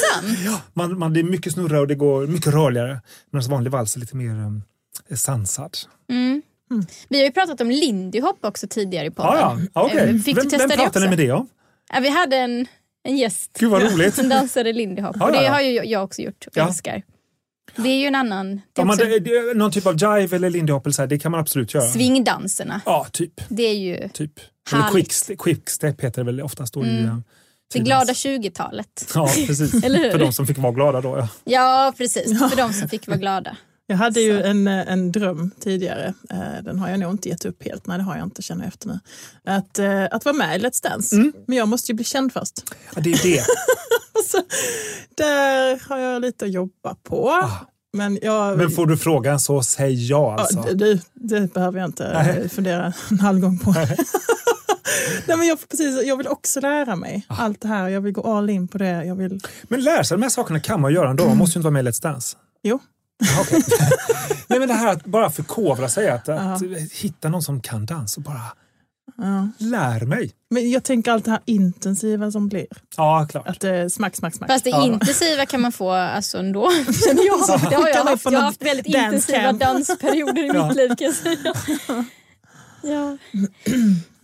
sant? 0.45 0.61
Man, 0.73 0.99
man 0.99 1.11
blir 1.13 1.23
mycket 1.23 1.53
snurra 1.53 1.79
och 1.79 1.87
det 1.87 1.95
går 1.95 2.27
mycket 2.27 2.53
rörligare. 2.53 3.01
Medan 3.31 3.49
vanlig 3.49 3.71
vals 3.71 3.95
är 3.95 3.99
lite 3.99 4.15
mer 4.15 4.29
um, 4.29 4.63
sansad. 5.15 5.77
Mm. 6.09 6.41
Vi 7.09 7.17
har 7.17 7.25
ju 7.25 7.31
pratat 7.31 7.61
om 7.61 7.69
lindy 7.71 8.21
hop 8.21 8.37
också 8.41 8.67
tidigare 8.67 9.05
i 9.07 9.11
podden. 9.11 9.33
Ja, 9.39 9.57
ja. 9.73 9.81
Okej. 9.85 10.09
Eh, 10.09 10.15
Fick 10.15 10.35
du 10.35 10.41
Vem, 10.41 10.49
testa 10.49 10.57
vem 10.57 10.69
det 10.69 10.75
pratade 10.83 11.05
ni 11.05 11.09
med 11.09 11.17
det 11.17 11.31
om? 11.31 11.47
Ja, 11.93 11.99
vi 11.99 12.09
hade 12.09 12.37
en, 12.37 12.65
en 13.03 13.17
gäst 13.17 13.51
Gud 13.59 13.69
vad 13.71 13.81
roligt. 13.93 14.15
som 14.15 14.29
dansade 14.29 14.73
lindy 14.73 15.01
hop. 15.01 15.15
Ja, 15.19 15.25
och 15.25 15.31
det 15.31 15.37
ja, 15.37 15.43
ja. 15.43 15.51
har 15.51 15.61
ju 15.61 15.71
jag 15.85 16.03
också 16.03 16.21
gjort 16.21 16.45
och 16.47 16.57
Ja. 16.57 16.67
älskar. 16.67 17.03
Det 17.75 17.89
är 17.89 17.99
ju 17.99 18.05
en 18.05 18.15
annan... 18.15 18.55
Det 18.55 18.79
är 18.79 18.81
Om 18.81 18.87
man, 18.87 18.97
det, 18.97 19.19
det, 19.19 19.53
någon 19.57 19.71
typ 19.71 19.85
av 19.85 19.93
jive 19.93 20.35
eller 20.35 20.49
lindy 20.49 20.73
hop, 20.73 20.85
eller 20.85 20.93
så 20.93 21.01
här, 21.01 21.07
det 21.07 21.19
kan 21.19 21.31
man 21.31 21.39
absolut 21.41 21.73
göra. 21.73 21.87
swingdanserna. 21.91 22.81
Ja, 22.85 23.07
typ. 23.11 23.41
Det 23.49 23.63
är 23.63 23.73
ju 23.75 24.09
typ. 24.09 24.31
Eller 24.73 24.89
quickstep, 24.91 25.39
quickstep 25.39 26.01
heter 26.03 26.21
det 26.21 26.25
väl 26.25 26.41
oftast 26.41 26.73
då 26.73 26.85
i 26.85 26.89
Mm. 26.89 27.05
uh, 27.05 27.19
det 27.73 27.79
glada 27.79 28.13
20-talet. 28.13 29.11
Ja, 29.15 29.29
precis. 29.47 29.73
Eller 29.83 29.99
hur? 29.99 30.11
För 30.11 30.19
de 30.19 30.33
som 30.33 30.47
fick 30.47 30.57
vara 30.57 30.71
glada 30.71 31.01
då. 31.01 31.17
Ja. 31.17 31.27
Ja, 31.43 31.93
precis. 31.97 32.39
För 32.39 32.55
de 32.57 32.73
som 32.73 32.89
fick 32.89 33.07
vara 33.07 33.17
glada. 33.17 33.57
Jag 33.89 33.97
hade 33.97 34.19
ju 34.21 34.41
en, 34.41 34.67
eh, 34.67 34.91
en 34.91 35.11
dröm 35.11 35.51
tidigare, 35.59 36.13
eh, 36.29 36.63
den 36.63 36.79
har 36.79 36.89
jag 36.89 36.99
nog 36.99 37.11
inte 37.11 37.29
gett 37.29 37.45
upp 37.45 37.63
helt, 37.63 37.87
nej 37.87 37.97
det 37.97 38.03
har 38.03 38.17
jag 38.17 38.23
inte, 38.25 38.41
känner 38.41 38.63
jag 38.63 38.67
efter 38.67 38.87
nu. 38.87 38.99
Att, 39.45 39.79
eh, 39.79 40.03
att 40.11 40.25
vara 40.25 40.35
med 40.35 40.61
i 40.61 40.63
Let's 40.65 40.83
Dance, 40.83 41.15
Mm. 41.15 41.33
men 41.47 41.57
jag 41.57 41.67
måste 41.67 41.91
ju 41.91 41.95
bli 41.95 42.05
känd 42.05 42.33
först. 42.33 42.53
Ja, 42.95 43.01
det 43.01 43.11
är 43.11 43.23
det. 43.23 43.43
Så, 44.27 44.41
där 45.17 45.89
har 45.89 45.97
jag 45.97 46.21
lite 46.21 46.45
att 46.45 46.51
jobba 46.51 46.95
på. 47.03 47.29
Ah. 47.29 47.49
Men, 47.93 48.19
jag, 48.21 48.57
Men 48.57 48.71
får 48.71 48.85
du 48.85 48.97
frågan 48.97 49.39
så 49.39 49.63
säg 49.63 50.07
ja 50.09 50.35
alltså. 50.39 50.63
ja, 50.67 50.73
det, 50.73 50.99
det 51.13 51.53
behöver 51.53 51.79
jag 51.79 51.87
inte 51.89 52.13
Nej. 52.13 52.49
fundera 52.49 52.93
en 53.11 53.19
halv 53.19 53.39
gång 53.39 53.59
på. 53.59 53.75
Nej, 55.27 55.37
men 55.37 55.47
jag, 55.47 55.69
precis, 55.69 56.03
jag 56.05 56.17
vill 56.17 56.27
också 56.27 56.59
lära 56.59 56.95
mig 56.95 57.25
Ah. 57.27 57.35
allt 57.43 57.61
det 57.61 57.67
här, 57.67 57.87
jag 57.87 58.01
vill 58.01 58.13
gå 58.13 58.33
all 58.37 58.49
in 58.49 58.67
på 58.67 58.77
det. 58.77 59.05
Jag 59.05 59.15
vill, 59.15 59.39
Men 59.63 59.81
lära 59.83 60.03
sig 60.03 60.17
de 60.17 60.21
här 60.23 60.29
sakerna 60.29 60.59
kan 60.59 60.81
man 60.81 60.93
göra 60.93 61.09
ändå. 61.09 61.25
Man 61.27 61.37
måste 61.37 61.57
ju 61.57 61.59
inte 61.59 61.65
vara 61.65 61.83
med 61.83 61.85
i 61.85 61.89
Let's 61.89 62.01
Dance. 62.03 62.37
jo, 62.63 62.79
okej. 63.41 63.63
Nej, 64.47 64.59
men 64.59 64.67
det 64.67 64.73
här 64.73 64.87
att 64.91 65.05
bara 65.05 65.29
förkovra 65.29 65.89
sig, 65.89 66.09
att, 66.09 66.29
att 66.29 66.61
Ja. 66.61 66.77
hitta 66.93 67.29
någon 67.29 67.41
som 67.43 67.61
kan 67.61 67.85
dans 67.85 68.17
och 68.17 68.23
bara 68.23 68.41
ja. 69.17 69.49
lär 69.57 70.05
mig. 70.05 70.31
Men 70.49 70.69
jag 70.71 70.83
tänker 70.83 71.11
allt 71.11 71.25
det 71.25 71.31
här 71.31 71.39
intensiva 71.45 72.31
som 72.31 72.47
blir. 72.49 72.67
Ja, 72.97 73.27
klart. 73.31 73.47
Att 73.47 73.59
det 73.59 73.69
är 73.69 73.89
smack, 73.89 74.15
smack, 74.15 74.35
smack. 74.35 74.49
Fast 74.51 74.63
det 74.63 74.69
Ja. 74.69 74.85
intensiva 74.85 75.45
kan 75.45 75.61
man 75.61 75.71
få 75.71 75.91
alltså 75.91 76.37
ändå. 76.37 76.61
jag. 77.07 77.59
Det 77.69 77.75
har 77.75 77.87
jag 77.89 78.03
haft. 78.03 78.25
Jag 78.25 78.31
har 78.31 78.41
haft 78.41 78.61
väldigt 78.65 78.85
dance 78.93 79.05
intensiva 79.07 79.41
camp? 79.41 79.59
dansperioder 79.59 80.43
i 80.43 80.47
Ja. 80.47 80.67
mitt 80.67 80.77
liv 80.77 80.87
kan 80.95 81.05
jag 81.07 81.15
säga. 81.15 81.53
Ja. 82.81 83.17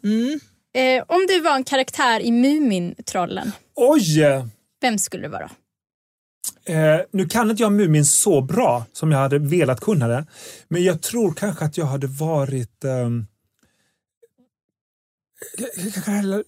Mm. 0.03 0.39
Eh, 0.73 1.03
om 1.07 1.25
du 1.27 1.39
var 1.41 1.55
en 1.55 1.63
karaktär 1.63 2.19
i 2.19 2.31
Mumintrollen, 2.31 3.51
Oj! 3.75 4.43
vem 4.81 4.99
skulle 4.99 5.23
du 5.23 5.29
vara? 5.29 5.49
Eh, 6.65 7.01
nu 7.11 7.25
kan 7.25 7.49
inte 7.51 7.63
jag 7.63 7.71
Mumin 7.71 8.05
så 8.05 8.41
bra 8.41 8.85
som 8.93 9.11
jag 9.11 9.19
hade 9.19 9.39
velat 9.39 9.79
kunna 9.81 10.07
det. 10.07 10.25
Men 10.67 10.83
jag 10.83 11.01
tror 11.01 11.33
kanske 11.33 11.65
att 11.65 11.77
jag 11.77 11.85
hade 11.85 12.07
varit... 12.07 12.83
ehm, 12.83 13.27
hade- 16.05 16.43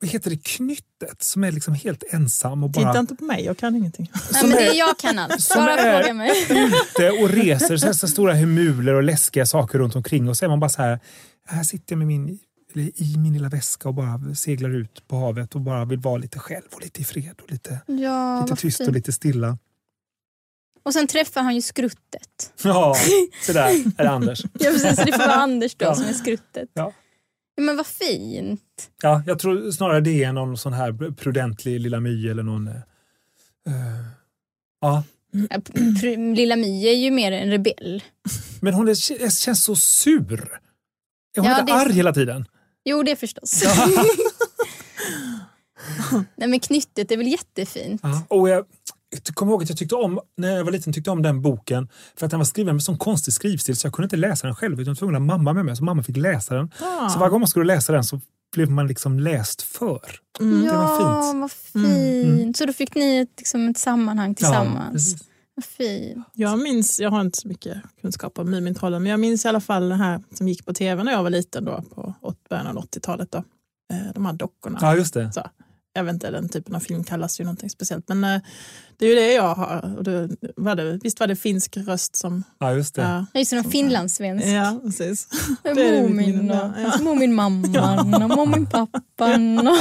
vad 0.00 0.10
heter 0.10 0.30
det? 0.30 0.44
Knyttet 0.44 1.22
som 1.22 1.44
är 1.44 1.52
liksom 1.52 1.74
helt 1.74 2.02
ensam 2.10 2.64
och 2.64 2.70
bara 2.70 2.86
Titta 2.92 2.98
inte 3.00 3.14
på 3.14 3.24
mig, 3.24 3.44
jag 3.44 3.56
kan 3.58 3.76
ingenting. 3.76 4.10
Nej, 4.32 4.42
men 4.42 4.50
det 4.56 4.66
är- 4.68 4.74
jag 4.74 4.98
kan 4.98 5.18
allt. 5.18 5.40
som 5.42 5.56
Bara 5.64 5.76
är- 5.78 6.00
fråga 6.02 6.14
mig. 6.14 6.30
ute 6.50 7.10
och 7.10 7.28
reser 7.30 7.76
så 7.76 7.86
här, 7.86 7.92
så 7.92 8.08
stora 8.08 8.32
hemuler 8.32 8.94
och 8.94 9.02
läskiga 9.02 9.46
saker 9.46 9.78
runt 9.78 9.96
omkring 9.96 10.28
och 10.28 10.36
så 10.36 10.44
är 10.44 10.48
man 10.48 10.60
bara 10.60 10.70
så 10.70 10.82
här, 10.82 11.00
här 11.48 11.62
sitter 11.64 11.92
jag 11.92 11.98
med 11.98 12.06
min, 12.06 12.38
eller 12.74 13.02
i 13.02 13.16
min 13.18 13.32
lilla 13.32 13.48
väska 13.48 13.88
och 13.88 13.94
bara 13.94 14.34
seglar 14.34 14.70
ut 14.70 15.08
på 15.08 15.16
havet 15.16 15.54
och 15.54 15.60
bara 15.60 15.84
vill 15.84 15.98
vara 15.98 16.16
lite 16.16 16.38
själv 16.38 16.64
och 16.72 16.82
lite 16.82 17.00
i 17.00 17.04
fred 17.04 17.34
och 17.42 17.50
lite, 17.52 17.80
Ja, 17.86 18.40
lite 18.42 18.56
tyst 18.56 18.80
och 18.80 18.86
fint. 18.86 18.96
lite 18.96 19.12
stilla. 19.12 19.58
Och 20.82 20.92
sen 20.92 21.06
träffar 21.06 21.42
han 21.42 21.54
ju 21.54 21.62
skruttet. 21.62 22.52
Ja, 22.64 22.96
så 23.46 23.52
där 23.52 23.66
är 23.68 24.04
det 24.04 24.10
Anders. 24.10 24.42
Ja, 24.44 24.70
precis, 24.70 24.96
så 24.96 25.04
det 25.04 25.12
får 25.12 25.18
vara 25.18 25.32
Anders 25.42 25.74
då 25.74 25.84
Ja. 25.86 25.94
som 25.94 26.04
är 26.04 26.12
skruttet. 26.12 26.68
Ja. 26.74 26.92
Ja, 27.54 27.62
men 27.62 27.76
vad 27.76 27.86
fint. 27.86 28.90
Ja, 29.02 29.22
jag 29.26 29.38
tror 29.38 29.70
snarare 29.70 30.00
det 30.00 30.24
är 30.24 30.32
någon 30.32 30.56
sån 30.58 30.72
här 30.72 31.10
prudentlig 31.12 31.80
lilla 31.80 32.00
My 32.00 32.28
eller 32.28 32.42
någon... 32.42 32.68
eh, 32.68 32.74
ja, 34.80 35.04
Lilla 36.36 36.56
My 36.56 36.88
är 36.88 36.92
ju 36.96 37.10
mer 37.10 37.32
en 37.32 37.50
rebell. 37.50 38.02
men 38.60 38.74
hon 38.74 38.88
är, 38.88 39.30
känns 39.30 39.64
så 39.64 39.76
sur. 39.76 40.32
Är 41.36 41.40
hon 41.40 41.50
Ja, 41.50 41.60
inte 41.60 41.72
det- 41.72 41.78
arg 41.78 41.92
hela 41.92 42.12
tiden? 42.12 42.46
Jo, 42.84 43.02
det 43.02 43.16
förstås. 43.16 43.64
Nej, 46.36 46.48
men 46.48 46.60
knyttet 46.60 47.10
är 47.10 47.16
väl 47.16 47.26
jättefint. 47.26 48.00
Ja. 48.04 48.22
Och 48.28 48.48
jag, 48.48 48.64
jag 49.10 49.34
kommer 49.34 49.52
ihåg 49.52 49.62
att 49.62 49.68
jag 49.68 49.78
tyckte 49.78 49.94
om, 49.94 50.20
när 50.36 50.56
jag 50.56 50.64
var 50.64 50.72
liten 50.72 50.92
tyckte 50.92 51.10
om 51.10 51.22
den 51.22 51.42
boken 51.42 51.88
för 52.16 52.26
att 52.26 52.30
den 52.30 52.40
var 52.40 52.44
skriven 52.44 52.74
med 52.74 52.82
sån 52.82 52.98
konstig 52.98 53.34
skrivstil 53.34 53.76
så 53.76 53.86
jag 53.86 53.94
kunde 53.94 54.06
inte 54.06 54.16
läsa 54.16 54.46
den 54.46 54.56
själv 54.56 54.72
utan 54.72 54.84
jag 54.84 54.90
var 54.90 54.94
tvungen 54.96 55.14
att 55.14 55.20
ha 55.22 55.26
mamma 55.26 55.52
med 55.52 55.64
mig 55.64 55.76
så 55.76 55.84
mamma 55.84 56.02
fick 56.02 56.16
läsa 56.16 56.54
den. 56.54 56.70
Ah. 56.80 57.08
Så 57.08 57.18
varje 57.18 57.30
gång 57.30 57.40
man 57.40 57.48
skulle 57.48 57.64
läsa 57.64 57.92
den 57.92 58.04
så 58.04 58.20
blev 58.52 58.70
man 58.70 58.86
liksom 58.86 59.20
läst 59.20 59.62
för. 59.62 60.00
Mm. 60.40 60.64
ja, 60.64 60.74
var 60.74 60.98
fint. 60.98 61.40
vad 61.40 61.52
fint. 61.52 62.40
Mm. 62.40 62.54
Så 62.54 62.66
då 62.66 62.72
fick 62.72 62.94
ni 62.94 63.18
ett, 63.18 63.34
liksom, 63.38 63.68
ett 63.68 63.78
sammanhang 63.78 64.34
tillsammans. 64.34 64.92
precis. 64.92 65.29
Fint. 65.62 66.26
Jag 66.34 66.58
minns, 66.58 67.00
jag 67.00 67.10
har 67.10 67.20
inte 67.20 67.38
så 67.38 67.48
mycket 67.48 67.76
kunskap 68.00 68.38
om 68.38 68.50
Mumintrollen, 68.50 69.02
men 69.02 69.10
jag 69.10 69.20
minns 69.20 69.44
i 69.44 69.48
alla 69.48 69.60
fall 69.60 69.88
det 69.88 69.94
här 69.94 70.22
som 70.32 70.48
gick 70.48 70.66
på 70.66 70.72
tv 70.72 71.04
när 71.04 71.12
jag 71.12 71.22
var 71.22 71.30
liten 71.30 71.64
då, 71.64 71.82
på 71.94 72.14
början 72.50 72.66
av 72.66 72.76
80-talet. 72.84 73.32
Då. 73.32 73.38
Eh, 73.92 74.12
De 74.14 74.26
här 74.26 74.32
dockorna. 74.32 74.78
ja, 74.80 74.96
just 74.96 75.14
det. 75.14 75.32
Så, 75.32 75.46
jag 76.00 76.04
vet 76.04 76.14
inte, 76.14 76.30
den 76.30 76.48
typen 76.48 76.74
av 76.74 76.80
film 76.80 77.04
kallas 77.04 77.40
ju 77.40 77.44
någonting 77.44 77.70
speciellt. 77.70 78.08
Men 78.08 78.24
eh, 78.24 78.40
det 78.98 79.04
är 79.04 79.08
ju 79.08 79.14
det 79.14 79.32
jag 79.32 79.54
har. 79.54 79.94
Och 79.96 80.04
det, 80.04 80.28
var 80.56 80.74
det, 80.74 80.98
visst 81.02 81.20
var 81.20 81.26
det 81.26 81.36
finsk 81.36 81.76
röst 81.76 82.16
som... 82.16 82.44
Ja, 82.58 82.72
just 82.74 82.94
det. 82.94 83.02
Ja, 83.02 83.26
Det 83.32 83.38
är 83.38 83.40
ju 83.40 83.44
som 83.44 83.58
en 83.58 83.64
finlandssvensk. 83.64 84.46
ja 84.46 84.80
precis. 84.84 85.28
Det 85.62 85.68
är 85.68 86.02
det 86.02 86.08
minne, 86.08 86.62
och 86.62 86.80
ja. 86.80 86.98
Muminmamman 87.02 88.22
och 88.22 88.38
Muminpappan 88.38 89.68
och 89.68 89.76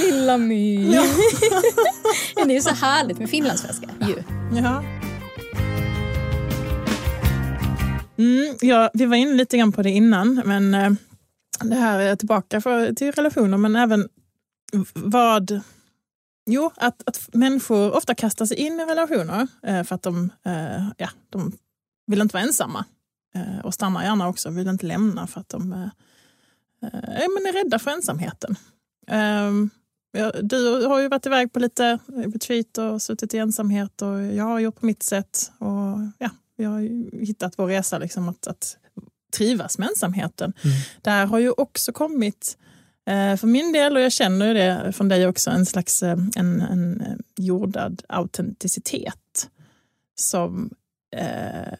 Lilla 0.04 0.38
My. 0.38 0.92
Ja. 0.94 1.02
Det 2.46 2.56
är 2.56 2.60
så 2.60 2.74
härligt 2.86 3.18
med 3.18 3.30
finlandssvenska. 3.30 3.88
Ju. 4.00 4.22
Ja. 4.62 4.84
Mm, 8.18 8.56
ja, 8.60 8.90
vi 8.94 9.04
var 9.06 9.16
inne 9.16 9.34
lite 9.34 9.58
grann 9.58 9.72
på 9.72 9.82
det 9.82 9.90
innan, 9.90 10.42
men 10.44 10.74
eh, 10.74 10.90
det 11.62 11.74
här 11.74 11.98
är 11.98 12.16
tillbaka 12.16 12.60
för, 12.60 12.92
till 12.92 13.12
relationer, 13.12 13.56
men 13.56 13.76
även 13.76 14.08
vad... 14.94 15.60
Jo, 16.46 16.70
att, 16.76 17.02
att 17.08 17.28
människor 17.32 17.92
ofta 17.92 18.14
kastar 18.14 18.46
sig 18.46 18.56
in 18.56 18.80
i 18.80 18.84
relationer 18.84 19.46
eh, 19.62 19.84
för 19.84 19.94
att 19.94 20.02
de, 20.02 20.30
eh, 20.44 20.88
ja, 20.96 21.08
de 21.30 21.52
vill 22.06 22.20
inte 22.20 22.32
vara 22.32 22.44
ensamma. 22.44 22.84
Eh, 23.34 23.58
och 23.58 23.74
stannar 23.74 24.02
gärna 24.02 24.28
också, 24.28 24.50
vill 24.50 24.68
inte 24.68 24.86
lämna 24.86 25.26
för 25.26 25.40
att 25.40 25.48
de 25.48 25.72
eh, 25.72 25.88
eh, 26.82 27.28
men 27.34 27.46
är 27.46 27.64
rädda 27.64 27.78
för 27.78 27.90
ensamheten. 27.90 28.56
Ehm, 29.06 29.70
du 30.42 30.86
har 30.86 31.00
ju 31.00 31.08
varit 31.08 31.26
iväg 31.26 31.52
på 31.52 31.58
lite 31.58 31.98
retreat 32.06 32.78
och 32.78 33.02
suttit 33.02 33.34
i 33.34 33.38
ensamhet 33.38 34.02
och 34.02 34.22
jag 34.22 34.44
har 34.44 34.58
gjort 34.58 34.80
på 34.80 34.86
mitt 34.86 35.02
sätt. 35.02 35.52
Och 35.58 35.98
ja, 36.18 36.30
vi 36.56 36.64
har 36.64 36.80
ju 36.80 37.10
hittat 37.24 37.58
vår 37.58 37.66
resa 37.66 37.98
liksom 37.98 38.28
att, 38.28 38.46
att 38.46 38.76
trivas 39.36 39.78
med 39.78 39.88
ensamheten. 39.88 40.52
Mm. 40.62 40.76
Där 41.02 41.26
har 41.26 41.38
ju 41.38 41.50
också 41.50 41.92
kommit, 41.92 42.58
eh, 42.62 42.69
Eh, 43.06 43.36
för 43.36 43.46
min 43.46 43.72
del, 43.72 43.96
och 43.96 44.02
jag 44.02 44.12
känner 44.12 44.46
ju 44.46 44.54
det 44.54 44.92
från 44.92 45.08
dig 45.08 45.26
också, 45.26 45.50
en 45.50 45.66
slags 45.66 46.02
eh, 46.02 46.18
en, 46.36 46.60
en 46.60 47.00
eh, 47.00 47.16
jordad 47.36 48.02
autenticitet 48.08 49.50
som 50.14 50.70
eh, 51.16 51.74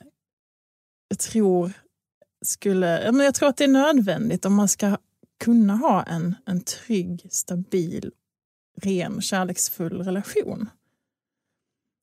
jag 1.09 1.19
tror 1.19 1.73
skulle, 2.45 3.13
men 3.13 3.25
jag 3.25 3.35
tror 3.35 3.49
att 3.49 3.57
det 3.57 3.65
är 3.65 3.69
nödvändigt 3.69 4.45
om 4.45 4.55
man 4.55 4.69
ska 4.69 4.97
kunna 5.45 5.77
ha 5.77 6.03
en, 6.03 6.35
en 6.47 6.61
trygg, 6.61 7.27
stabil, 7.31 8.13
ren, 8.83 9.21
kärleksfull 9.21 10.05
relation. 10.05 10.69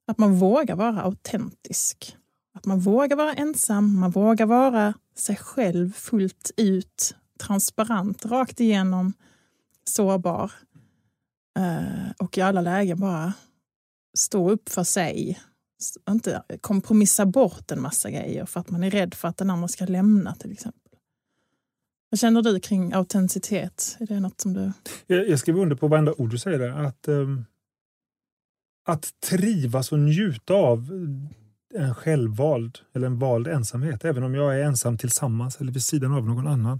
Att 0.07 0.17
man 0.17 0.35
vågar 0.35 0.75
vara 0.75 1.01
autentisk. 1.01 2.17
Att 2.53 2.65
man 2.65 2.79
vågar 2.79 3.17
vara 3.17 3.33
ensam, 3.33 3.99
man 3.99 4.11
vågar 4.11 4.45
vara 4.45 4.93
sig 5.15 5.35
själv 5.35 5.93
fullt 5.93 6.51
ut, 6.57 7.15
transparent, 7.39 8.25
rakt 8.25 8.59
igenom, 8.59 9.13
sårbar. 9.83 10.51
Eh, 11.59 12.11
och 12.19 12.37
i 12.37 12.41
alla 12.41 12.61
lägen 12.61 12.99
bara 12.99 13.33
stå 14.17 14.49
upp 14.49 14.69
för 14.69 14.83
sig. 14.83 15.39
Inte 16.09 16.43
kompromissa 16.61 17.25
bort 17.25 17.71
en 17.71 17.81
massa 17.81 18.11
grejer 18.11 18.45
för 18.45 18.59
att 18.59 18.69
man 18.69 18.83
är 18.83 18.91
rädd 18.91 19.13
för 19.13 19.27
att 19.27 19.37
den 19.37 19.49
andra 19.49 19.67
ska 19.67 19.85
lämna 19.85 20.35
till 20.35 20.51
exempel. 20.51 20.81
Vad 22.09 22.19
känner 22.19 22.41
du 22.41 22.59
kring 22.59 22.93
autenticitet? 22.93 23.97
Är 23.99 24.07
det 24.07 24.19
något 24.19 24.41
som 24.41 24.53
du... 24.53 24.71
Jag, 25.07 25.29
jag 25.29 25.39
skriver 25.39 25.61
under 25.61 25.75
på 25.75 25.87
varenda 25.87 26.13
ord 26.13 26.29
du 26.29 26.37
säger 26.37 26.59
där. 26.59 26.69
Att, 26.69 27.07
um, 27.07 27.45
att 28.85 29.21
trivas 29.29 29.91
och 29.91 29.99
njuta 29.99 30.53
av 30.53 30.79
eh, 31.75 31.87
en 31.87 31.95
självvald 31.95 32.79
eller 32.93 33.07
en 33.07 33.19
vald 33.19 33.47
ensamhet, 33.47 34.05
även 34.05 34.23
om 34.23 34.35
jag 34.35 34.59
är 34.59 34.63
ensam 34.63 34.97
tillsammans 34.97 35.61
eller 35.61 35.71
vid 35.71 35.83
sidan 35.83 36.13
av 36.13 36.25
någon 36.25 36.47
annan, 36.47 36.79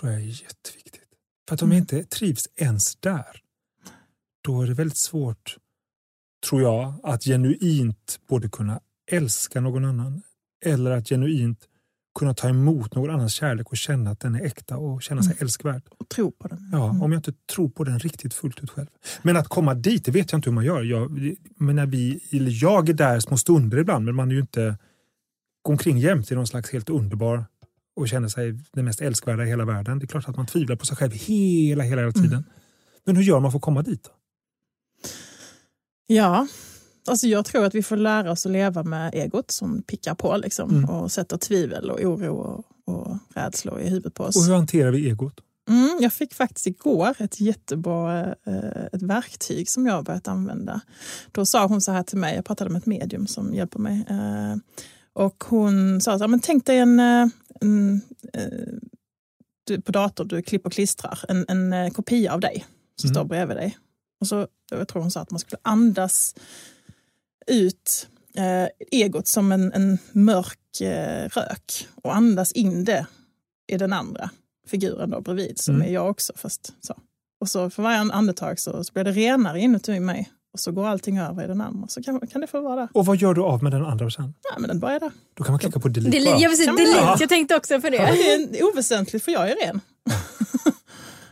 tror 0.00 0.12
jag 0.12 0.20
är 0.20 0.24
jätteviktigt. 0.26 1.08
För 1.48 1.54
att 1.54 1.62
om 1.62 1.72
jag 1.72 1.78
inte 1.78 2.04
trivs 2.04 2.48
ens 2.56 2.96
där, 2.96 3.40
då 4.44 4.62
är 4.62 4.66
det 4.66 4.74
väldigt 4.74 4.98
svårt, 4.98 5.56
tror 6.48 6.62
jag, 6.62 6.94
att 7.02 7.24
genuint 7.24 8.20
både 8.28 8.48
kunna 8.48 8.80
älska 9.10 9.60
någon 9.60 9.84
annan 9.84 10.22
eller 10.64 10.90
att 10.90 11.08
genuint 11.08 11.68
kunna 12.18 12.34
ta 12.34 12.48
emot 12.48 12.94
någon 12.94 13.10
annans 13.10 13.34
kärlek 13.34 13.70
och 13.70 13.76
känna 13.76 14.10
att 14.10 14.20
den 14.20 14.34
är 14.34 14.44
äkta 14.44 14.76
och 14.76 15.02
känna 15.02 15.22
sig 15.22 15.32
Mm. 15.32 15.42
älskvärd. 15.42 15.82
Och 15.98 16.08
tro 16.08 16.30
på 16.30 16.48
den? 16.48 16.68
Ja, 16.72 16.90
Mm. 16.90 17.02
om 17.02 17.12
jag 17.12 17.18
inte 17.18 17.32
tror 17.54 17.68
på 17.68 17.84
den 17.84 17.98
riktigt 17.98 18.34
fullt 18.34 18.60
ut 18.64 18.70
själv. 18.70 18.86
Men 19.22 19.36
att 19.36 19.48
komma 19.48 19.74
dit, 19.74 20.04
det 20.04 20.10
vet 20.12 20.32
jag 20.32 20.38
inte 20.38 20.50
hur 20.50 20.54
man 20.54 20.64
gör. 20.64 20.82
Jag, 20.82 21.36
men 21.56 21.76
när 21.76 21.86
vi, 21.86 22.20
jag 22.60 22.88
är 22.88 22.92
där 22.94 23.20
små 23.20 23.36
stunder 23.36 23.78
ibland, 23.78 24.04
men 24.04 24.14
man 24.14 24.30
är 24.30 24.34
ju 24.34 24.40
inte 24.40 24.78
går 25.62 25.72
omkring 25.74 25.98
jämt 25.98 26.30
i 26.32 26.34
någon 26.34 26.46
slags 26.46 26.70
helt 26.72 26.90
underbar 26.90 27.44
och 27.96 28.08
känner 28.08 28.28
sig 28.28 28.58
den 28.72 28.84
mest 28.84 29.00
älskvärda 29.00 29.44
i 29.44 29.48
hela 29.48 29.64
världen. 29.64 29.98
Det 29.98 30.04
är 30.04 30.06
klart 30.06 30.28
att 30.28 30.36
man 30.36 30.46
tvivlar 30.46 30.76
på 30.76 30.86
sig 30.86 30.96
själv 30.96 31.12
hela, 31.12 31.84
hela, 31.84 32.00
hela 32.02 32.12
tiden. 32.12 32.32
Mm. 32.32 32.44
Men 33.04 33.16
hur 33.16 33.22
gör 33.22 33.40
man 33.40 33.50
för 33.50 33.58
att 33.58 33.62
komma 33.62 33.82
dit? 33.82 34.02
Då? 34.04 34.10
Ja, 36.06 36.46
alltså 37.08 37.26
jag 37.26 37.44
tror 37.44 37.64
att 37.64 37.74
vi 37.74 37.82
får 37.82 37.96
lära 37.96 38.30
oss 38.30 38.46
att 38.46 38.52
leva 38.52 38.82
med 38.82 39.14
egot 39.14 39.50
som 39.50 39.82
pickar 39.82 40.14
på 40.14 40.36
liksom, 40.36 40.70
Mm. 40.70 40.90
och 40.90 41.12
sätter 41.12 41.36
tvivel 41.36 41.90
och 41.90 42.00
oro 42.00 42.34
och, 42.34 42.64
och 42.94 43.16
rädslor 43.34 43.80
i 43.80 43.88
huvudet 43.88 44.14
på 44.14 44.24
oss. 44.24 44.36
Och 44.36 44.42
hur 44.42 44.54
hanterar 44.54 44.90
vi 44.90 45.08
egot? 45.08 45.40
Mm, 45.68 45.98
jag 46.00 46.12
fick 46.12 46.34
faktiskt 46.34 46.66
igår 46.66 47.14
ett 47.18 47.40
jättebra 47.40 48.26
eh, 48.26 48.84
ett 48.92 49.02
verktyg 49.02 49.68
som 49.70 49.86
jag 49.86 49.94
har 49.94 50.02
börjat 50.02 50.28
använda. 50.28 50.80
Då 51.32 51.46
sa 51.46 51.66
hon 51.66 51.80
så 51.80 51.92
här 51.92 52.02
till 52.02 52.18
mig, 52.18 52.34
jag 52.36 52.44
pratade 52.44 52.70
med 52.70 52.80
ett 52.80 52.86
medium 52.86 53.26
som 53.26 53.54
hjälper 53.54 53.78
mig. 53.78 54.04
Eh, 54.10 54.56
och 55.12 55.44
hon 55.46 56.00
sa 56.00 56.18
så 56.18 56.24
här, 56.24 56.28
men 56.28 56.40
tänk 56.40 56.66
dig 56.66 56.78
en, 56.78 57.00
eh, 57.00 57.26
en 57.64 58.00
eh, 58.32 58.74
du, 59.66 59.80
på 59.80 59.92
dator, 59.92 60.24
du 60.24 60.42
klipper 60.42 60.66
och 60.66 60.72
klistrar, 60.72 61.18
en, 61.28 61.44
en 61.48 61.72
eh, 61.72 61.90
kopia 61.90 62.32
av 62.34 62.40
dig 62.40 62.64
som 62.96 63.08
Mm. 63.08 63.14
står 63.14 63.24
bredvid 63.24 63.56
dig. 63.56 63.78
Och 64.20 64.26
så, 64.26 64.48
jag 64.70 64.88
tror 64.88 65.02
hon 65.02 65.10
sa 65.10 65.20
att 65.20 65.30
man 65.30 65.40
skulle 65.40 65.60
andas 65.62 66.34
ut 67.46 68.08
eh, 68.34 68.68
egot 68.90 69.26
som 69.28 69.52
en, 69.52 69.72
en 69.72 69.98
mörk 70.12 70.80
eh, 70.80 71.28
rök 71.28 71.88
och 72.02 72.14
andas 72.16 72.52
in 72.52 72.84
det 72.84 73.06
i 73.66 73.76
den 73.78 73.92
andra 73.92 74.30
figuren 74.66 75.10
då 75.10 75.20
bredvid 75.20 75.58
som 75.58 75.74
Mm. 75.74 75.88
är 75.88 75.92
jag 75.92 76.10
också. 76.10 76.32
Fast 76.36 76.72
så. 76.80 76.94
Och 77.40 77.48
så 77.48 77.70
för 77.70 77.82
varje 77.82 77.98
andetag 77.98 78.60
så, 78.60 78.84
så 78.84 78.92
blir 78.92 79.04
det 79.04 79.12
renare 79.12 79.60
inuti 79.60 80.00
mig 80.00 80.30
och 80.54 80.60
så 80.60 80.72
går 80.72 80.86
allting 80.86 81.18
över 81.18 81.44
i 81.44 81.46
den 81.46 81.60
andra. 81.60 81.88
Så 81.88 82.02
kan, 82.02 82.20
kan 82.26 82.40
det 82.40 82.46
få 82.46 82.60
vara. 82.60 82.88
Och 82.92 83.06
vad 83.06 83.16
gör 83.16 83.34
du 83.34 83.40
av 83.42 83.62
med 83.62 83.72
den 83.72 83.84
andra 83.84 84.10
sen? 84.10 84.34
Ja, 84.52 84.58
men 84.58 84.68
den 84.68 84.80
bara 84.80 84.92
är 84.92 85.00
där. 85.00 85.10
Då 85.34 85.44
kan 85.44 85.52
man 85.52 85.58
klicka 85.58 85.80
på 85.80 85.88
delete. 85.88 86.10
Delete, 86.18 86.30
bara. 86.32 86.40
jag, 86.40 86.66
man- 86.66 86.76
delete. 86.76 86.98
Ja. 87.00 87.16
jag 87.20 87.28
tänkte 87.28 87.56
också 87.56 87.80
på 87.80 87.90
Det 87.90 87.96
det. 88.50 88.58
är 88.60 88.64
oväsentligt 88.72 89.24
för 89.24 89.32
jag 89.32 89.50
är 89.50 89.66
ren. 89.66 89.80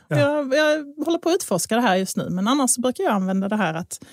Ja. 0.09 0.19
jag, 0.19 0.55
jag 0.55 1.05
håller 1.05 1.19
på 1.19 1.29
att 1.29 1.35
utforska 1.35 1.75
det 1.77 1.83
här 1.83 1.97
just 1.97 2.17
nu 2.17 2.31
men 2.31 2.49
annars 2.49 2.71
så 2.71 2.81
brukar 2.81 3.05
jag 3.05 3.13
använda 3.13 3.49
det 3.49 3.57
här 3.57 3.75
att 3.75 4.05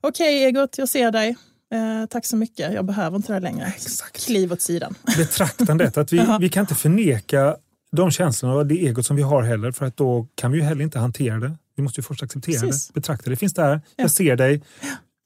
okej 0.00 0.44
egot, 0.44 0.78
jag 0.78 0.88
ser 0.88 1.10
dig. 1.10 1.36
Eh, 1.74 2.06
tack 2.06 2.26
så 2.26 2.36
mycket, 2.36 2.72
jag 2.74 2.84
behöver 2.84 3.16
inte 3.16 3.32
det 3.32 3.40
längre. 3.40 3.66
Exakt. 3.66 4.24
Kliv 4.26 4.52
åt 4.52 4.62
sidan. 4.62 4.94
betraktandet. 5.16 5.96
Att 5.96 6.12
vi, 6.12 6.26
vi 6.40 6.48
kan 6.48 6.60
inte 6.60 6.74
förneka 6.74 7.56
de 7.92 8.10
känslorna 8.10 8.54
och 8.54 8.66
det 8.66 8.74
egot 8.86 9.06
som 9.06 9.16
vi 9.16 9.22
har 9.22 9.42
heller 9.42 9.72
för 9.72 9.86
att 9.86 9.96
då 9.96 10.26
kan 10.34 10.52
vi 10.52 10.58
ju 10.58 10.64
heller 10.64 10.82
inte 10.84 10.98
hantera 10.98 11.38
det. 11.38 11.52
Vi 11.80 11.82
måste 11.84 12.00
ju 12.00 12.04
först 12.04 12.22
acceptera 12.22 12.60
Precis. 12.60 12.86
det. 12.88 12.92
Betrakta 12.94 13.30
det. 13.30 13.36
finns 13.36 13.54
där, 13.54 13.70
Ja. 13.72 13.80
jag 13.96 14.10
ser 14.10 14.36
dig 14.36 14.62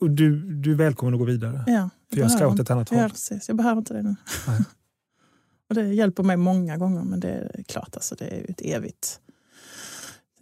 och 0.01 0.11
du, 0.11 0.43
du 0.55 0.71
är 0.73 0.75
välkommen 0.77 1.14
att 1.14 1.21
gå 1.21 1.25
vidare. 1.25 1.64
Ja, 1.67 1.90
För 2.12 2.21
jag 2.21 2.31
ska 2.31 2.47
åt 2.47 2.61
ett 2.61 2.71
annat 2.71 2.88
Ja, 2.90 3.01
håll. 3.01 3.11
precis. 3.11 3.49
Jag 3.49 3.57
behöver 3.57 3.79
inte 3.79 3.95
det 3.95 4.03
nu. 4.03 4.17
Och 5.69 5.75
det 5.75 5.83
hjälper 5.95 6.23
mig 6.23 6.37
många 6.37 6.77
gånger, 6.77 7.03
men 7.05 7.21
det 7.21 7.29
är 7.55 7.62
klart, 7.62 7.95
alltså, 7.95 8.14
det 8.14 8.25
är 8.25 8.37
ju 8.37 8.45
ett 8.45 8.61
evigt, 8.61 9.21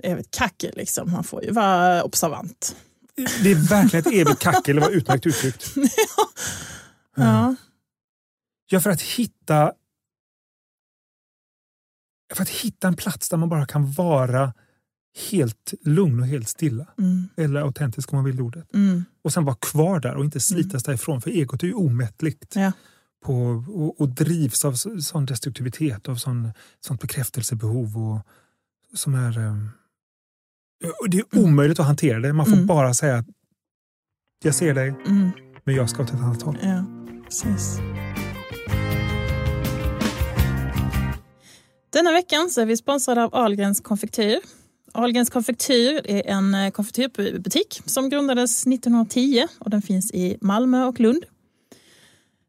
evigt 0.03 0.31
kackel. 0.31 0.73
Liksom. 0.77 1.13
Man 1.13 1.25
får 1.25 1.45
ju 1.45 1.51
vara 1.51 2.03
observant. 2.03 2.77
Det 3.43 3.51
är 3.51 3.69
verkligen 3.69 4.07
ett 4.07 4.13
evigt 4.13 4.39
kackel, 4.43 4.77
det 4.77 4.83
var 4.83 4.91
utmärkt 4.91 5.27
uttryckt. 5.27 5.75
Ja. 7.17 7.55
Ja, 8.71 8.81
för 8.81 8.91
att 8.91 9.03
hitta 9.03 9.73
för 12.35 12.43
att 12.43 12.49
hitta 12.49 12.89
en 12.89 12.97
plats 12.97 13.29
där 13.29 13.37
man 13.37 13.49
bara 13.49 13.67
kan 13.67 13.93
vara 13.93 14.55
helt 15.31 15.75
lugn 15.83 16.21
och 16.21 16.27
helt 16.27 16.49
stilla. 16.49 16.87
Mm. 16.99 17.29
Eller 17.37 17.61
autentisk 17.61 18.13
om 18.13 18.17
man 18.17 18.25
vill 18.25 18.41
ordet. 18.41 18.75
Mm. 18.75 19.05
Och 19.25 19.33
sen 19.33 19.45
vara 19.45 19.57
kvar 19.57 20.01
där 20.01 20.15
och 20.15 20.25
inte 20.25 20.41
slitas 20.41 20.83
därifrån. 20.83 21.21
För 21.23 21.31
egot 21.31 21.63
är 21.63 21.67
ju 21.67 21.75
omättligt. 21.75 22.57
Ja. 22.57 22.73
På, 23.25 23.35
och, 23.69 24.01
och 24.01 24.09
drivs 24.09 24.65
av 24.65 24.73
så- 24.73 25.01
sån 25.01 25.27
destruktivitet, 25.27 26.09
av 26.09 26.17
sån, 26.17 26.53
sånt 26.81 27.01
bekräftelsebehov. 27.01 27.99
Och, 27.99 28.21
som 28.95 29.15
är, 29.15 29.39
eh, 29.39 29.57
och 31.01 31.11
det 31.11 31.19
är 31.19 31.39
omöjligt 31.39 31.81
att 31.81 31.87
hantera 31.87 32.21
det. 32.21 32.33
Man 32.33 32.47
får 32.47 32.53
Mm. 32.53 32.67
bara 32.67 32.95
säga 32.95 33.17
att 33.17 33.27
jag 34.45 34.55
ser 34.55 34.75
dig, 34.75 34.89
Mm. 35.07 35.31
men 35.65 35.75
jag 35.75 35.91
ska 35.91 36.03
åt 36.03 36.09
ett 36.09 36.21
annat 36.21 36.43
håll. 36.43 36.59
Ja, 36.63 36.85
precis. 37.25 37.79
Denna 41.93 42.13
veckan 42.13 42.51
så 42.51 42.61
är 42.61 42.67
vi 42.67 42.77
sponsrade 42.77 43.25
av 43.25 43.35
Ahlgrens 43.35 43.81
konfektyr. 43.81 44.37
Ahlgrens 44.93 45.31
konfektyr 45.31 46.01
är 46.05 46.27
en 46.27 46.55
eh, 46.55 46.71
konfektyrbutik 46.71 47.81
som 47.85 48.09
grundades 48.09 48.67
1910 48.67 49.47
och 49.59 49.71
den 49.71 49.83
finns 49.83 50.11
i 50.15 50.37
Malmö 50.41 50.85
och 50.85 51.01
Lund. 51.01 51.25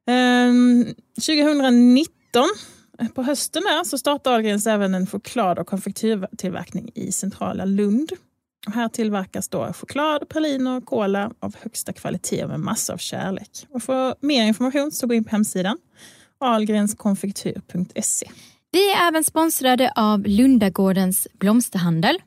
Ehm, 0.08 0.86
2019 1.26 2.10
eh, 3.00 3.08
på 3.08 3.24
hösten 3.24 3.64
där, 3.64 3.84
så 3.84 3.98
startade 3.98 4.36
Ahlgrens 4.36 4.68
även 4.68 4.94
en 4.94 5.08
choklad 5.08 5.60
och 5.60 5.68
konfektyrtillverkning 5.68 6.92
i 6.96 7.12
centrala 7.12 7.66
Lund. 7.66 8.12
Och 8.68 8.74
här 8.74 8.90
tillverkas 8.90 9.50
då 9.50 9.74
choklad, 9.74 10.30
praliner 10.30 10.78
och 10.78 10.86
cola 10.86 11.32
av 11.40 11.56
högsta 11.62 11.94
kvalitet 11.94 12.48
med 12.48 12.60
massor 12.60 12.94
av 12.94 12.98
kärlek. 12.98 13.68
Och 13.70 13.84
för 13.84 14.16
mer 14.20 14.44
information 14.44 14.92
så 14.92 15.08
gå 15.08 15.14
in 15.14 15.24
på 15.24 15.30
hemsidan 15.30 15.78
ahlgrenskonfektyr.se. 16.40 18.30
Vi 18.72 18.92
är 18.92 19.08
även 19.08 19.24
sponsrade 19.24 19.92
av 19.96 20.24
Lundagårdens 20.28 21.28
blomsterhandel. 21.34 22.20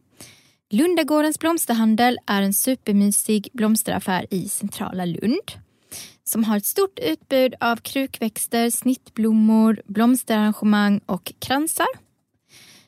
Lundagårdens 0.71 1.39
blomsterhandel 1.39 2.19
är 2.27 2.43
en 2.43 2.55
supermysig 2.55 3.49
blomsteraffär 3.53 4.27
i 4.31 4.49
centrala 4.49 5.05
Lund 5.05 5.53
som 6.25 6.45
har 6.45 6.57
ett 6.57 6.67
stort 6.67 6.99
utbud 6.99 7.55
av 7.61 7.77
krukväxter, 7.77 8.71
snittblommor, 8.71 9.83
blomsterarrangemang 9.87 11.01
och 11.07 11.33
kransar. 11.39 11.87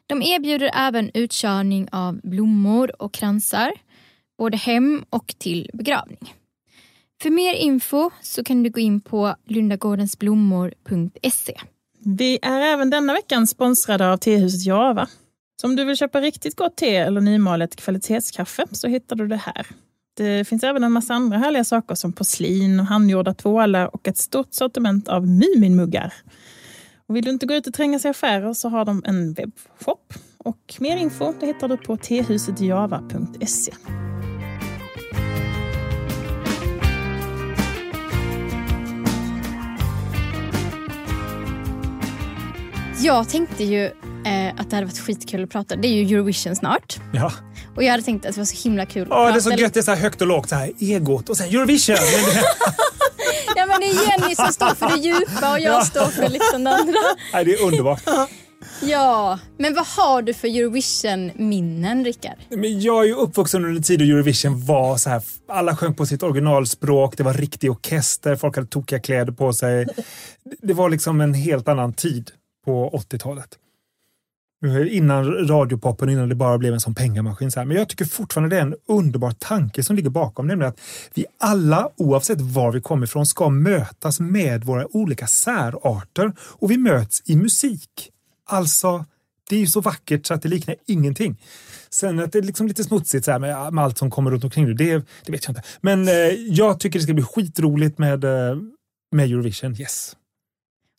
De 0.06 0.22
erbjuder 0.22 0.70
även 0.74 1.10
utkörning 1.14 1.88
av 1.92 2.20
blommor 2.22 3.02
och 3.02 3.14
kransar 3.14 3.72
både 4.38 4.56
hem 4.56 5.04
och 5.10 5.34
till 5.38 5.70
begravning. 5.72 6.34
För 7.22 7.30
mer 7.30 7.54
info 7.54 8.10
så 8.22 8.44
kan 8.44 8.62
du 8.62 8.70
gå 8.70 8.80
in 8.80 9.00
på 9.00 9.34
lundagårdensblommor.se. 9.44 11.60
Vi 11.98 12.38
är 12.42 12.60
även 12.60 12.90
denna 12.90 13.12
veckan 13.12 13.46
sponsrade 13.46 14.12
av 14.12 14.16
Tehuset 14.16 14.66
Java. 14.66 15.08
Så 15.60 15.66
om 15.66 15.76
du 15.76 15.84
vill 15.84 15.96
köpa 15.96 16.20
riktigt 16.20 16.56
gott 16.56 16.76
te 16.76 16.96
eller 16.96 17.20
nymalet 17.20 17.76
kvalitetskaffe 17.76 18.66
så 18.72 18.88
hittar 18.88 19.16
du 19.16 19.26
det 19.26 19.36
här. 19.36 19.66
Det 20.16 20.48
finns 20.48 20.64
även 20.64 20.84
en 20.84 20.92
massa 20.92 21.14
andra 21.14 21.38
härliga 21.38 21.64
saker 21.64 21.94
som 21.94 22.12
porslin, 22.12 22.80
handgjorda 22.80 23.34
tvålar 23.34 23.94
och 23.94 24.08
ett 24.08 24.18
stort 24.18 24.54
sortiment 24.54 25.08
av 25.08 25.26
Muminmuggar. 25.26 26.14
Och 27.06 27.16
vill 27.16 27.24
du 27.24 27.30
inte 27.30 27.46
gå 27.46 27.54
ut 27.54 27.66
och 27.66 27.74
tränga 27.74 27.98
sig 27.98 28.08
i 28.08 28.10
affärer 28.10 28.52
så 28.52 28.68
har 28.68 28.84
de 28.84 29.02
en 29.06 29.32
webbshop. 29.32 30.14
Och 30.38 30.76
mer 30.78 30.96
info 30.96 31.32
det 31.40 31.46
hittar 31.46 31.68
du 31.68 31.76
på 31.76 31.96
tehusetjava.se. 31.96 33.72
Jag 43.02 43.28
tänkte 43.28 43.64
ju 43.64 43.90
att 44.58 44.70
det 44.70 44.76
hade 44.76 44.86
varit 44.86 44.98
skitkul 44.98 45.44
att 45.44 45.50
prata. 45.50 45.76
Det 45.76 45.88
är 45.88 45.92
ju 45.92 46.14
Eurovision 46.16 46.56
snart. 46.56 47.00
Ja. 47.12 47.32
Och 47.76 47.82
jag 47.84 47.90
hade 47.90 48.02
tänkt 48.02 48.26
att 48.26 48.34
det 48.34 48.40
var 48.40 48.44
så 48.44 48.68
himla 48.68 48.86
kul 48.86 49.02
att 49.02 49.08
Ja, 49.08 49.14
prata. 49.14 49.32
det 49.32 49.38
är 49.38 49.56
så 49.56 49.62
gött, 49.62 49.74
det 49.74 49.80
är 49.80 49.82
så 49.84 49.90
här 49.90 49.98
högt 49.98 50.20
och 50.20 50.26
lågt, 50.26 50.48
så 50.48 50.54
här 50.54 50.72
egot 50.78 51.28
och 51.28 51.36
sen 51.36 51.48
Eurovision. 51.48 51.96
Ja 53.56 53.66
men 53.66 53.80
det 53.80 53.86
är 53.86 54.08
Jenny 54.20 54.34
som 54.34 54.52
står 54.52 54.74
för 54.74 54.88
det 54.96 55.02
djupa 55.02 55.52
och 55.52 55.60
jag 55.60 55.86
står 55.86 56.06
för 56.06 56.28
liksom 56.28 56.64
det 56.64 56.70
andra. 56.70 56.98
nej, 57.32 57.44
det 57.44 57.54
är 57.54 57.62
underbart. 57.64 58.02
Ja, 58.82 59.38
men 59.58 59.74
vad 59.74 59.86
har 59.86 60.22
du 60.22 60.34
för 60.34 60.48
Eurovision-minnen 60.48 62.04
Rickard? 62.04 62.36
Men 62.50 62.80
jag 62.80 63.02
är 63.04 63.06
ju 63.06 63.14
uppvuxen 63.14 63.64
under 63.64 63.76
en 63.76 63.82
tid 63.82 63.98
då 63.98 64.04
Eurovision 64.04 64.66
var 64.66 64.96
så 64.96 65.10
här, 65.10 65.22
alla 65.48 65.76
sjöng 65.76 65.94
på 65.94 66.06
sitt 66.06 66.22
originalspråk, 66.22 67.16
det 67.16 67.22
var 67.22 67.32
riktig 67.34 67.70
orkester, 67.70 68.36
folk 68.36 68.56
hade 68.56 68.68
tokiga 68.68 68.98
kläder 69.00 69.32
på 69.32 69.52
sig. 69.52 69.86
Det 70.62 70.72
var 70.72 70.90
liksom 70.90 71.20
en 71.20 71.34
helt 71.34 71.68
annan 71.68 71.92
tid 71.92 72.30
på 72.64 72.90
80-talet. 73.10 73.48
Innan 74.90 75.48
radiopoppen, 75.48 76.08
innan 76.08 76.28
det 76.28 76.34
bara 76.34 76.58
blev 76.58 76.74
en 76.74 76.80
sån 76.80 76.94
pengamaskin. 76.94 77.50
Så 77.50 77.60
här. 77.60 77.66
Men 77.66 77.76
jag 77.76 77.88
tycker 77.88 78.04
fortfarande 78.04 78.56
det 78.56 78.60
är 78.60 78.66
en 78.66 78.76
underbar 78.88 79.30
tanke 79.30 79.82
som 79.82 79.96
ligger 79.96 80.10
bakom, 80.10 80.46
nämligen 80.46 80.72
att 80.72 80.80
vi 81.14 81.26
alla, 81.38 81.90
oavsett 81.96 82.40
var 82.40 82.72
vi 82.72 82.80
kommer 82.80 83.06
ifrån, 83.06 83.26
ska 83.26 83.48
mötas 83.48 84.20
med 84.20 84.64
våra 84.64 84.96
olika 84.96 85.26
särarter 85.26 86.32
och 86.40 86.70
vi 86.70 86.76
möts 86.76 87.22
i 87.24 87.36
musik. 87.36 88.10
Alltså, 88.46 89.04
det 89.48 89.56
är 89.56 89.60
ju 89.60 89.66
så 89.66 89.80
vackert 89.80 90.26
så 90.26 90.34
att 90.34 90.42
det 90.42 90.48
liknar 90.48 90.76
ingenting. 90.86 91.40
Sen 91.90 92.18
att 92.18 92.32
det 92.32 92.38
är 92.38 92.42
liksom 92.42 92.66
lite 92.68 92.84
smutsigt 92.84 93.24
så 93.24 93.30
här 93.30 93.38
med, 93.38 93.74
med 93.74 93.84
allt 93.84 93.98
som 93.98 94.10
kommer 94.10 94.30
runt 94.30 94.44
omkring 94.44 94.66
det, 94.66 94.74
det, 94.74 95.04
det 95.24 95.32
vet 95.32 95.44
jag 95.44 95.50
inte. 95.50 95.62
Men 95.80 96.08
eh, 96.08 96.14
jag 96.48 96.80
tycker 96.80 96.98
det 96.98 97.02
ska 97.02 97.14
bli 97.14 97.24
skitroligt 97.24 97.98
med, 97.98 98.24
eh, 98.24 98.56
med 99.12 99.30
Eurovision, 99.30 99.80
yes. 99.80 100.16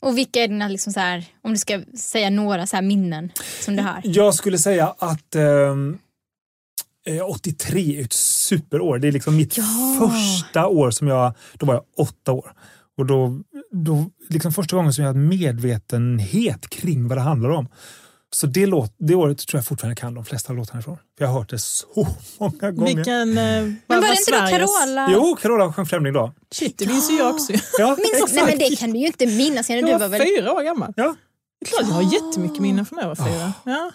Och 0.02 0.18
vilka 0.18 0.43
är 0.43 0.47
dina, 0.47 0.68
liksom 0.68 0.93
så 0.93 1.00
här, 1.00 1.26
om 1.41 1.52
du 1.52 1.58
ska 1.58 1.82
säga 1.97 2.30
några 2.30 2.68
så 2.68 2.76
här 2.76 2.84
minnen 2.84 3.32
som 3.62 3.76
du 3.76 3.84
har? 3.84 4.02
Jag 4.04 4.34
skulle 4.36 4.58
säga 4.58 4.95
att 5.00 5.36
ehm, 5.36 5.97
eh, 7.08 7.30
83 7.30 8.00
är 8.00 8.04
ett 8.06 8.14
superår. 8.14 9.00
Det 9.00 9.08
är 9.08 9.12
liksom 9.12 9.36
mitt 9.36 9.58
Ja. 9.58 9.64
första 10.00 10.68
år 10.68 10.91
som 10.91 11.08
jag, 11.08 11.34
då 11.54 11.66
var 11.66 11.74
jag 11.74 11.84
åtta 11.97 12.32
år. 12.32 12.52
Och 12.97 13.06
då, 13.06 13.41
då 13.72 14.10
liksom 14.30 14.54
första 14.54 14.76
gången 14.76 14.93
som 14.93 15.04
jag 15.04 15.10
hade 15.10 15.20
medvetenhet 15.20 16.70
kring 16.70 17.08
vad 17.08 17.18
det 17.18 17.22
handlar 17.22 17.50
om. 17.50 17.68
Så 18.36 18.47
det, 18.47 18.65
låt, 18.65 18.93
det 18.97 19.15
året 19.15 19.47
tror 19.47 19.57
jag 19.57 19.65
fortfarande 19.65 19.95
kan 19.95 20.13
de 20.13 20.25
flesta 20.25 20.53
låtarna 20.53 20.80
ifrån. 20.80 20.95
För 21.17 21.25
jag 21.25 21.27
har 21.32 21.39
hört 21.39 21.49
det 21.49 21.59
så 21.59 22.07
många 22.39 22.71
gånger. 22.71 22.95
Vilken, 22.95 23.30
eh, 23.30 23.36
Men 23.38 23.77
var 23.88 24.01
det 24.01 24.07
inte 24.17 24.32
då 24.32 24.38
Carola? 24.57 25.09
Jo, 25.13 25.36
Carola 25.41 25.73
sjöng 25.73 25.86
Främling 25.86 26.13
då. 26.13 26.32
Shit, 26.51 26.77
det 26.77 26.88
minns 26.88 27.11
ju 27.11 27.15
jag 27.17 27.34
också. 27.36 27.53
Ja, 27.80 27.97
Minns, 27.97 28.34
nej 28.34 28.45
men 28.45 28.57
det 28.57 28.80
kan 28.80 28.91
du 28.91 28.99
ju 28.99 29.05
inte 29.07 29.25
minnas. 29.25 29.69
Jag 29.69 29.86
Du 29.86 29.91
var 29.91 29.99
var 29.99 30.07
väl... 30.07 30.21
fyra 30.21 30.53
år 30.53 30.63
gammal. 30.63 30.93
Ja. 30.95 31.15
Det 31.59 31.65
är 31.65 31.69
klart 31.69 31.88
jag 31.88 31.95
har 31.95 32.13
jättemycket 32.13 32.59
minnen 32.59 32.86
från 32.86 32.95
när 32.97 33.03
jag 33.03 33.15
var 33.15 33.25
fyra. 33.25 33.53
Ja. 33.65 33.91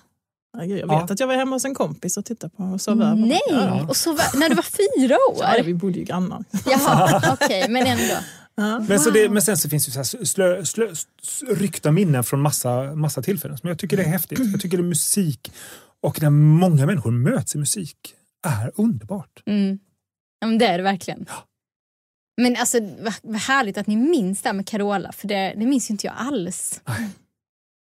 Herregud, 0.57 0.78
Jag 0.78 0.87
vet 0.89 0.97
Ja. 1.09 1.14
att 1.14 1.20
jag 1.20 1.26
var 1.26 1.35
hemma 1.35 1.57
hos 1.57 1.64
en 1.64 1.74
kompis 1.74 2.16
och 2.16 2.24
tittade 2.24 2.55
på 2.57 2.62
och 2.62 2.80
sov 2.80 3.03
över. 3.03 3.14
Nej, 3.14 3.41
Ja. 3.51 3.87
och 3.89 3.97
så 3.97 4.12
var, 4.12 4.39
när 4.39 4.49
du 4.49 4.55
var 4.55 4.62
fyra 4.62 5.16
Ja, 5.39 5.57
år? 5.59 5.62
vi 5.64 5.74
bodde 5.74 5.99
ju 5.99 6.05
grannar. 6.05 6.45
Jaha, 6.66 7.22
okej, 7.41 7.66
men 7.68 7.87
ändå. 7.87 8.14
Ja. 8.57 8.79
Men, 8.89 9.01
så 9.01 9.11
det, 9.11 9.29
men 9.29 9.43
sen 9.43 9.57
så 9.57 9.69
finns 9.69 9.87
det 9.87 9.93
så 9.93 9.99
här 10.19 10.25
slö, 10.25 10.65
slö, 10.65 10.91
s- 10.91 11.43
ryckta 11.49 11.91
minnen 11.93 12.25
från 12.25 12.41
massa, 12.41 12.95
massa 12.95 13.23
tillfällen. 13.23 13.59
Men 13.63 13.69
jag 13.69 13.79
tycker 13.79 13.97
det 13.97 14.03
är 14.03 14.09
häftigt. 14.09 14.39
Jag 14.53 14.61
tycker 14.61 14.77
det 14.77 14.81
är 14.83 14.89
musik 14.89 15.53
och 16.01 16.23
när 16.23 16.31
många 16.31 16.87
människor 16.87 17.11
möts 17.11 17.55
i 17.55 17.59
musik 17.59 17.97
är 18.47 18.73
underbart. 18.75 19.43
Mm. 19.47 19.79
Ja, 20.41 20.47
men 20.47 20.59
det 20.59 20.67
är 20.67 20.79
det 20.79 20.85
verkligen. 20.85 21.27
Men 22.43 22.57
alltså 22.57 22.81
vad, 22.81 23.15
vad 23.23 23.41
härligt 23.41 23.79
att 23.79 23.87
ni 23.87 23.97
minns 23.97 24.43
det 24.43 24.49
här 24.49 24.55
med 24.55 24.67
Carola, 24.69 25.13
för 25.13 25.29
det, 25.29 25.55
det 25.57 25.67
minns 25.67 25.91
ju 25.91 25.93
inte 25.93 26.07
jag 26.07 26.15
alls. 26.19 26.81
Nej. 26.89 27.09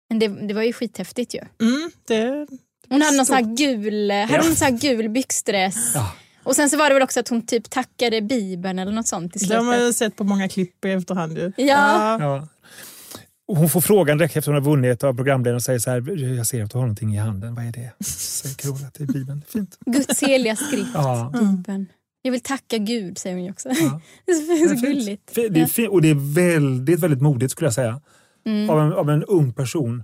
Men 0.09 0.19
det, 0.19 0.27
det 0.47 0.53
var 0.53 0.61
ju 0.63 0.73
skithäftigt 0.73 1.35
ju. 1.35 1.39
Mm, 1.61 1.91
det, 2.07 2.47
Hon 2.89 3.01
hade 3.01 3.17
någon 3.17 3.25
sån 3.25 3.35
här 3.35 3.55
gul, 3.55 4.11
hade 4.11 4.33
Ja. 4.33 4.41
hon 4.43 4.55
sån 4.55 4.65
här 4.65 4.77
gul 4.79 5.09
byxdress. 5.09 5.91
Ja. 5.95 6.13
Och 6.43 6.55
sen 6.55 6.69
så 6.69 6.77
var 6.77 6.89
det 6.89 6.93
väl 6.93 7.03
också 7.03 7.19
att 7.19 7.27
hon 7.27 7.45
typ 7.45 7.69
tackade 7.69 8.21
bibeln 8.21 8.79
eller 8.79 8.91
något 8.91 9.07
sånt 9.07 9.35
i 9.35 9.45
det 9.45 9.55
har 9.55 9.63
man 9.63 9.73
slutet. 9.73 9.89
ju 9.89 9.93
sett 9.93 10.15
på 10.15 10.23
många 10.23 10.49
klipp 10.49 10.85
i 10.85 10.89
efterhand. 10.91 11.37
Ju. 11.37 11.51
Ja. 11.57 12.17
Ja. 12.19 12.47
Hon 13.47 13.69
får 13.69 13.81
frågan 13.81 14.17
direkt 14.17 14.35
efter 14.37 14.51
hon 14.51 14.63
har 14.63 14.71
vunnit 14.71 15.03
av 15.03 15.13
programledaren 15.15 15.55
och 15.55 15.61
säger 15.63 15.79
så 15.79 15.89
här, 15.91 16.23
jag 16.37 16.47
ser 16.47 16.63
att 16.63 16.71
du 16.71 16.77
har 16.77 16.83
någonting 16.83 17.13
i 17.15 17.17
handen, 17.17 17.55
vad 17.55 17.65
är 17.65 17.71
det? 17.71 18.05
Säger 18.05 18.55
Carola 18.55 18.89
till 18.91 19.07
Bibeln. 19.07 19.41
Fint. 19.47 19.77
Guds 19.85 20.23
heliga 20.23 20.55
skrift, 20.55 20.89
Ja. 20.93 21.31
bibeln. 21.39 21.85
Jag 22.21 22.31
vill 22.31 22.41
tacka 22.41 22.77
Gud 22.77 23.17
säger 23.17 23.35
hon 23.35 23.45
ju 23.45 23.51
också. 23.51 23.69
Ja. 23.69 24.01
Det 24.25 24.31
är 24.31 24.35
så, 24.35 24.41
det 24.53 24.53
är 24.53 24.67
så 24.67 24.69
fint. 24.69 24.81
gulligt. 24.81 25.35
Det 25.35 25.61
är 25.61 25.65
fint, 25.65 25.89
och 25.89 26.01
det 26.01 26.09
är 26.09 26.33
väldigt, 26.35 26.99
väldigt 26.99 27.21
modigt 27.21 27.51
skulle 27.51 27.65
jag 27.65 27.73
säga. 27.73 28.01
Mm. 28.45 28.69
Av, 28.69 28.79
en, 28.79 28.93
av 28.93 29.09
en 29.09 29.23
ung 29.23 29.53
person 29.53 30.03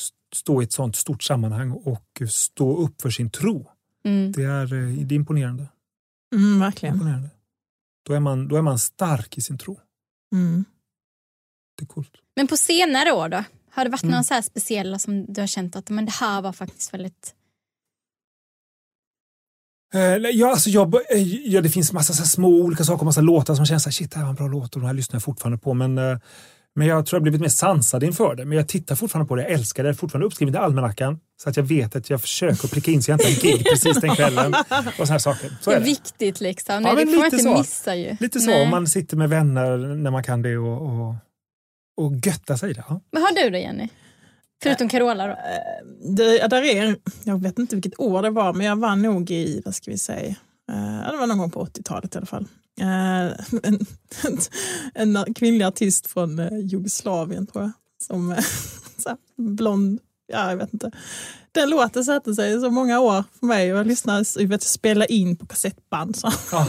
st- 0.00 0.14
stå 0.36 0.62
i 0.62 0.64
ett 0.64 0.72
sånt 0.72 0.96
stort 0.96 1.22
sammanhang 1.22 1.70
och 1.72 2.22
stå 2.28 2.76
upp 2.76 3.02
för 3.02 3.10
sin 3.10 3.30
tro. 3.30 3.70
Mm. 4.06 4.32
Det 4.32 4.44
är, 4.44 4.74
eh, 4.74 4.88
det 5.04 5.14
är 5.14 5.16
imponerande. 5.16 5.66
Mm, 6.34 6.60
verkligen. 6.60 6.94
imponerande. 6.94 7.28
Då, 8.06 8.12
är 8.12 8.20
man, 8.20 8.48
då 8.48 8.56
är 8.56 8.62
man 8.62 8.78
stark 8.78 9.38
i 9.38 9.40
sin 9.40 9.58
tro. 9.58 9.80
Mm. 10.34 10.64
Det 11.78 11.84
är 11.84 11.86
coolt. 11.86 12.12
Men 12.36 12.46
på 12.46 12.56
senare 12.56 13.12
år 13.12 13.28
då? 13.28 13.44
Har 13.70 13.84
det 13.84 13.90
varit 13.90 14.02
Mm. 14.02 14.10
några 14.10 14.24
så 14.24 14.42
speciella 14.42 14.98
som 14.98 15.32
du 15.32 15.40
har 15.40 15.46
känt 15.46 15.76
att 15.76 15.90
men 15.90 16.06
det 16.06 16.12
här 16.12 16.42
var 16.42 16.52
faktiskt 16.52 16.94
väldigt... 16.94 17.34
Eh, 19.94 20.00
ja, 20.16 20.50
alltså 20.50 20.70
jag, 20.70 20.94
eh, 20.94 21.22
ja, 21.52 21.60
det 21.60 21.68
finns 21.68 21.92
massa 21.92 22.12
så 22.12 22.22
här 22.22 22.28
små 22.28 22.48
olika 22.48 22.84
saker, 22.84 23.04
massa 23.04 23.20
låtar 23.20 23.54
som 23.54 23.66
känns 23.66 23.82
så 23.82 23.88
här, 23.88 23.92
shit, 23.92 24.10
det 24.10 24.16
här 24.16 24.24
var 24.24 24.30
en 24.30 24.36
bra 24.36 24.46
låt 24.46 24.74
och 24.74 24.80
de 24.80 24.86
här 24.86 24.94
lyssnar 24.94 25.14
jag 25.16 25.22
fortfarande 25.22 25.58
på. 25.58 25.74
Men, 25.74 25.98
eh, 25.98 26.18
men 26.76 26.86
jag 26.86 27.06
tror 27.06 27.16
jag 27.16 27.20
har 27.20 27.22
blivit 27.22 27.40
mer 27.40 27.48
sansad 27.48 28.02
inför 28.04 28.34
det. 28.34 28.44
Men 28.44 28.58
jag 28.58 28.68
tittar 28.68 28.94
fortfarande 28.96 29.28
på 29.28 29.36
det, 29.36 29.42
jag 29.42 29.50
älskar 29.50 29.82
det. 29.82 29.88
Det 29.88 29.92
är 29.92 29.94
fortfarande 29.94 30.26
uppskrivet 30.26 30.54
i 30.54 30.58
almanackan. 30.58 31.18
Så 31.42 31.48
att 31.48 31.56
jag 31.56 31.64
vet 31.64 31.96
att 31.96 32.10
jag 32.10 32.20
försöker 32.20 32.68
pricka 32.68 32.90
in 32.90 33.02
så 33.02 33.10
jag 33.10 33.14
inte 33.14 33.26
har 33.26 33.32
en 33.34 33.40
gig 33.40 33.64
precis 33.70 34.00
den 34.00 34.14
kvällen. 34.16 34.54
Och 34.88 34.94
såna 34.96 35.06
här 35.10 35.18
saker. 35.18 35.50
Så 35.60 35.70
det 35.70 35.76
är 35.76 35.80
är 35.80 35.84
det. 35.84 35.86
viktigt 35.86 36.40
liksom. 36.40 36.74
Ja, 36.74 36.80
Nej, 36.80 36.90
det 36.96 37.04
men 37.04 37.14
får 37.14 37.16
man 37.20 37.24
lite 37.24 37.36
inte 37.36 37.44
så. 37.52 37.58
missa 37.58 37.96
ju. 37.96 38.16
Lite 38.20 38.40
så, 38.40 38.50
Nej. 38.50 38.62
om 38.64 38.70
man 38.70 38.86
sitter 38.86 39.16
med 39.16 39.28
vänner 39.30 39.76
när 39.78 40.10
man 40.10 40.22
kan 40.22 40.42
det 40.42 40.56
och, 40.56 40.82
och, 40.82 41.14
och 41.96 42.12
götta 42.26 42.56
sig 42.56 42.70
i 42.70 42.72
det. 42.72 42.84
Ja. 42.88 43.00
Vad 43.10 43.22
har 43.22 43.32
du 43.44 43.50
då 43.50 43.58
Jenny? 43.58 43.88
Förutom 44.62 44.88
Carola 44.88 45.26
då? 45.26 45.36
Det, 46.16 46.36
ja, 46.36 46.48
där 46.48 46.62
är, 46.62 46.96
jag 47.24 47.42
vet 47.42 47.58
inte 47.58 47.76
vilket 47.76 48.00
år 48.00 48.22
det 48.22 48.30
var, 48.30 48.52
men 48.52 48.66
jag 48.66 48.76
var 48.76 48.96
nog 48.96 49.30
i, 49.30 49.62
vad 49.64 49.74
ska 49.74 49.90
vi 49.90 49.98
säga, 49.98 50.34
eh, 50.72 51.10
det 51.12 51.16
var 51.16 51.26
någon 51.26 51.38
gång 51.38 51.50
på 51.50 51.64
80-talet 51.64 52.14
i 52.14 52.18
alla 52.18 52.26
fall. 52.26 52.48
Eh, 52.80 53.32
en, 53.62 55.16
en 55.16 55.34
kvinnlig 55.34 55.64
artist 55.64 56.06
från 56.06 56.38
eh, 56.38 56.58
Jugoslavien 56.58 57.46
tror 57.46 57.64
jag. 57.64 57.72
Som 58.02 58.36
så 58.98 59.08
här, 59.08 59.18
blond, 59.36 60.00
ja, 60.26 60.50
jag 60.50 60.56
vet 60.56 60.72
inte. 60.72 60.90
Den 61.56 61.70
låten 61.70 62.04
satte 62.04 62.34
sig 62.34 62.56
i 62.56 62.60
så 62.60 62.70
många 62.70 63.00
år 63.00 63.24
för 63.40 63.46
mig 63.46 63.72
och 63.72 63.78
jag 63.78 63.86
lyssnade, 63.86 64.24
jag 64.36 64.48
vet, 64.48 64.62
spela 64.62 65.06
in 65.06 65.36
på 65.36 65.46
kassettband. 65.46 66.16
Så. 66.16 66.32
Ja. 66.52 66.68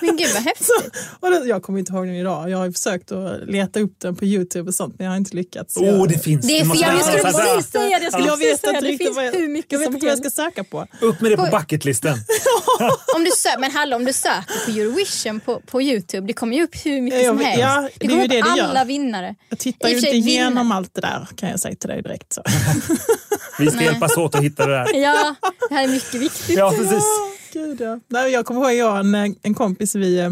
Men 0.00 0.16
gud 0.16 0.28
vad 0.34 0.42
häftigt. 0.42 0.66
Så, 0.66 0.72
och 1.20 1.30
det, 1.30 1.44
jag 1.48 1.62
kommer 1.62 1.78
inte 1.78 1.92
ihåg 1.92 2.06
den 2.06 2.14
idag. 2.16 2.50
Jag 2.50 2.58
har 2.58 2.66
ju 2.66 2.72
försökt 2.72 3.12
att 3.12 3.46
leta 3.48 3.80
upp 3.80 3.94
den 4.00 4.16
på 4.16 4.24
Youtube 4.24 4.68
och 4.68 4.74
sånt 4.74 4.94
men 4.98 5.04
jag 5.04 5.12
har 5.12 5.16
inte 5.16 5.36
lyckats. 5.36 5.76
Åh, 5.76 5.86
jag, 5.86 6.08
det 6.08 6.18
finns. 6.18 6.46
Det 6.46 6.52
är 6.52 6.58
jag 6.58 6.68
nästan 6.68 7.02
skulle 7.02 7.22
precis 7.22 7.70
säga 7.72 7.98
det. 7.98 8.04
Jag, 8.04 8.12
skulle 8.12 8.28
jag 8.28 8.36
vet 8.36 8.60
säga, 8.60 8.74
inte 8.74 8.86
riktigt 8.86 9.14
vad 9.16 9.26
jag, 9.26 9.32
hur 9.32 9.40
jag 9.40 9.50
mycket 9.50 9.80
vet 9.80 9.86
som 9.86 9.94
inte 9.94 10.06
vad 10.06 10.12
jag 10.12 10.18
ska 10.18 10.30
söka 10.42 10.64
på. 10.64 10.86
Upp 11.00 11.20
med 11.20 11.30
det 11.32 11.36
på 11.36 11.44
På- 11.46 11.56
bucketlisten. 11.58 12.12
Om 13.16 13.24
du 13.24 13.30
sö- 13.30 13.58
men 13.60 13.70
hallå, 13.70 13.96
om 13.96 14.04
du 14.04 14.12
söker 14.12 14.64
på 14.66 14.70
Eurovision 14.80 15.40
på, 15.40 15.60
på 15.60 15.82
Youtube, 15.82 16.26
det 16.26 16.32
kommer 16.32 16.56
ju 16.56 16.62
upp 16.64 16.74
hur 16.84 17.00
mycket 17.00 17.22
Ja, 17.22 17.28
som 17.30 17.40
jag- 17.40 17.46
helst. 17.46 17.60
ja, 17.60 17.80
det 17.80 17.90
det 18.00 18.06
kommer 18.08 18.22
ju 18.22 18.28
det 18.28 18.38
upp 18.40 18.44
det 18.54 18.58
gör. 18.58 18.68
alla 18.68 18.84
vinnare. 18.84 19.34
Jag 19.48 19.58
tittar 19.58 19.88
ju 19.88 19.96
inte 19.96 20.08
igenom 20.08 20.72
allt 20.72 20.94
det 20.94 21.00
där 21.00 21.28
kan 21.36 21.48
jag 21.50 21.60
säga 21.60 21.74
till 21.76 21.88
dig 21.88 22.02
direkt. 22.02 22.32
Så. 22.32 22.42
Vi 23.58 23.66
ska 23.70 23.76
Nej. 23.80 24.00
Hjälpas 24.16 24.34
åt 24.34 24.34
att 24.34 24.44
hitta 24.44 24.66
det 24.66 24.72
där. 24.72 24.94
Ja, 24.94 25.34
det 25.68 25.74
här 25.74 25.84
är 25.84 25.88
mycket 25.88 26.14
viktigt. 26.14 26.58
Ja, 26.58 26.70
precis. 26.70 27.04
Gud, 27.52 27.80
ja. 27.80 28.00
Nej, 28.08 28.32
jag 28.32 28.46
kommer 28.46 28.60
ihåg 28.60 28.72
jag 28.74 28.92
och 28.92 28.98
en, 28.98 29.36
en 29.42 29.54
kompis, 29.54 29.94
vi 29.94 30.18
eh, 30.18 30.30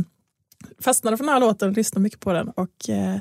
fastnade 0.83 1.17
för 1.17 1.25
den 1.25 1.33
här 1.33 1.41
låten 1.41 1.69
och 1.69 1.77
lyssnade 1.77 2.03
mycket 2.03 2.21
på 2.21 2.33
den. 2.33 2.49
Och, 2.49 2.89
eh, 2.89 3.17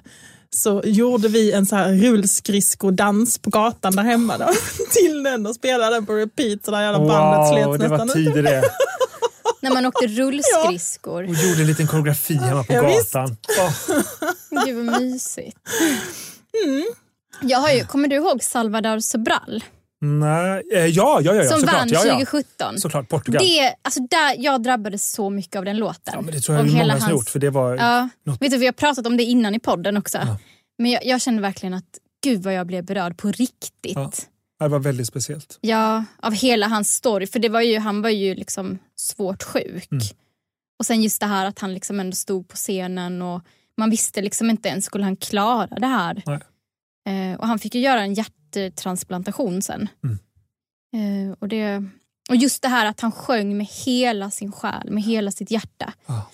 så 0.49 0.81
gjorde 0.85 1.27
vi 1.27 1.51
en 1.51 1.65
så 1.65 1.75
här 1.75 1.93
rullskridskodans 1.93 3.37
på 3.39 3.49
gatan 3.49 3.95
där 3.95 4.03
hemma 4.03 4.37
då, 4.37 4.49
till 4.91 5.23
den 5.23 5.45
och 5.45 5.55
spelade 5.55 5.95
den 5.95 6.05
på 6.05 6.13
repeat 6.13 6.65
så 6.65 6.71
där 6.71 6.81
jävla 6.81 6.99
bandet 6.99 7.39
Wow, 7.39 7.53
slets 7.75 7.83
det 7.83 7.87
var 7.87 7.97
nästan. 7.97 8.23
tider 8.23 8.43
det. 8.43 8.63
När 9.61 9.73
man 9.73 9.85
åkte 9.85 10.07
rullskridskor. 10.07 11.23
Och 11.23 11.29
gjorde 11.29 11.61
en 11.61 11.67
liten 11.67 11.87
koreografi 11.87 12.33
hemma 12.33 12.63
på 12.63 12.73
Ja, 12.73 12.81
gatan. 12.81 13.37
Åh, 13.59 14.65
Gud 14.65 14.75
vad 14.85 15.01
mysigt. 15.01 15.57
Mm. 16.65 16.83
Jag 17.41 17.59
har 17.59 17.69
ju, 17.71 17.85
kommer 17.85 18.07
du 18.07 18.15
ihåg 18.15 18.43
Salvador 18.43 18.99
Sobral? 18.99 19.63
Nej. 20.03 20.63
Eh, 20.73 20.85
Ja, 20.85 21.21
ja, 21.21 21.21
ja, 21.21 21.33
ja 21.35 21.49
som 21.49 21.59
såklart. 21.59 21.75
vann 21.79 21.89
ja, 21.89 22.05
ja. 22.05 22.13
2017. 22.13 22.79
Såklart, 22.79 23.09
Portugal. 23.09 23.43
Det, 23.45 23.75
alltså 23.81 23.99
där, 24.09 24.35
jag 24.39 24.63
drabbades 24.63 25.11
så 25.11 25.29
mycket 25.29 25.55
av 25.55 25.65
den 25.65 25.77
låten. 25.77 26.13
ja, 26.15 26.21
men 26.21 26.33
det 26.33 26.39
tror 26.41 26.57
jag 26.57 26.65
Och 26.65 26.71
hela 26.71 26.93
många 26.93 26.93
hans- 27.05 27.11
gjort. 27.11 27.29
För 27.29 27.39
det 27.39 27.49
var, 27.49 27.75
Ja. 27.75 28.09
något- 28.25 28.41
Vet 28.41 28.51
du, 28.51 28.57
vi 28.57 28.65
har 28.65 28.73
pratat 28.73 29.07
om 29.07 29.17
det 29.17 29.23
innan 29.23 29.55
i 29.55 29.59
podden 29.59 29.97
också. 29.97 30.17
Ja. 30.17 30.37
Men 30.77 30.91
jag, 30.91 31.05
jag 31.05 31.21
kände 31.21 31.41
verkligen 31.41 31.73
att 31.73 31.99
gud 32.23 32.43
vad 32.43 32.53
jag 32.53 32.67
blev 32.67 32.85
berörd 32.85 33.17
på 33.17 33.27
riktigt. 33.31 33.95
Ja. 33.95 34.11
det 34.59 34.67
var 34.67 34.79
väldigt 34.79 35.07
speciellt. 35.07 35.57
Ja, 35.61 36.03
av 36.21 36.33
hela 36.33 36.67
hans 36.67 36.93
story. 36.93 37.27
För 37.27 37.39
det 37.39 37.49
var 37.49 37.61
ju, 37.61 37.79
han 37.79 38.01
var 38.01 38.09
ju 38.09 38.35
liksom 38.35 38.79
svårt 38.95 39.43
sjuk. 39.43 39.91
Mm. 39.91 40.03
Och 40.79 40.85
sen 40.85 41.01
just 41.03 41.19
det 41.19 41.25
här 41.25 41.45
att 41.45 41.59
han 41.59 41.73
liksom 41.73 41.99
ändå 41.99 42.15
stod 42.15 42.47
på 42.47 42.55
scenen 42.55 43.21
och 43.21 43.41
man 43.77 43.89
visste 43.89 44.21
liksom 44.21 44.49
inte 44.49 44.69
ens 44.69 44.85
skulle 44.85 45.03
han 45.03 45.15
klara 45.15 45.67
det 45.79 45.87
här. 45.87 46.23
Eh, 47.09 47.39
och 47.39 47.47
han 47.47 47.59
fick 47.59 47.75
ju 47.75 47.81
göra 47.81 48.01
en 48.01 48.13
hjärttransplantation 48.55 49.61
sen. 49.61 49.87
Mm. 50.03 50.17
Eh, 51.29 51.35
och, 51.39 51.47
det, 51.47 51.83
och 52.29 52.35
just 52.35 52.61
det 52.61 52.67
här 52.67 52.85
att 52.85 52.99
han 52.99 53.11
sjöng 53.11 53.57
med 53.57 53.67
hela 53.85 54.31
sin 54.31 54.51
själ, 54.51 54.91
med 54.91 55.03
hela 55.03 55.31
sitt 55.31 55.51
hjärta. 55.51 55.93
Ja, 56.05 56.29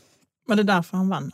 Var 0.47 0.55
det 0.55 0.63
därför 0.63 0.97
han 0.97 1.09
vann? 1.09 1.31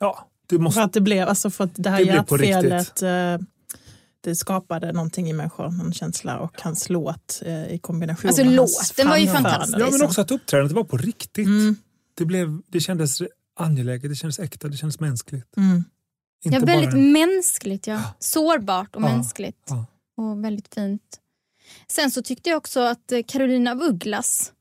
ja 0.00 0.26
det 0.48 0.56
För 0.56 0.62
måste... 0.62 0.82
att 0.82 0.92
det 0.92 1.00
blev, 1.00 1.28
alltså 1.28 1.50
för 1.50 1.64
att 1.64 1.70
det 1.74 1.90
här 1.90 1.98
Det 1.98 2.04
hjärtfelet 2.04 3.02
eh, 3.02 3.46
det 4.22 4.36
skapade 4.36 4.92
någonting 4.92 5.30
i 5.30 5.32
människor, 5.32 5.68
någon 5.70 5.92
känsla 5.92 6.38
och 6.38 6.60
hans 6.62 6.88
låt 6.90 7.42
eh, 7.44 7.72
i 7.72 7.78
kombination 7.78 8.28
Alltså, 8.28 8.44
med 8.44 8.58
hans 8.58 8.90
låten 8.98 9.08
var 9.10 9.16
ju 9.16 9.26
fantastisk. 9.26 9.74
Ja, 9.74 9.78
men 9.78 9.86
liksom. 9.86 10.06
också 10.06 10.20
att 10.20 10.30
uppträdandet 10.30 10.72
var 10.76 10.84
på 10.84 10.96
riktigt. 10.96 11.46
Mm, 11.46 11.76
Det, 12.14 12.24
blev, 12.24 12.60
det 12.66 12.80
kändes 12.80 13.22
angeläget, 13.56 14.10
det 14.10 14.16
kändes 14.16 14.38
äkta, 14.38 14.68
det 14.68 14.76
kändes 14.76 15.00
mänskligt. 15.00 15.56
mm. 15.56 15.84
Inte 16.44 16.58
Ja, 16.58 16.64
väldigt 16.64 16.90
bara... 16.90 17.00
mänskligt. 17.00 17.86
Ja. 17.86 17.94
Ja. 17.94 18.02
Sårbart 18.18 18.96
och 18.96 19.02
Ja, 19.02 19.08
mänskligt. 19.08 19.58
ja. 19.68 19.86
Och 20.20 20.44
väldigt 20.44 20.74
fint. 20.74 21.20
Sen 21.88 22.10
så 22.10 22.22
tyckte 22.22 22.50
jag 22.50 22.56
också 22.56 22.80
att 22.80 23.12
eh, 23.12 23.20
Carolina 23.26 23.70
af 23.70 23.78
Ugglas, 23.82 24.52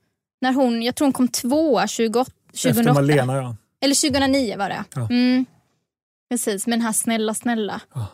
när 0.41 0.53
hon, 0.53 0.83
jag 0.83 0.95
tror 0.95 1.05
hon 1.05 1.13
kom 1.13 1.27
tvåa 1.27 1.87
28, 1.87 2.31
2008. 2.51 2.79
Efter 2.79 2.93
Malena, 2.93 3.35
ja. 3.35 3.55
Eller 3.81 4.09
2009 4.09 4.57
var 4.57 4.69
det. 4.69 4.83
Ja. 4.95 5.07
Mm. 5.09 5.45
Precis, 6.29 6.67
med 6.67 6.79
den 6.79 6.85
här 6.85 6.93
snälla 6.93 7.33
snälla. 7.33 7.81
Ja. 7.93 8.07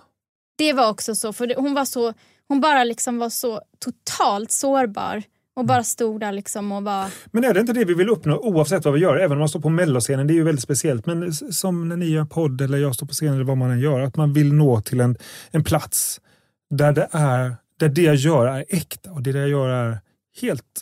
Det 0.58 0.74
var 0.74 0.90
också 0.90 1.16
så, 1.16 1.34
för 1.34 1.56
hon 1.58 1.74
var 1.74 1.86
så, 1.86 2.14
hon 2.48 2.62
bara 2.62 2.84
liksom 2.84 3.18
var 3.18 3.30
så 3.30 3.62
totalt 3.80 4.52
sårbar. 4.52 5.24
Och 5.58 5.66
bara 5.66 5.84
stod 5.84 6.20
där 6.20 6.32
liksom 6.32 6.72
och 6.72 6.84
var... 6.84 7.08
Men 7.26 7.44
är 7.44 7.54
det 7.54 7.60
inte 7.60 7.74
det 7.74 7.86
vi 7.86 7.94
vill 7.94 8.10
uppnå 8.10 8.38
oavsett 8.38 8.86
vad 8.86 8.94
vi 8.94 9.00
gör? 9.00 9.18
Även 9.18 9.32
om 9.32 9.40
man 9.40 9.50
står 9.50 9.60
på 9.60 9.70
melloscenen, 9.70 10.28
det 10.28 10.34
är 10.34 10.36
ju 10.36 10.44
väldigt 10.44 10.64
speciellt. 10.64 11.06
Men 11.06 11.34
som 11.34 11.90
när 11.90 11.98
ni 11.98 12.06
gör 12.06 12.26
podd 12.26 12.62
eller 12.62 12.78
jag 12.78 12.96
står 12.96 13.08
på 13.08 13.14
scenen 13.14 13.36
eller 13.36 13.44
vad 13.44 13.58
man 13.58 13.72
än 13.72 13.80
gör, 13.80 14.00
att 14.00 14.16
man 14.16 14.34
vill 14.34 14.54
nå 14.54 14.82
till 14.82 15.00
en, 15.00 15.18
en 15.52 15.64
plats 15.64 16.22
där 16.70 16.94
det, 16.94 17.08
är, 17.12 17.56
där 17.80 17.90
det 17.90 18.02
jag 18.02 18.16
gör 18.16 18.46
är 18.48 18.66
äkta 18.70 19.12
och 19.12 19.22
det 19.22 19.30
jag 19.32 19.50
gör 19.50 19.70
är 19.70 20.00
helt 20.42 20.82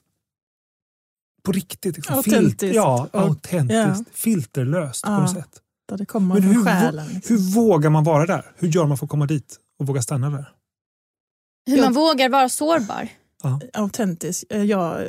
på 1.44 1.52
riktigt. 1.52 1.96
Liksom. 1.96 2.16
Autentiskt. 2.16 2.76
ja, 2.76 3.10
Och- 3.14 3.22
autentiskt. 3.22 3.74
ja. 4.10 4.14
Filterlöst 4.14 5.04
på 5.06 5.12
Ja. 5.12 5.20
något 5.20 5.32
sätt. 5.34 5.60
Där 5.88 5.98
det 5.98 6.06
kommer 6.06 6.36
Men 6.36 6.44
hur, 6.44 6.64
själen. 6.66 7.08
Liksom. 7.08 7.36
hur 7.38 7.44
vågar 7.44 7.90
man 7.90 8.04
vara 8.04 8.26
där? 8.26 8.52
Hur 8.56 8.68
gör 8.68 8.86
man 8.86 8.98
för 8.98 9.06
att 9.06 9.10
komma 9.10 9.26
dit 9.26 9.60
och 9.80 9.88
våga 9.88 10.02
stanna 10.02 10.30
där? 10.30 10.52
Hur 11.66 11.78
Jag- 11.78 11.84
man 11.84 11.94
vågar 11.94 12.30
vara 12.30 12.50
sårbar. 12.50 13.08
Autentisk. 13.74 14.44
Eh, 14.50 14.64
Jag, 14.64 15.08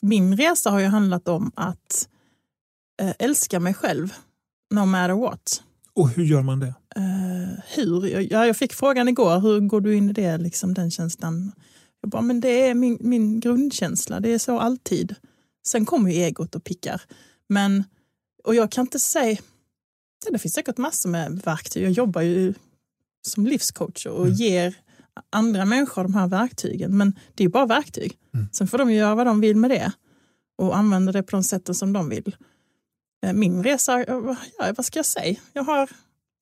min 0.00 0.36
resa 0.36 0.70
har 0.70 0.78
ju 0.80 0.86
handlat 0.86 1.28
om 1.28 1.52
att 1.54 2.08
eh, 3.02 3.12
älska 3.18 3.60
mig 3.60 3.74
själv, 3.74 4.14
no 4.74 4.84
matter 4.84 5.14
what. 5.14 5.62
Och 5.94 6.08
hur 6.10 6.24
gör 6.24 6.42
man 6.42 6.60
det? 6.60 6.74
Eh, 6.96 7.62
hur? 7.74 8.06
Ja, 8.32 8.46
jag 8.46 8.56
fick 8.56 8.72
frågan 8.72 9.08
igår, 9.08 9.40
hur 9.40 9.60
går 9.60 9.80
du 9.80 9.94
in 9.96 10.10
i 10.10 10.12
det, 10.12 10.38
liksom, 10.38 10.74
den 10.74 10.90
känslan? 10.90 11.52
Jag 12.00 12.10
bara, 12.10 12.22
men 12.22 12.40
det 12.40 12.48
är 12.68 12.74
min, 12.74 12.98
min 13.00 13.40
grundkänsla, 13.40 14.20
det 14.20 14.28
är 14.28 14.38
så 14.38 14.58
alltid. 14.60 15.14
Sen 15.66 15.86
kommer 15.86 16.10
ju 16.10 16.16
egot 16.16 16.54
och 16.54 16.64
pickar. 16.64 17.02
Men, 17.48 17.84
och 18.44 18.54
jag 18.54 18.70
kan 18.72 18.82
inte 18.82 18.98
säga, 18.98 19.38
det 20.30 20.38
finns 20.38 20.54
säkert 20.54 20.76
massor 20.76 21.10
med 21.10 21.42
verktyg. 21.44 21.84
Jag 21.84 21.90
jobbar 21.92 22.20
ju 22.22 22.54
som 23.22 23.46
livscoach 23.46 24.06
och 24.06 24.24
Mm. 24.26 24.32
ger 24.34 24.74
andra 25.30 25.64
människor 25.64 26.02
de 26.02 26.14
här 26.14 26.26
verktygen. 26.28 26.96
Men 26.96 27.10
det 27.34 27.42
är 27.42 27.44
ju 27.44 27.50
bara 27.50 27.66
verktyg. 27.66 28.18
Mm. 28.34 28.46
Sen 28.52 28.68
får 28.68 28.78
de 28.78 28.92
göra 28.92 29.14
vad 29.14 29.26
de 29.26 29.40
vill 29.40 29.56
med 29.56 29.70
det 29.70 29.92
och 30.58 30.76
använda 30.76 31.12
det 31.12 31.22
på 31.22 31.30
de 31.36 31.42
sätten 31.44 31.74
som 31.74 31.92
de 31.92 32.08
vill. 32.08 32.36
Eh, 33.26 33.32
Min 33.32 33.62
resa, 33.64 34.04
ja, 34.08 34.36
vad 34.76 34.84
ska 34.84 34.98
jag 34.98 35.06
säga? 35.06 35.36
Jag 35.52 35.62
har 35.64 35.90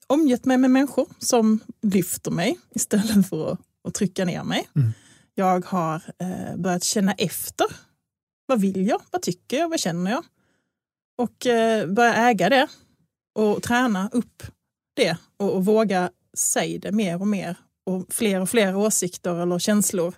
omgett 0.08 0.44
mig 0.44 0.58
med 0.58 0.70
människor 0.70 1.06
som 1.18 1.60
lyfter 1.82 2.30
mig 2.30 2.58
istället 2.74 3.28
för 3.28 3.52
att, 3.52 3.58
att 3.88 3.94
trycka 3.94 4.24
ner 4.24 4.44
mig. 4.44 4.68
Mm. 4.76 4.90
Jag 5.34 5.66
har 5.66 6.02
eh, 6.18 6.56
börjat 6.56 6.84
känna 6.84 7.12
efter. 7.12 7.66
Vad 8.46 8.60
vill 8.60 8.86
jag? 8.86 9.00
Vad 9.10 9.22
tycker 9.22 9.56
jag? 9.58 9.68
Vad 9.68 9.80
känner 9.80 10.10
jag? 10.10 10.24
Och 11.18 11.46
eh, 11.46 11.86
börja 11.86 12.14
äga 12.14 12.48
det 12.48 12.66
och 13.38 13.62
träna 13.62 14.08
upp 14.12 14.42
det 14.96 15.16
och, 15.36 15.52
och 15.56 15.64
våga 15.64 16.10
säga 16.36 16.78
det 16.78 16.92
mer 16.92 17.20
och 17.20 17.26
mer 17.26 17.56
och 17.86 18.06
fler 18.10 18.40
och 18.40 18.50
fler 18.50 18.76
åsikter 18.76 19.42
eller 19.42 19.58
känslor. 19.58 20.14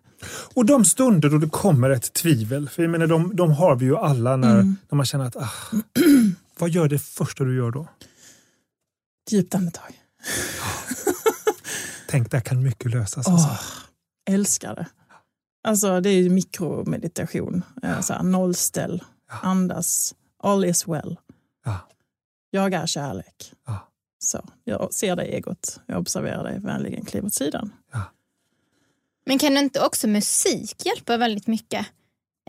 Och 0.55 0.67
de 0.67 0.85
stunder 0.85 1.29
då 1.29 1.39
det 1.39 1.51
kommer 1.51 1.91
ett 1.91 2.13
tvivel, 2.13 2.69
för 2.69 2.83
jag 2.83 2.91
menar, 2.91 3.07
de, 3.07 3.37
de 3.37 3.51
har 3.53 3.77
vi 3.77 3.85
ju 3.85 3.97
alla 3.97 4.37
när, 4.37 4.55
Mm. 4.55 4.77
när 4.89 4.97
man 4.97 5.07
känner 5.07 5.25
att 5.25 5.37
ah, 5.37 5.51
vad 6.59 6.71
gör 6.71 6.89
det 6.89 6.99
första 6.99 7.45
du 7.45 7.57
gör 7.57 7.71
då? 7.71 7.89
Djupt 9.31 9.55
andetag. 9.55 10.01
Tänk, 12.09 12.31
där 12.31 12.41
kan 12.41 12.63
mycket 12.63 12.91
lösas. 12.91 13.27
Åh, 13.27 13.33
Alltså. 13.35 13.57
älskar 14.31 14.75
det. 14.75 14.87
Alltså 15.69 16.01
det 16.01 16.11
är 16.11 16.23
ju 16.23 16.31
mikromeditation. 16.31 17.63
Eh, 17.83 18.01
Så 18.01 18.13
här, 18.13 18.23
nollställ, 18.23 19.05
Ja. 19.29 19.39
andas, 19.43 20.15
all 20.43 20.65
is 20.65 20.89
well. 20.89 21.19
Ja. 21.65 21.79
Jag 22.51 22.75
är 22.75 22.87
kärlek. 22.87 23.53
Ja. 23.67 23.89
Så, 24.19 24.45
jag 24.65 24.95
ser 24.95 25.17
dig 25.17 25.29
egot, 25.35 25.81
jag 25.87 25.99
observerar 25.99 26.45
dig, 26.45 26.59
vänligen 26.61 27.05
kliv 27.05 27.25
åt 27.25 27.35
sidan. 27.35 27.73
Men 29.27 29.39
kan 29.39 29.57
inte 29.57 29.81
också 29.87 30.07
musik 30.09 30.87
hjälpa 30.87 31.17
väldigt 31.17 31.47
mycket? 31.47 31.87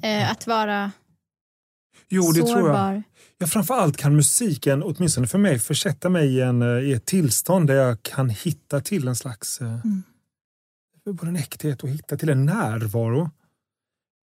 Eh, 0.03 0.32
att 0.32 0.47
vara 0.47 0.91
Jo, 2.09 2.32
det 2.32 2.39
sårbar. 2.47 2.53
tror 2.53 2.69
jag. 2.76 3.03
Ja, 3.42 3.48
framförallt 3.48 3.98
kan 3.98 4.16
musiken, 4.16 4.84
åtminstone 4.84 5.28
för 5.28 5.38
mig, 5.38 5.60
försätta 5.60 6.10
mig 6.10 6.36
i, 6.36 6.42
en, 6.42 6.62
eh, 6.62 6.68
i 6.68 6.94
ett 6.94 7.06
tillstånd 7.06 7.68
där 7.68 7.76
jag 7.76 8.04
kan 8.04 8.30
hitta 8.30 8.82
till 8.82 9.08
en 9.08 9.16
slags 9.16 9.62
eh, 9.62 9.80
Mm. 9.86 10.04
både 11.06 11.28
en 11.30 11.36
äkthet 11.36 11.84
och 11.84 11.89
hitta 11.89 12.18
till 12.18 12.30
en 12.30 12.46
närvaro. 12.46 13.30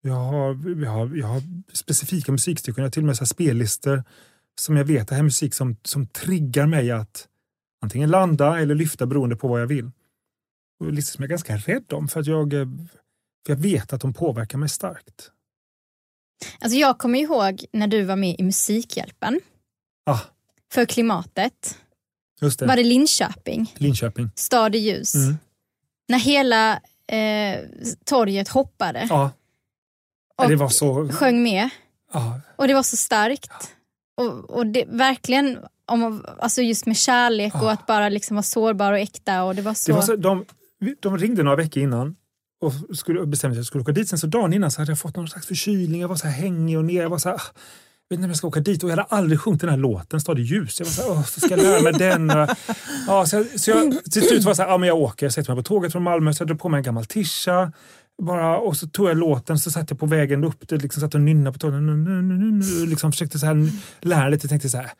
Jag 0.02 0.14
har, 0.14 0.80
jag 0.82 0.90
har, 0.90 1.16
jag 1.16 1.26
har 1.26 1.42
specifika 1.72 2.32
musikstycken, 2.32 2.82
jag 2.82 2.86
har 2.86 2.90
till 2.90 3.02
och 3.02 3.06
med 3.06 3.16
så 3.16 3.26
spellistor 3.26 4.04
som 4.60 4.76
jag 4.76 4.84
vet 4.84 5.08
det 5.08 5.14
här 5.14 5.22
är 5.22 5.24
musik 5.24 5.54
som, 5.54 5.76
som 5.82 6.06
triggar 6.06 6.66
mig 6.66 6.90
att 6.90 7.28
antingen 7.82 8.10
landa 8.10 8.58
eller 8.60 8.74
lyfta 8.74 9.06
beroende 9.06 9.36
på 9.36 9.48
vad 9.48 9.60
jag 9.60 9.66
vill. 9.66 9.90
Och 10.80 10.92
listor 10.92 11.16
som 11.16 11.22
jag 11.22 11.26
är 11.28 11.30
ganska 11.30 11.56
rädd 11.56 11.92
om 11.92 12.08
för 12.08 12.20
att 12.20 12.26
jag, 12.26 12.52
eh, 12.52 12.66
för 13.46 13.52
jag 13.52 13.56
vet 13.56 13.92
att 13.92 14.00
de 14.00 14.14
påverkar 14.14 14.58
mig 14.58 14.68
starkt. 14.68 15.30
Alltså 16.68 16.78
jag 16.78 16.98
kommer 16.98 17.18
ihåg 17.18 17.64
när 17.72 17.86
du 17.86 18.02
var 18.02 18.16
med 18.16 18.36
i 18.38 18.42
Musikhjälpen 18.42 19.40
Ah, 20.06 20.18
för 20.72 20.84
klimatet. 20.84 21.78
just 22.40 22.58
det. 22.58 22.66
Var 22.66 22.76
det 22.76 22.82
Linköping? 22.84 23.74
Linköping. 23.76 24.30
Stad 24.34 24.74
i 24.74 24.78
ljus. 24.78 25.14
Mm. 25.14 25.36
När 26.08 26.18
hela 26.18 26.72
eh, 27.06 27.60
torget 28.04 28.48
hoppade 28.48 29.06
Ja. 29.10 29.30
och 30.38 30.48
det 30.48 30.56
var 30.56 30.68
så... 30.68 31.08
sjöng 31.08 31.42
med. 31.42 31.68
Ja. 32.12 32.40
Och 32.56 32.68
det 32.68 32.74
var 32.74 32.82
så 32.82 32.96
starkt. 32.96 33.50
Och, 34.16 34.50
och 34.50 34.66
det, 34.66 34.84
verkligen, 34.88 35.58
om, 35.86 36.24
alltså 36.38 36.62
just 36.62 36.86
med 36.86 36.96
kärlek 36.96 37.54
och 37.54 37.62
Ah. 37.68 37.70
att 37.72 37.86
bara 37.86 38.08
liksom 38.08 38.34
vara 38.36 38.42
sårbar 38.42 38.92
och 38.92 38.98
äkta. 38.98 39.42
Och 39.44 39.54
det 39.54 39.62
var 39.62 39.74
så, 39.74 39.90
Det 39.90 39.96
var 39.96 40.02
så 40.02 40.16
de, 40.16 40.44
de 41.00 41.18
ringde 41.18 41.42
några 41.42 41.56
veckor 41.56 41.82
innan 41.82 42.16
och 42.60 42.98
skulle 42.98 43.26
bestämde 43.26 43.54
sig 43.54 43.58
att 43.60 43.64
jag 43.64 43.66
skulle 43.66 43.82
åka 43.82 43.92
dit. 43.92 44.08
Sen 44.08 44.18
så 44.18 44.26
dagen 44.26 44.52
innan 44.52 44.70
så 44.70 44.80
hade 44.80 44.90
jag 44.90 44.98
fått 44.98 45.16
någon 45.16 45.28
slags 45.28 45.46
förkylning. 45.46 46.00
Jag 46.00 46.08
var 46.08 46.16
så 46.16 46.26
här 46.26 46.42
hängig 46.42 46.78
och 46.78 46.84
ner. 46.84 47.02
Jag 47.02 47.10
var 47.10 47.18
så 47.18 47.28
här, 47.28 47.36
ah, 47.36 47.42
jag 48.08 48.16
vet 48.16 48.18
inte 48.18 48.24
om 48.24 48.30
jag 48.30 48.36
ska 48.36 48.46
åka 48.46 48.60
dit. 48.60 48.82
Och 48.82 48.90
jag 48.90 48.96
hade 48.96 49.08
aldrig 49.08 49.40
sjungit 49.40 49.60
den 49.60 49.70
här 49.70 49.76
låten, 49.76 50.20
Stadig 50.20 50.44
ljus. 50.44 50.80
Jag 50.80 50.86
var 50.86 50.92
så 50.92 51.02
här, 51.02 51.10
åh, 51.10 51.24
så 51.24 51.40
ska 51.40 51.50
jag 51.50 51.58
lära 51.58 51.82
mig 51.82 51.92
den. 51.92 52.30
Och, 52.30 52.48
ja, 53.06 53.26
så 53.26 53.36
jag, 53.36 53.60
så 53.60 53.70
jag, 53.70 54.04
till 54.04 54.22
slut 54.22 54.44
var 54.44 54.50
jag 54.50 54.56
så 54.56 54.62
här, 54.62 54.70
ja, 54.70 54.78
men 54.78 54.88
jag 54.88 54.98
åker. 54.98 55.26
Jag 55.26 55.32
sätter 55.32 55.54
mig 55.54 55.64
på 55.64 55.68
tåget 55.68 55.92
från 55.92 56.02
Malmö, 56.02 56.34
så 56.34 56.42
jag 56.42 56.48
drog 56.48 56.60
på 56.60 56.68
mig 56.68 56.78
en 56.78 56.84
gammal 56.84 57.04
tisha. 57.04 57.72
Bara, 58.22 58.58
och 58.58 58.76
så 58.76 58.86
tog 58.88 59.08
jag 59.08 59.16
låten, 59.16 59.58
så 59.58 59.70
satt 59.70 59.90
jag 59.90 59.98
på 59.98 60.06
vägen 60.06 60.44
upp, 60.44 60.68
det 60.68 60.76
liksom 60.76 61.00
satt 61.00 61.14
och 61.14 61.20
nynnade 61.20 61.52
på 61.52 61.58
tåget. 61.58 61.80
Liksom 62.88 63.12
försökte 63.12 63.38
så 63.38 63.46
här, 63.46 63.70
lära 64.00 64.28
lite, 64.28 64.48
tänkte 64.48 64.68
så 64.68 64.76
här, 64.76 64.90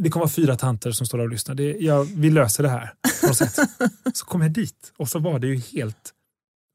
det 0.00 0.10
kommer 0.10 0.24
vara 0.24 0.32
fyra 0.32 0.56
tanter 0.56 0.92
som 0.92 1.06
står 1.06 1.18
där 1.18 1.24
och 1.24 1.30
lyssnar. 1.30 1.54
Det, 1.54 1.76
jag, 1.80 2.04
vi 2.04 2.30
löser 2.30 2.62
det 2.62 2.68
här 2.68 2.94
på 3.20 3.26
något 3.26 3.36
sätt. 3.36 3.58
Så 4.14 4.24
kom 4.24 4.42
jag 4.42 4.50
dit 4.50 4.92
och 4.96 5.08
så 5.08 5.18
var 5.18 5.38
det 5.38 5.46
ju 5.46 5.56
helt 5.56 6.12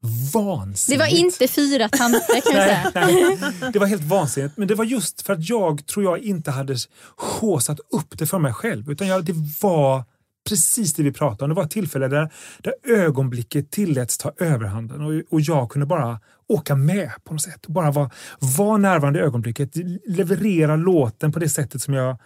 det 0.02 0.38
vansinnigt. 0.38 1.00
var 1.00 1.06
inte 1.06 1.48
fyra 1.48 1.88
tanter 1.88 2.40
kan 2.40 2.56
jag 2.56 2.92
säga. 2.92 3.70
det 3.72 3.78
var 3.78 3.86
helt 3.86 4.02
vansinnigt. 4.02 4.56
Men 4.56 4.68
det 4.68 4.74
var 4.74 4.84
just 4.84 5.22
för 5.22 5.32
att 5.32 5.48
jag 5.48 5.86
tror 5.86 6.04
jag 6.04 6.18
inte 6.18 6.50
hade 6.50 6.76
håsat 7.16 7.80
upp 7.92 8.18
det 8.18 8.26
för 8.26 8.38
mig 8.38 8.52
själv. 8.52 8.90
Utan 8.90 9.06
jag, 9.06 9.24
det 9.24 9.34
var 9.62 10.04
precis 10.48 10.94
det 10.94 11.02
vi 11.02 11.12
pratade 11.12 11.44
om. 11.44 11.48
Det 11.48 11.54
var 11.54 11.64
ett 11.64 11.70
tillfälle 11.70 12.08
där, 12.08 12.32
där 12.58 12.74
ögonblicket 12.84 13.70
tilläts 13.70 14.18
ta 14.18 14.32
överhanden 14.38 15.00
och, 15.00 15.22
och 15.30 15.40
jag 15.40 15.70
kunde 15.70 15.86
bara 15.86 16.20
åka 16.48 16.74
med 16.74 17.10
på 17.24 17.32
något 17.32 17.42
sätt. 17.42 17.66
Bara 17.66 17.90
vara 17.90 18.10
var 18.38 18.78
närvarande 18.78 19.18
i 19.18 19.22
ögonblicket, 19.22 19.70
leverera 20.06 20.76
låten 20.76 21.32
på 21.32 21.38
det 21.38 21.48
sättet 21.48 21.82
som, 21.82 21.94
jag, 21.94 22.16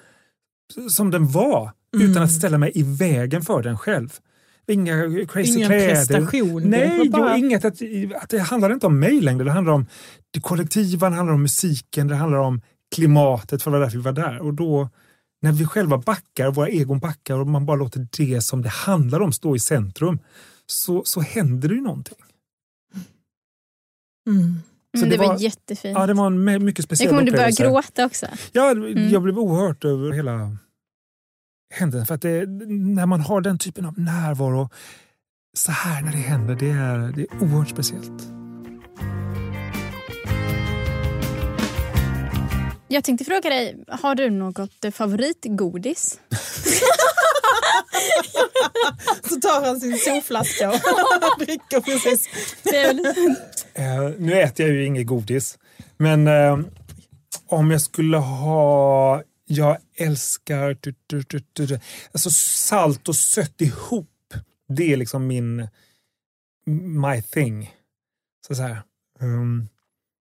som 0.91 1.11
den 1.11 1.27
var. 1.27 1.73
Utan 1.97 2.23
att 2.23 2.33
ställa 2.33 2.59
mig 2.59 2.73
i 2.75 2.83
vägen 2.83 3.43
för 3.43 3.63
den 3.63 3.79
själv. 3.79 4.11
Inga 4.69 5.27
crazy 5.27 5.53
Ingen 5.57 5.69
kläder. 5.69 5.89
prestation. 5.89 6.63
Nej, 6.71 7.09
bara- 7.11 7.37
jo, 7.39 7.45
inget 7.45 7.65
att, 7.65 7.75
att 8.23 8.29
det 8.31 8.39
handlar 8.39 8.73
inte 8.73 8.87
om 8.87 8.99
mig 8.99 9.21
längre. 9.21 9.45
Det 9.45 9.51
handlar 9.51 9.73
om 9.73 9.87
det 10.31 10.41
kollektiva, 10.41 11.11
det 11.11 11.17
handlar 11.17 11.35
om 11.35 11.43
musiken, 11.43 12.09
det 12.09 12.15
handlar 12.17 12.39
om 12.39 12.61
klimatet 12.95 13.63
för 13.63 13.71
det 13.71 13.77
var 13.79 13.85
därför 13.85 13.99
vi 13.99 14.05
var 14.05 14.13
där. 14.13 14.39
Och 14.39 14.55
då 14.55 14.89
när 15.43 15.53
vi 15.53 15.65
själva 15.67 15.99
backar, 15.99 16.51
våra 16.51 16.69
egon 16.69 16.99
backar 16.99 17.39
och 17.39 17.47
man 17.47 17.67
bara 17.67 17.77
låter 17.77 18.07
det 18.19 18.41
som 18.41 18.63
det 18.63 18.69
handlar 18.69 19.21
om 19.21 19.33
stå 19.33 19.57
i 19.57 19.59
centrum 19.59 20.19
så, 20.67 21.03
så 21.05 21.21
händer 21.21 21.69
det 21.69 21.75
ju 21.75 21.81
någonting. 21.81 22.19
Mm. 24.31 24.55
Så 24.97 25.05
Mm, 25.05 25.11
det 25.11 25.17
det 25.17 25.29
var, 25.29 25.39
jättefint. 25.39 25.99
Ja, 25.99 26.07
det 26.07 26.15
var 26.15 26.27
en 26.27 26.45
mycket 26.45 26.79
jag 26.79 26.85
speciell 26.85 27.09
kommer 27.09 27.23
du 27.23 27.31
börja 27.31 27.43
upplevelse. 27.51 27.63
gråta 27.93 28.05
också. 28.07 28.27
Ja, 28.53 28.71
Mm. 28.71 29.09
jag 29.11 29.23
blev 29.23 29.39
oerhört 29.39 29.85
över 29.85 30.13
hela 30.13 30.57
händelsen. 31.73 32.07
För 32.07 32.15
att 32.15 32.23
det, 32.23 32.47
när 32.69 33.07
man 33.07 33.21
har 33.21 33.41
den 33.41 33.59
typen 33.59 33.85
av 33.87 33.99
närvaro 33.99 34.71
så 35.55 35.73
här 35.73 36.03
när 36.03 36.13
det 36.13 36.19
händer, 36.19 36.55
det 36.55 36.71
är, 36.71 36.99
det 36.99 37.23
är 37.23 37.43
oerhört 37.43 37.69
speciellt. 37.69 38.23
Jag 42.89 43.05
tänkte 43.05 43.25
fråga 43.25 43.51
dig, 43.51 43.85
har 43.89 44.15
du 44.15 44.31
något 44.31 44.85
favoritgodis? 44.93 46.21
Så 49.29 49.41
tar 49.41 49.67
han 49.67 49.81
sin 49.81 49.99
solflaska 49.99 50.71
och 50.71 50.77
dricker 51.39 51.81
precis. 51.81 52.29
Eh, 53.75 54.11
nu 54.19 54.41
äter 54.41 54.67
jag 54.67 54.75
ju 54.75 54.85
inget 54.85 55.07
godis, 55.07 55.59
men 55.97 56.27
eh, 56.29 56.59
om 57.47 57.71
jag 57.71 57.81
skulle 57.81 58.17
ha... 58.17 59.23
Jag 59.55 59.79
älskar 59.95 60.77
du, 60.81 60.95
du, 61.07 61.23
du, 61.23 61.67
du, 61.67 61.81
alltså 62.13 62.31
salt 62.31 63.09
och 63.09 63.17
sött 63.17 63.61
ihop. 63.61 64.35
Det 64.69 64.93
är 64.93 64.97
liksom 64.97 65.27
min 65.27 65.69
my 67.03 67.23
thing. 67.23 67.75
Så, 68.47 68.55
så 68.55 68.63
här. 68.63 68.83
Um, 69.21 69.69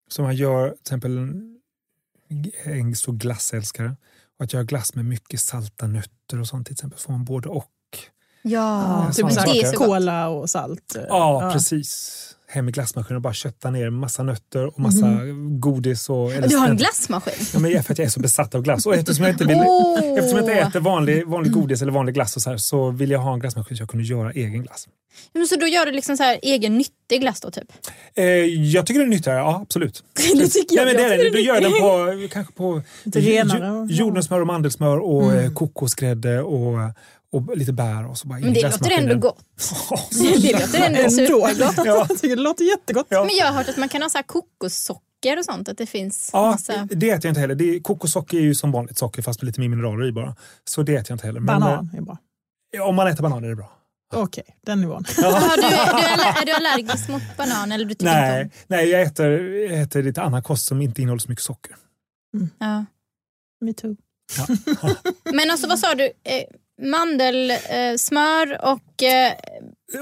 som 0.09 0.25
man 0.25 0.35
gör 0.35 0.69
till 0.69 0.79
exempel 0.79 1.17
en, 1.17 1.59
en 2.63 2.95
stor 2.95 3.13
glassälskare. 3.13 3.95
Och 4.37 4.43
att 4.43 4.53
göra 4.53 4.63
glass 4.63 4.95
med 4.95 5.05
mycket 5.05 5.39
salta 5.39 5.87
nötter 5.87 6.39
och 6.39 6.47
sånt 6.47 6.67
till 6.67 6.73
exempel. 6.73 6.99
Får 6.99 7.11
man 7.11 7.25
både 7.25 7.49
och. 7.49 7.71
Ja, 8.41 9.05
Ja, 9.07 9.13
typ 9.13 9.31
så 9.33 9.39
här 9.39 9.71
så 9.71 9.77
cola 9.77 10.29
och 10.29 10.49
salt. 10.49 10.95
Ja, 11.09 11.49
precis. 11.53 12.36
Hem 12.49 12.69
i 12.69 12.71
glassmaskinen 12.71 13.15
och 13.15 13.21
bara 13.21 13.33
kötta 13.33 13.71
ner 13.71 13.89
massa 13.89 14.23
nötter 14.23 14.65
och 14.65 14.79
massa 14.79 15.19
godis. 15.59 16.09
Och, 16.09 16.31
eller 16.33 16.47
Du 16.47 16.55
har 16.57 16.69
en 16.69 16.77
glassmaskin? 16.77 17.33
Ja, 17.53 17.59
men 17.59 17.83
för 17.83 17.93
att 17.93 17.97
jag 17.97 18.05
är 18.05 18.09
så 18.09 18.19
besatt 18.19 18.55
av 18.55 18.61
glass. 18.61 18.85
Och 18.85 18.95
eftersom 18.95 19.25
jag 19.25 19.33
inte, 19.33 19.45
vill, 19.45 19.57
Åh! 19.65 19.99
eftersom 20.17 20.37
jag 20.37 20.39
inte 20.39 20.53
äter 20.53 20.79
vanlig, 20.79 21.27
vanlig 21.27 21.51
godis 21.51 21.81
eller 21.81 21.91
vanlig 21.91 22.15
glass 22.15 22.35
och 22.35 22.41
så, 22.41 22.49
här, 22.49 22.57
så 22.57 22.91
vill 22.91 23.11
jag 23.11 23.19
ha 23.19 23.33
en 23.33 23.39
glassmaskin 23.39 23.77
så 23.77 23.81
jag 23.81 23.89
kunde 23.89 24.05
göra 24.05 24.31
egen 24.31 24.63
glass. 24.63 24.87
Men 25.33 25.47
Så 25.47 25.55
då 25.55 25.67
gör 25.67 25.85
du 25.85 25.91
liksom 25.91 26.17
så 26.17 26.23
här 26.23 26.39
egen 26.41 26.77
nyttig 26.77 27.21
glass 27.21 27.41
då 27.41 27.51
typ? 27.51 27.63
Eh, 28.15 28.25
jag 28.25 28.85
tycker 28.85 28.99
det 28.99 29.05
är 29.05 29.09
nyttigare, 29.09 29.37
ja 29.37 29.59
absolut. 29.61 30.03
Det 30.33 30.47
tycker 30.47 30.75
Nej, 30.75 30.85
men 30.85 30.95
det 30.95 31.01
jag 31.01 31.11
är 31.13 31.17
det. 31.23 31.29
Då 31.29 31.37
gör 31.39 31.53
jag 31.53 31.63
den 31.63 31.71
på, 31.71 32.27
kanske 32.33 32.53
på 32.53 32.81
jordnötssmör 33.89 34.41
och 34.41 34.47
mandelsmör 34.47 34.97
och 34.97 35.23
Mm. 35.31 35.45
eh, 35.45 35.53
kokosgrädde 35.53 36.41
och, 36.41 36.77
och 37.37 37.57
lite 37.57 37.73
bär 37.73 38.07
och 38.09 38.17
så 38.17 38.27
bara 38.27 38.39
Men 38.39 38.53
det 38.53 38.63
låter 38.71 38.91
ändå 38.91 39.15
gott. 39.17 39.45
Det 40.11 40.51
låter 40.59 40.81
ändå 40.81 40.99
Ändå. 40.99 41.09
supergott. 41.09 41.75
Ja. 41.85 42.07
Det 42.21 42.35
låter 42.35 42.65
jättegott. 42.65 43.07
Ja. 43.09 43.23
Men 43.25 43.35
jag 43.35 43.45
har 43.45 43.53
hört 43.53 43.69
att 43.69 43.77
man 43.77 43.89
kan 43.89 44.01
ha 44.01 44.09
så 44.09 44.17
här 44.17 44.23
kokossocker 44.23 45.37
och 45.39 45.45
sånt. 45.45 45.69
Att 45.69 45.77
det 45.77 45.85
finns 45.85 46.29
Ja, 46.33 46.51
massa... 46.51 46.87
det 46.91 47.09
äter 47.09 47.25
jag 47.25 47.31
inte 47.31 47.39
heller. 47.41 47.55
Det 47.55 47.75
är, 47.75 47.79
kokossocker 47.79 48.37
är 48.37 48.41
ju 48.41 48.55
som 48.55 48.71
vanligt 48.71 48.97
socker 48.97 49.21
fast 49.21 49.41
med 49.41 49.45
lite 49.47 49.59
mer 49.59 49.67
mineraler 49.69 50.07
i 50.07 50.11
bara. 50.11 50.35
Så 50.63 50.81
det 50.83 50.95
äter 50.95 51.05
jag 51.11 51.15
inte 51.15 51.25
heller. 51.27 51.39
Men, 51.39 51.59
Banan 51.61 51.89
är 51.97 52.01
bra. 52.01 52.17
eh, 52.75 52.81
om 52.81 52.95
man 52.95 53.07
äter 53.07 53.23
banan 53.23 53.43
är 53.43 53.47
det 53.49 53.55
bra. 53.55 53.73
Okej, 54.13 54.43
den 54.65 54.81
nivån. 54.81 55.03
Du, 55.17 55.21
är, 55.25 55.57
du 55.57 55.63
är, 56.23 56.41
är 56.41 56.45
du 56.45 56.51
allergisk 56.51 57.09
mot 57.09 57.21
banan? 57.37 57.71
Eller 57.71 57.85
du 57.85 57.93
tycker 57.93 58.05
Nej, 58.05 58.41
inte 58.43 58.55
nej 58.67 58.89
jag, 58.89 59.01
äter, 59.01 59.29
jag 59.55 59.81
äter 59.81 60.03
lite 60.03 60.21
annan 60.21 60.43
kost 60.43 60.65
som 60.67 60.81
inte 60.81 61.01
innehåller 61.01 61.19
så 61.19 61.29
mycket 61.29 61.43
socker. 61.43 61.75
om? 62.33 62.49
Ja. 62.59 62.85
Me 63.65 63.73
too. 63.73 63.95
Men 65.33 65.51
alltså 65.51 65.67
vad 65.67 65.79
sa 65.79 65.95
du? 65.95 66.09
Mandelsmör 66.81 67.91
eh, 67.91 67.95
smör 67.97 68.65
och... 68.65 69.03
Eh, 69.03 69.33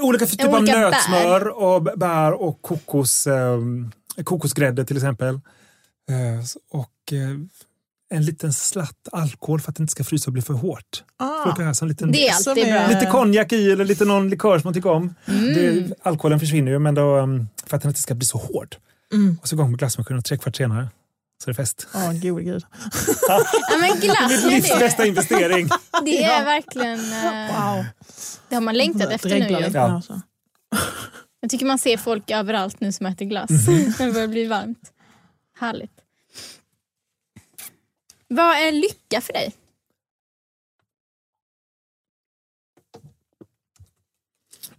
Olika 0.02 0.26
typer 0.26 0.48
av 0.48 0.54
Olika 0.54 0.72
bär. 0.72 0.90
nötsmör 0.90 1.48
och 1.48 1.82
b- 1.82 1.90
bär 1.96 2.32
och 2.32 2.62
kokos, 2.62 3.26
eh, 3.26 3.58
kokosgrädde 4.24 4.84
till 4.84 4.96
exempel. 4.96 5.34
Eh, 6.10 6.44
och 6.70 7.12
eh, 7.12 7.36
en 8.14 8.24
liten 8.24 8.52
slatt 8.52 9.08
alkohol 9.12 9.60
för 9.60 9.70
att 9.70 9.76
det 9.76 9.80
inte 9.82 9.90
ska 9.90 10.04
frysa 10.04 10.28
och 10.28 10.32
bli 10.32 10.42
för 10.42 10.54
hårt. 10.54 11.04
Ah. 11.16 11.42
För 11.42 11.50
att 11.50 11.58
ha 11.78 11.82
en 11.82 11.88
liten, 11.88 12.12
det 12.12 12.28
är 12.28 12.32
Som 12.32 12.50
alltid 12.50 12.66
är- 12.66 12.88
bra. 12.88 12.98
lite 12.98 13.10
konjak 13.10 13.52
i 13.52 13.70
eller 13.72 13.84
lite 13.84 14.04
någon 14.04 14.28
likör 14.30 14.58
som 14.58 14.66
man 14.68 14.74
tycker 14.74 14.90
om. 14.90 15.14
Mm. 15.26 15.54
Det, 15.54 15.94
alkoholen 16.02 16.40
försvinner 16.40 16.72
ju 16.72 16.78
men 16.78 16.94
då, 16.94 17.16
um, 17.16 17.48
för 17.66 17.76
att 17.76 17.82
den 17.82 17.90
inte 17.90 18.00
ska 18.00 18.14
bli 18.14 18.26
så 18.26 18.38
hård. 18.38 18.76
Mm. 19.12 19.38
Och 19.42 19.48
så 19.48 19.54
igång 19.54 19.70
med 19.70 19.78
glassmaskinen 19.78 20.18
och 20.18 20.24
tre 20.24 20.38
kvart 20.38 20.56
senare 20.56 20.88
så 21.44 21.50
är 21.50 21.52
det 21.52 21.56
fest. 21.56 21.86
Åh, 21.94 22.12
gode 22.12 22.44
gud. 22.44 22.64
Ja, 23.28 23.44
men 23.80 24.00
glass, 24.00 24.42
ja, 24.42 24.48
livs 24.48 24.68
bästa 24.78 25.06
investering. 25.06 25.68
det 26.04 26.22
är 26.22 26.44
verkligen... 26.44 26.98
Eh, 27.12 27.74
Wow. 27.76 27.84
Det 28.48 28.54
har 28.54 28.62
man 28.62 28.74
längtat 28.76 29.10
efter 29.12 29.28
nu 29.28 29.36
ju. 29.36 29.70
Ja. 29.74 29.86
här 29.86 30.00
så. 30.00 30.20
Jag 31.40 31.50
tycker 31.50 31.66
man 31.66 31.78
ser 31.78 31.96
folk 31.96 32.30
överallt 32.30 32.80
nu 32.80 32.92
som 32.92 33.06
äter 33.06 33.26
glass. 33.26 33.50
Mhm. 33.50 33.92
det 33.98 34.12
börjar 34.12 34.28
bli 34.28 34.46
varmt. 34.46 34.92
Härligt. 35.58 36.00
Vad 38.28 38.56
är 38.56 38.72
lycka 38.72 39.20
för 39.20 39.32
dig? 39.32 39.52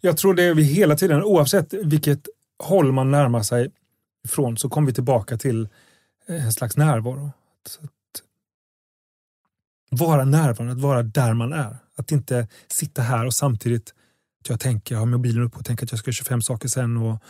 Jag 0.01 0.17
tror 0.17 0.33
det 0.33 0.43
är 0.43 0.53
vi 0.53 0.63
hela 0.63 0.95
tiden, 0.95 1.23
oavsett 1.23 1.73
vilket 1.73 2.27
håll 2.63 2.91
man 2.91 3.11
närmar 3.11 3.43
sig 3.43 3.71
ifrån 4.25 4.57
så 4.57 4.69
kommer 4.69 4.87
vi 4.87 4.93
tillbaka 4.93 5.37
till 5.37 5.69
en 6.27 6.53
slags 6.53 6.77
närvaro. 6.77 7.31
Att, 7.65 7.79
att 7.83 8.23
vara 9.89 10.25
närvarande, 10.25 10.73
att 10.73 10.81
vara 10.81 11.03
där 11.03 11.33
man 11.33 11.53
är. 11.53 11.77
Att 11.95 12.11
inte 12.11 12.47
sitta 12.67 13.01
här 13.01 13.25
och 13.25 13.33
samtidigt 13.33 13.93
att 14.39 14.49
jag 14.49 14.59
tänker, 14.59 14.95
jag 14.95 14.99
har 14.99 15.05
mobilen 15.05 15.43
uppe 15.43 15.57
och 15.57 15.65
tänker 15.65 15.85
att 15.85 15.91
jag 15.91 15.99
ska 15.99 16.09
göra 16.09 16.13
25 16.13 16.41
saker 16.41 16.67
sen 16.67 16.97
och 16.97 17.23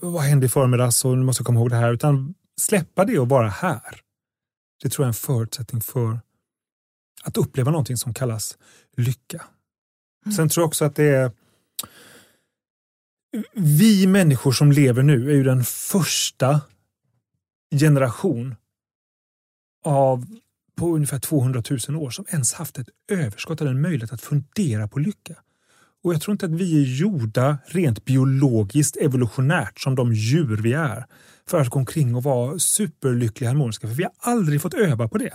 vad 0.00 0.22
hände 0.22 0.46
i 0.46 0.48
förmiddags 0.48 1.04
och 1.04 1.18
nu 1.18 1.24
måste 1.24 1.40
jag 1.40 1.46
komma 1.46 1.60
ihåg 1.60 1.70
det 1.70 1.76
här. 1.76 1.92
Utan 1.92 2.34
släppa 2.60 3.04
det 3.04 3.18
och 3.18 3.28
vara 3.28 3.48
här. 3.48 4.00
Det 4.82 4.88
tror 4.88 5.04
jag 5.04 5.06
är 5.06 5.08
en 5.08 5.14
förutsättning 5.14 5.80
för 5.80 6.20
att 7.22 7.36
uppleva 7.36 7.70
någonting 7.70 7.96
som 7.96 8.14
kallas 8.14 8.58
lycka. 8.96 9.44
Sen 10.36 10.48
tror 10.48 10.62
jag 10.62 10.68
också 10.68 10.84
att 10.84 10.96
det 10.96 11.04
är 11.04 11.30
vi 13.52 14.06
människor 14.06 14.52
som 14.52 14.72
lever 14.72 15.02
nu 15.02 15.30
är 15.30 15.34
ju 15.34 15.44
den 15.44 15.64
första 15.64 16.60
generation 17.70 18.54
av 19.84 20.26
på 20.76 20.94
ungefär 20.94 21.18
200 21.18 21.62
000 21.88 22.02
år 22.02 22.10
som 22.10 22.24
ens 22.28 22.54
haft 22.54 22.78
ett 22.78 22.88
överskott 23.10 23.60
eller 23.60 23.70
en 23.70 23.80
möjlighet 23.80 24.12
att 24.12 24.20
fundera 24.20 24.88
på 24.88 24.98
lycka. 24.98 25.34
Och 26.04 26.14
jag 26.14 26.20
tror 26.20 26.32
inte 26.32 26.46
att 26.46 26.52
vi 26.52 26.82
är 26.82 26.98
gjorda 27.00 27.58
rent 27.66 28.04
biologiskt, 28.04 28.96
evolutionärt, 28.96 29.80
som 29.80 29.94
de 29.94 30.12
djur 30.12 30.56
vi 30.56 30.72
är, 30.72 31.04
för 31.48 31.60
att 31.60 31.68
gå 31.68 31.78
omkring 31.78 32.14
och 32.14 32.22
vara 32.22 32.58
superlyckliga 32.58 33.50
harmoniska. 33.50 33.88
För 33.88 33.94
vi 33.94 34.02
har 34.02 34.12
aldrig 34.18 34.62
fått 34.62 34.74
öva 34.74 35.08
på 35.08 35.18
det. 35.18 35.34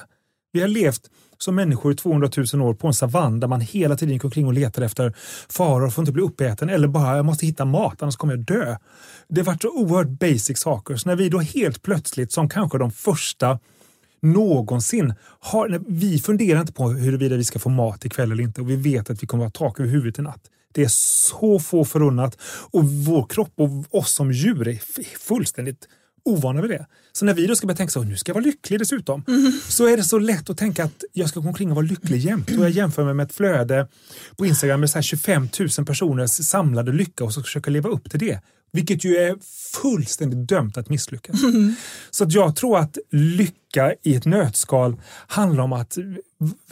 Vi 0.51 0.61
har 0.61 0.67
levt 0.67 1.09
som 1.37 1.55
människor 1.55 1.91
i 1.91 1.95
200 1.95 2.29
000 2.53 2.61
år 2.61 2.73
på 2.73 2.87
en 2.87 2.93
savann 2.93 3.39
där 3.39 3.47
man 3.47 3.61
hela 3.61 3.97
tiden 3.97 4.13
gick 4.13 4.25
omkring 4.25 4.45
och 4.45 4.53
letade 4.53 4.85
efter 4.85 5.13
faror 5.49 5.89
för 5.89 6.01
att 6.01 6.03
inte 6.03 6.11
bli 6.11 6.23
uppäten 6.23 6.69
eller 6.69 6.87
bara 6.87 7.15
jag 7.15 7.25
måste 7.25 7.45
hitta 7.45 7.65
mat 7.65 8.01
annars 8.01 8.15
kommer 8.15 8.33
jag 8.33 8.45
dö. 8.45 8.77
Det 9.29 9.41
har 9.41 9.45
varit 9.45 9.61
så 9.61 9.69
oerhört 9.69 10.19
basic 10.19 10.59
saker. 10.59 10.95
Så 10.95 11.09
när 11.09 11.15
vi 11.15 11.29
då 11.29 11.39
helt 11.39 11.81
plötsligt 11.81 12.31
som 12.31 12.49
kanske 12.49 12.77
de 12.77 12.91
första 12.91 13.59
någonsin 14.21 15.13
har, 15.39 15.81
vi 15.87 16.19
funderar 16.19 16.61
inte 16.61 16.73
på 16.73 16.89
huruvida 16.89 17.35
vi 17.35 17.43
ska 17.43 17.59
få 17.59 17.69
mat 17.69 18.05
ikväll 18.05 18.31
eller 18.31 18.43
inte 18.43 18.61
och 18.61 18.69
vi 18.69 18.75
vet 18.75 19.09
att 19.09 19.23
vi 19.23 19.27
kommer 19.27 19.45
att 19.45 19.57
ha 19.57 19.67
tak 19.67 19.79
över 19.79 19.89
huvudet 19.89 20.19
i 20.19 20.21
natt. 20.21 20.41
Det 20.73 20.83
är 20.83 20.87
så 21.31 21.59
få 21.59 21.85
förunnat 21.85 22.37
och 22.71 22.85
vår 22.85 23.25
kropp 23.29 23.53
och 23.55 23.99
oss 23.99 24.11
som 24.11 24.31
djur 24.31 24.67
är 24.67 24.79
fullständigt 25.17 25.87
ovana 26.25 26.61
vid 26.61 26.69
det. 26.69 26.85
Så 27.11 27.25
när 27.25 27.33
vi 27.33 27.47
då 27.47 27.55
ska 27.55 27.67
börja 27.67 27.77
tänka 27.77 27.91
så, 27.91 28.03
nu 28.03 28.17
ska 28.17 28.29
jag 28.29 28.33
vara 28.33 28.45
lycklig 28.45 28.79
dessutom, 28.79 29.23
mm. 29.27 29.51
så 29.67 29.87
är 29.87 29.97
det 29.97 30.03
så 30.03 30.19
lätt 30.19 30.49
att 30.49 30.57
tänka 30.57 30.83
att 30.83 31.03
jag 31.13 31.29
ska 31.29 31.39
gå 31.39 31.47
omkring 31.47 31.69
och 31.69 31.75
vara 31.75 31.85
lycklig 31.85 32.17
jämt. 32.17 32.49
Och 32.49 32.63
jag 32.63 32.69
jämför 32.69 33.05
mig 33.05 33.13
med 33.13 33.25
ett 33.25 33.33
flöde 33.33 33.87
på 34.37 34.45
Instagram 34.45 34.79
med 34.79 34.89
så 34.89 35.01
25 35.01 35.49
000 35.77 35.85
personers 35.85 36.31
samlade 36.31 36.91
lycka 36.91 37.23
och 37.23 37.33
så 37.33 37.43
försöka 37.43 37.71
leva 37.71 37.89
upp 37.89 38.11
till 38.11 38.19
det. 38.19 38.39
Vilket 38.73 39.03
ju 39.05 39.17
är 39.17 39.37
fullständigt 39.81 40.47
dömt 40.47 40.77
att 40.77 40.89
misslyckas. 40.89 41.43
Mm. 41.43 41.75
Så 42.11 42.23
att 42.23 42.33
jag 42.33 42.55
tror 42.55 42.77
att 42.77 42.97
lycka 43.11 43.93
i 44.03 44.15
ett 44.15 44.25
nötskal 44.25 45.01
handlar 45.27 45.63
om 45.63 45.73
att 45.73 45.97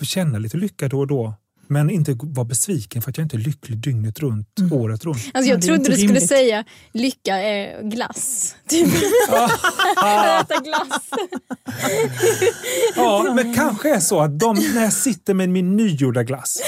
känna 0.01 0.37
lite 0.37 0.57
lycka 0.57 0.87
då 0.87 0.99
och 0.99 1.07
då 1.07 1.33
men 1.69 1.89
inte 1.89 2.15
vara 2.21 2.45
besviken 2.45 3.01
för 3.01 3.09
att 3.09 3.17
jag 3.17 3.25
inte 3.25 3.37
är 3.37 3.39
lycklig 3.39 3.77
dygnet 3.77 4.19
runt, 4.19 4.59
mm. 4.59 4.73
året 4.73 5.05
runt. 5.05 5.17
Alltså 5.33 5.51
jag 5.51 5.61
trodde 5.61 5.83
du 5.83 5.91
skulle 5.91 6.07
rimligt. 6.07 6.27
säga 6.27 6.65
lycka 6.93 7.35
är 7.35 7.83
glass. 7.83 8.55
Typ. 8.69 8.87
Äta 9.97 10.59
glass. 10.63 11.01
ja, 12.95 13.33
men 13.35 13.53
kanske 13.53 13.95
är 13.95 13.99
så 13.99 14.19
att 14.19 14.39
de, 14.39 14.55
när 14.73 14.83
jag 14.83 14.93
sitter 14.93 15.33
med 15.33 15.49
min 15.49 15.77
nygjorda 15.77 16.23
glass 16.23 16.61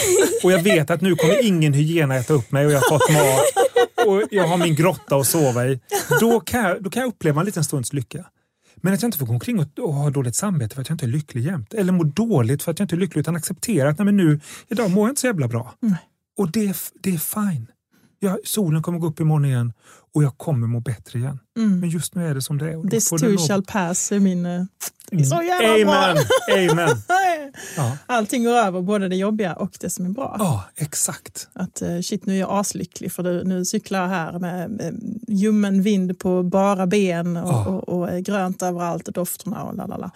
och 0.44 0.52
jag 0.52 0.64
vet 0.64 0.90
att 0.90 1.02
nu 1.02 1.16
kommer 1.16 1.46
ingen 1.46 1.74
hyena 1.74 2.16
äta 2.16 2.34
upp 2.34 2.52
mig 2.52 2.66
och 2.66 2.72
jag 2.72 2.80
har 2.80 2.90
fått 2.90 3.10
mat 3.10 4.08
och 4.08 4.24
jag 4.32 4.48
har 4.48 4.58
min 4.58 4.76
grotta 4.76 5.16
att 5.16 5.28
sova 5.28 5.68
i. 5.68 5.80
Då 6.20 6.40
kan 6.40 6.64
jag, 6.64 6.84
då 6.84 6.90
kan 6.90 7.02
jag 7.02 7.10
uppleva 7.10 7.40
en 7.40 7.46
liten 7.46 7.64
stunds 7.64 7.94
lycka. 7.94 8.26
Men 8.82 8.94
att 8.94 9.02
jag 9.02 9.08
inte 9.08 9.18
får 9.18 9.26
gå 9.26 9.34
omkring 9.34 9.60
och, 9.60 9.80
och 9.80 9.94
ha 9.94 10.10
dåligt 10.10 10.36
samvete 10.36 10.76
för 10.76 10.82
att 10.82 10.90
jag 10.90 10.94
inte 10.94 11.06
är 11.06 11.08
lycklig 11.08 11.46
jämt. 11.46 11.74
Eller 11.74 11.94
må 11.94 12.04
dåligt 12.04 12.64
för 12.64 12.72
att 12.72 12.80
jag 12.80 12.84
inte 12.84 12.96
är 12.96 13.00
lycklig 13.00 13.20
utan 13.20 13.36
acceptera 13.36 13.90
att 13.90 13.98
nej, 13.98 14.06
men 14.06 14.18
nu, 14.18 14.40
idag 14.68 14.92
mår 14.92 15.08
jag 15.08 15.12
inte 15.12 15.22
så 15.22 15.28
jävla 15.28 15.48
bra. 15.48 15.74
Mm. 15.82 15.96
Och 16.38 16.52
det, 16.52 16.78
det 17.02 17.14
är 17.14 17.18
fine. 17.18 17.68
Ja, 18.24 18.38
solen 18.44 18.82
kommer 18.82 19.00
gå 19.00 19.08
upp 19.08 19.20
imorgon 19.20 19.46
igen 19.46 19.74
och 20.14 20.24
jag 20.24 20.38
kommer 20.38 20.68
må 20.68 20.80
bättre 20.80 21.20
igen. 21.20 21.40
Mm. 21.58 21.80
Men 21.80 21.90
just 21.90 22.16
nu 22.16 22.28
är 22.28 22.36
det 22.36 22.42
som 22.42 22.58
det 22.58 22.72
är. 22.72 22.90
This 22.90 23.10
too 23.10 23.38
shall 23.38 23.64
pass 23.64 24.12
är 24.12 24.20
min... 24.20 24.46
Uh, 24.46 24.66
så 25.12 25.42
jävla 25.42 25.92
Amen. 25.92 26.16
bra! 26.16 26.72
Amen. 26.72 26.98
ja. 27.78 27.98
Allting 28.06 28.44
går 28.44 28.52
över, 28.52 28.82
både 28.82 29.08
det 29.08 29.16
jobbiga 29.16 29.54
och 29.54 29.78
det 29.80 29.90
som 29.90 30.06
är 30.06 30.10
bra. 30.10 30.36
Ja, 30.40 30.64
exakt. 30.76 31.48
Att 31.54 31.82
uh, 31.82 32.02
shit, 32.02 32.26
nu 32.26 32.36
är 32.36 32.40
jag 32.40 32.50
aslycklig 32.52 33.12
för 33.12 33.44
nu 33.44 33.66
cyklar 33.66 34.02
jag 34.02 34.08
här 34.08 34.40
med, 34.40 34.72
med 34.72 35.20
ljummen 35.28 35.82
vind 35.82 36.20
på 36.20 36.44
bara 36.44 36.88
ben 36.88 37.38
och, 37.38 37.50
ja. 37.50 37.66
och, 37.66 37.90
och, 37.90 38.10
och 38.10 38.24
grönt 38.24 38.62
överallt 38.62 39.08
och 39.08 39.14
dofterna 39.14 39.64
och 39.64 39.76
lalala. 39.76 40.12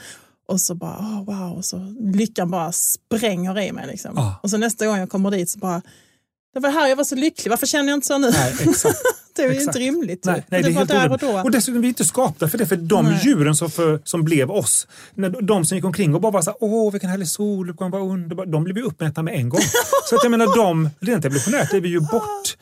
Och 0.47 0.61
så 0.61 0.75
bara, 0.75 0.97
oh, 0.97 1.25
wow, 1.25 1.57
och 1.57 1.65
så 1.65 1.95
lyckan 1.99 2.51
bara 2.51 2.71
spränger 2.71 3.59
i 3.59 3.71
mig. 3.71 3.87
Liksom. 3.87 4.11
Ja. 4.15 4.39
Och 4.43 4.49
så 4.49 4.57
nästa 4.57 4.85
gång 4.85 4.97
jag 4.97 5.09
kommer 5.09 5.31
dit 5.31 5.49
så 5.49 5.59
bara, 5.59 5.81
det 6.55 6.61
var 6.61 6.69
här 6.69 6.87
jag 6.87 6.95
var 6.95 7.03
så 7.03 7.15
lycklig, 7.15 7.49
varför 7.49 7.67
känner 7.67 7.89
jag 7.89 7.97
inte 7.97 8.07
så 8.07 8.17
nu? 8.17 8.29
Nej, 8.31 8.55
exakt. 8.59 8.99
det 9.35 9.43
är 9.43 9.53
ju 9.53 9.61
inte 9.61 9.79
rimligt. 9.79 10.25
Nej, 10.25 10.45
nej, 10.49 10.63
det, 10.63 10.69
det 10.69 10.75
var 10.75 10.85
där 10.85 11.11
och 11.11 11.17
då. 11.17 11.41
Och 11.41 11.51
dessutom, 11.51 11.81
vi 11.81 11.87
är 11.87 11.89
inte 11.89 12.05
skapta 12.05 12.47
för 12.47 12.57
det, 12.57 12.65
för 12.65 12.75
de 12.75 13.05
nej. 13.05 13.19
djuren 13.23 13.55
som, 13.55 13.71
för, 13.71 13.99
som 14.03 14.23
blev 14.23 14.51
oss, 14.51 14.87
de 15.41 15.65
som 15.65 15.77
gick 15.77 15.85
omkring 15.85 16.15
och 16.15 16.21
bara 16.21 16.31
var 16.31 16.41
så 16.41 16.49
här, 16.49 16.57
åh 16.61 16.91
vilken 16.91 17.09
härlig 17.09 17.27
soluppgång, 17.27 17.91
vad 17.91 18.01
underbar, 18.01 18.45
de 18.45 18.63
blev 18.63 18.77
ju 18.77 18.83
uppätna 18.83 19.23
med 19.23 19.33
en 19.33 19.49
gång. 19.49 19.61
så 20.09 20.15
att 20.15 20.23
jag 20.23 20.31
menar, 20.31 20.55
de, 20.55 20.89
rent 20.99 21.25
evolutionärt 21.25 21.73
är 21.73 21.81
vi 21.81 21.89
ju 21.89 21.99
bort 21.99 22.57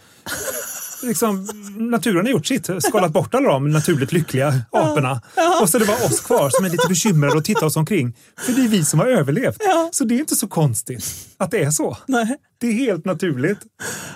liksom, 1.04 1.48
naturen 1.78 2.26
har 2.26 2.32
gjort 2.32 2.46
sitt, 2.46 2.70
skalat 2.84 3.12
bort 3.12 3.36
alla 3.36 3.50
de 3.50 3.72
naturligt 3.72 4.12
lyckliga 4.12 4.54
aporna. 4.72 5.22
Ja. 5.36 5.62
Och 5.62 5.70
så 5.70 5.78
är 5.78 5.80
det 5.80 5.86
bara 5.86 6.06
oss 6.06 6.22
kvar 6.22 6.50
som 6.50 6.66
är 6.66 6.70
lite 6.70 6.88
bekymrade 6.88 7.38
och 7.38 7.46
tittar 7.46 7.66
oss 7.66 7.76
omkring. 7.76 8.16
För 8.38 8.54
det 8.54 8.62
är 8.62 8.68
vi 8.68 8.86
som 8.86 9.00
har 9.00 9.08
överlevt. 9.08 9.58
Ja. 9.60 9.90
Så 9.92 10.04
det 10.04 10.16
är 10.16 10.20
inte 10.20 10.36
så 10.36 10.48
konstigt 10.48 11.06
att 11.38 11.52
det 11.52 11.64
är 11.64 11.72
så. 11.72 11.98
Nej. 12.08 12.38
Det 12.58 12.68
är 12.68 12.74
helt 12.74 13.06
naturligt. 13.06 13.60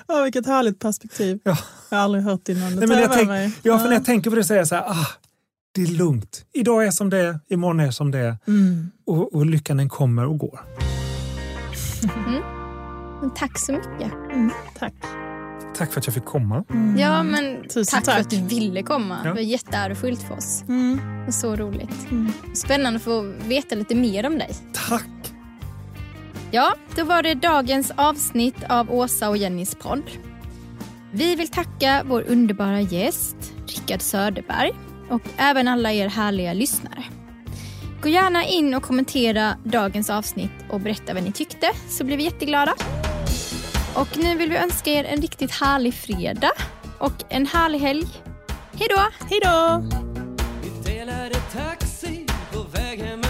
Ja, 0.07 0.23
vilket 0.23 0.45
härligt 0.45 0.79
perspektiv. 0.79 1.39
Ja. 1.43 1.57
Jag 1.89 1.97
har 1.97 2.03
aldrig 2.03 2.23
hört 2.23 2.41
det 2.43 2.51
innan. 2.51 2.75
Nej, 2.75 2.87
men 2.87 2.99
jag 2.99 3.13
tänk, 3.13 3.27
mig. 3.27 3.51
Ja, 3.61 3.79
för 3.79 3.85
när 3.85 3.93
jag 3.93 4.05
tänker 4.05 4.29
på 4.29 4.35
det 4.35 4.43
så 4.43 4.53
är 4.53 4.57
jag 4.57 4.67
så 4.67 4.75
här, 4.75 4.83
ah, 4.83 5.07
det 5.71 5.81
är 5.81 5.87
lugnt. 5.87 6.45
Idag 6.53 6.87
är 6.87 6.91
som 6.91 7.09
det 7.09 7.17
är, 7.17 7.39
imorgon 7.49 7.79
är 7.79 7.91
som 7.91 8.11
det 8.11 8.19
är. 8.19 8.37
Mm. 8.47 8.91
Och, 9.05 9.35
och 9.35 9.45
lyckan 9.45 9.77
den 9.77 9.89
kommer 9.89 10.25
och 10.25 10.37
går. 10.37 10.59
Mm. 12.27 12.41
Tack 13.35 13.59
så 13.59 13.71
mycket. 13.71 14.13
Mm, 14.33 14.51
tack. 14.79 14.93
Tack 15.77 15.91
för 15.91 15.99
att 15.99 16.07
jag 16.07 16.13
fick 16.13 16.25
komma. 16.25 16.63
Mm. 16.69 16.99
Ja, 16.99 17.23
men 17.23 17.63
Tusen 17.63 17.85
tack, 17.85 18.03
tack, 18.03 18.15
för 18.15 18.21
att 18.21 18.29
du 18.29 18.55
ville 18.55 18.83
komma. 18.83 19.17
Ja. 19.23 19.29
Det 19.29 19.35
var 19.35 19.41
jätteärofullt 19.41 20.21
för 20.21 20.37
oss. 20.37 20.63
Mm. 20.67 20.99
Så 21.31 21.55
roligt. 21.55 22.11
Mm. 22.11 22.31
Spännande 22.53 22.97
att 22.97 23.03
få 23.03 23.21
veta 23.47 23.75
lite 23.75 23.95
mer 23.95 24.25
om 24.25 24.37
dig. 24.37 24.49
Tack! 24.89 25.33
Ja, 26.51 26.73
då 26.95 27.03
var 27.03 27.23
det 27.23 27.33
dagens 27.33 27.91
avsnitt 27.95 28.63
av 28.69 28.91
Åsa 28.91 29.29
och 29.29 29.37
Jennys 29.37 29.75
podd. 29.75 30.03
Vi 31.11 31.35
vill 31.35 31.47
tacka 31.47 32.03
vår 32.05 32.23
underbara 32.27 32.81
gäst, 32.81 33.35
Rickard 33.67 34.01
Söderberg 34.01 34.71
och 35.09 35.21
även 35.37 35.67
alla 35.67 35.93
er 35.93 36.09
härliga 36.09 36.53
lyssnare. 36.53 37.03
Gå 38.01 38.09
gärna 38.09 38.45
in 38.45 38.73
och 38.73 38.83
kommentera 38.83 39.57
dagens 39.63 40.09
avsnitt 40.09 40.51
och 40.69 40.79
berätta 40.79 41.13
vad 41.13 41.23
ni 41.23 41.31
tyckte 41.31 41.67
så 41.89 42.03
blir 42.03 42.17
vi 42.17 42.23
jätteglada. 42.23 42.73
Och 43.97 44.17
nu 44.17 44.35
vill 44.35 44.49
vi 44.49 44.57
önska 44.57 44.91
er 44.91 45.03
en 45.03 45.21
riktigt 45.21 45.51
härlig 45.51 45.93
fredag 45.93 46.51
och 46.97 47.13
en 47.29 47.45
härlig 47.45 47.79
helg. 47.79 48.07
Hej 48.73 48.87
då! 48.89 49.01
Hej 49.29 49.39
då! 49.43 49.83
Vi 50.63 50.91
delade 50.91 51.35
taxi 51.35 52.25
på 52.51 52.59
väg 52.59 52.99
hem 52.99 53.26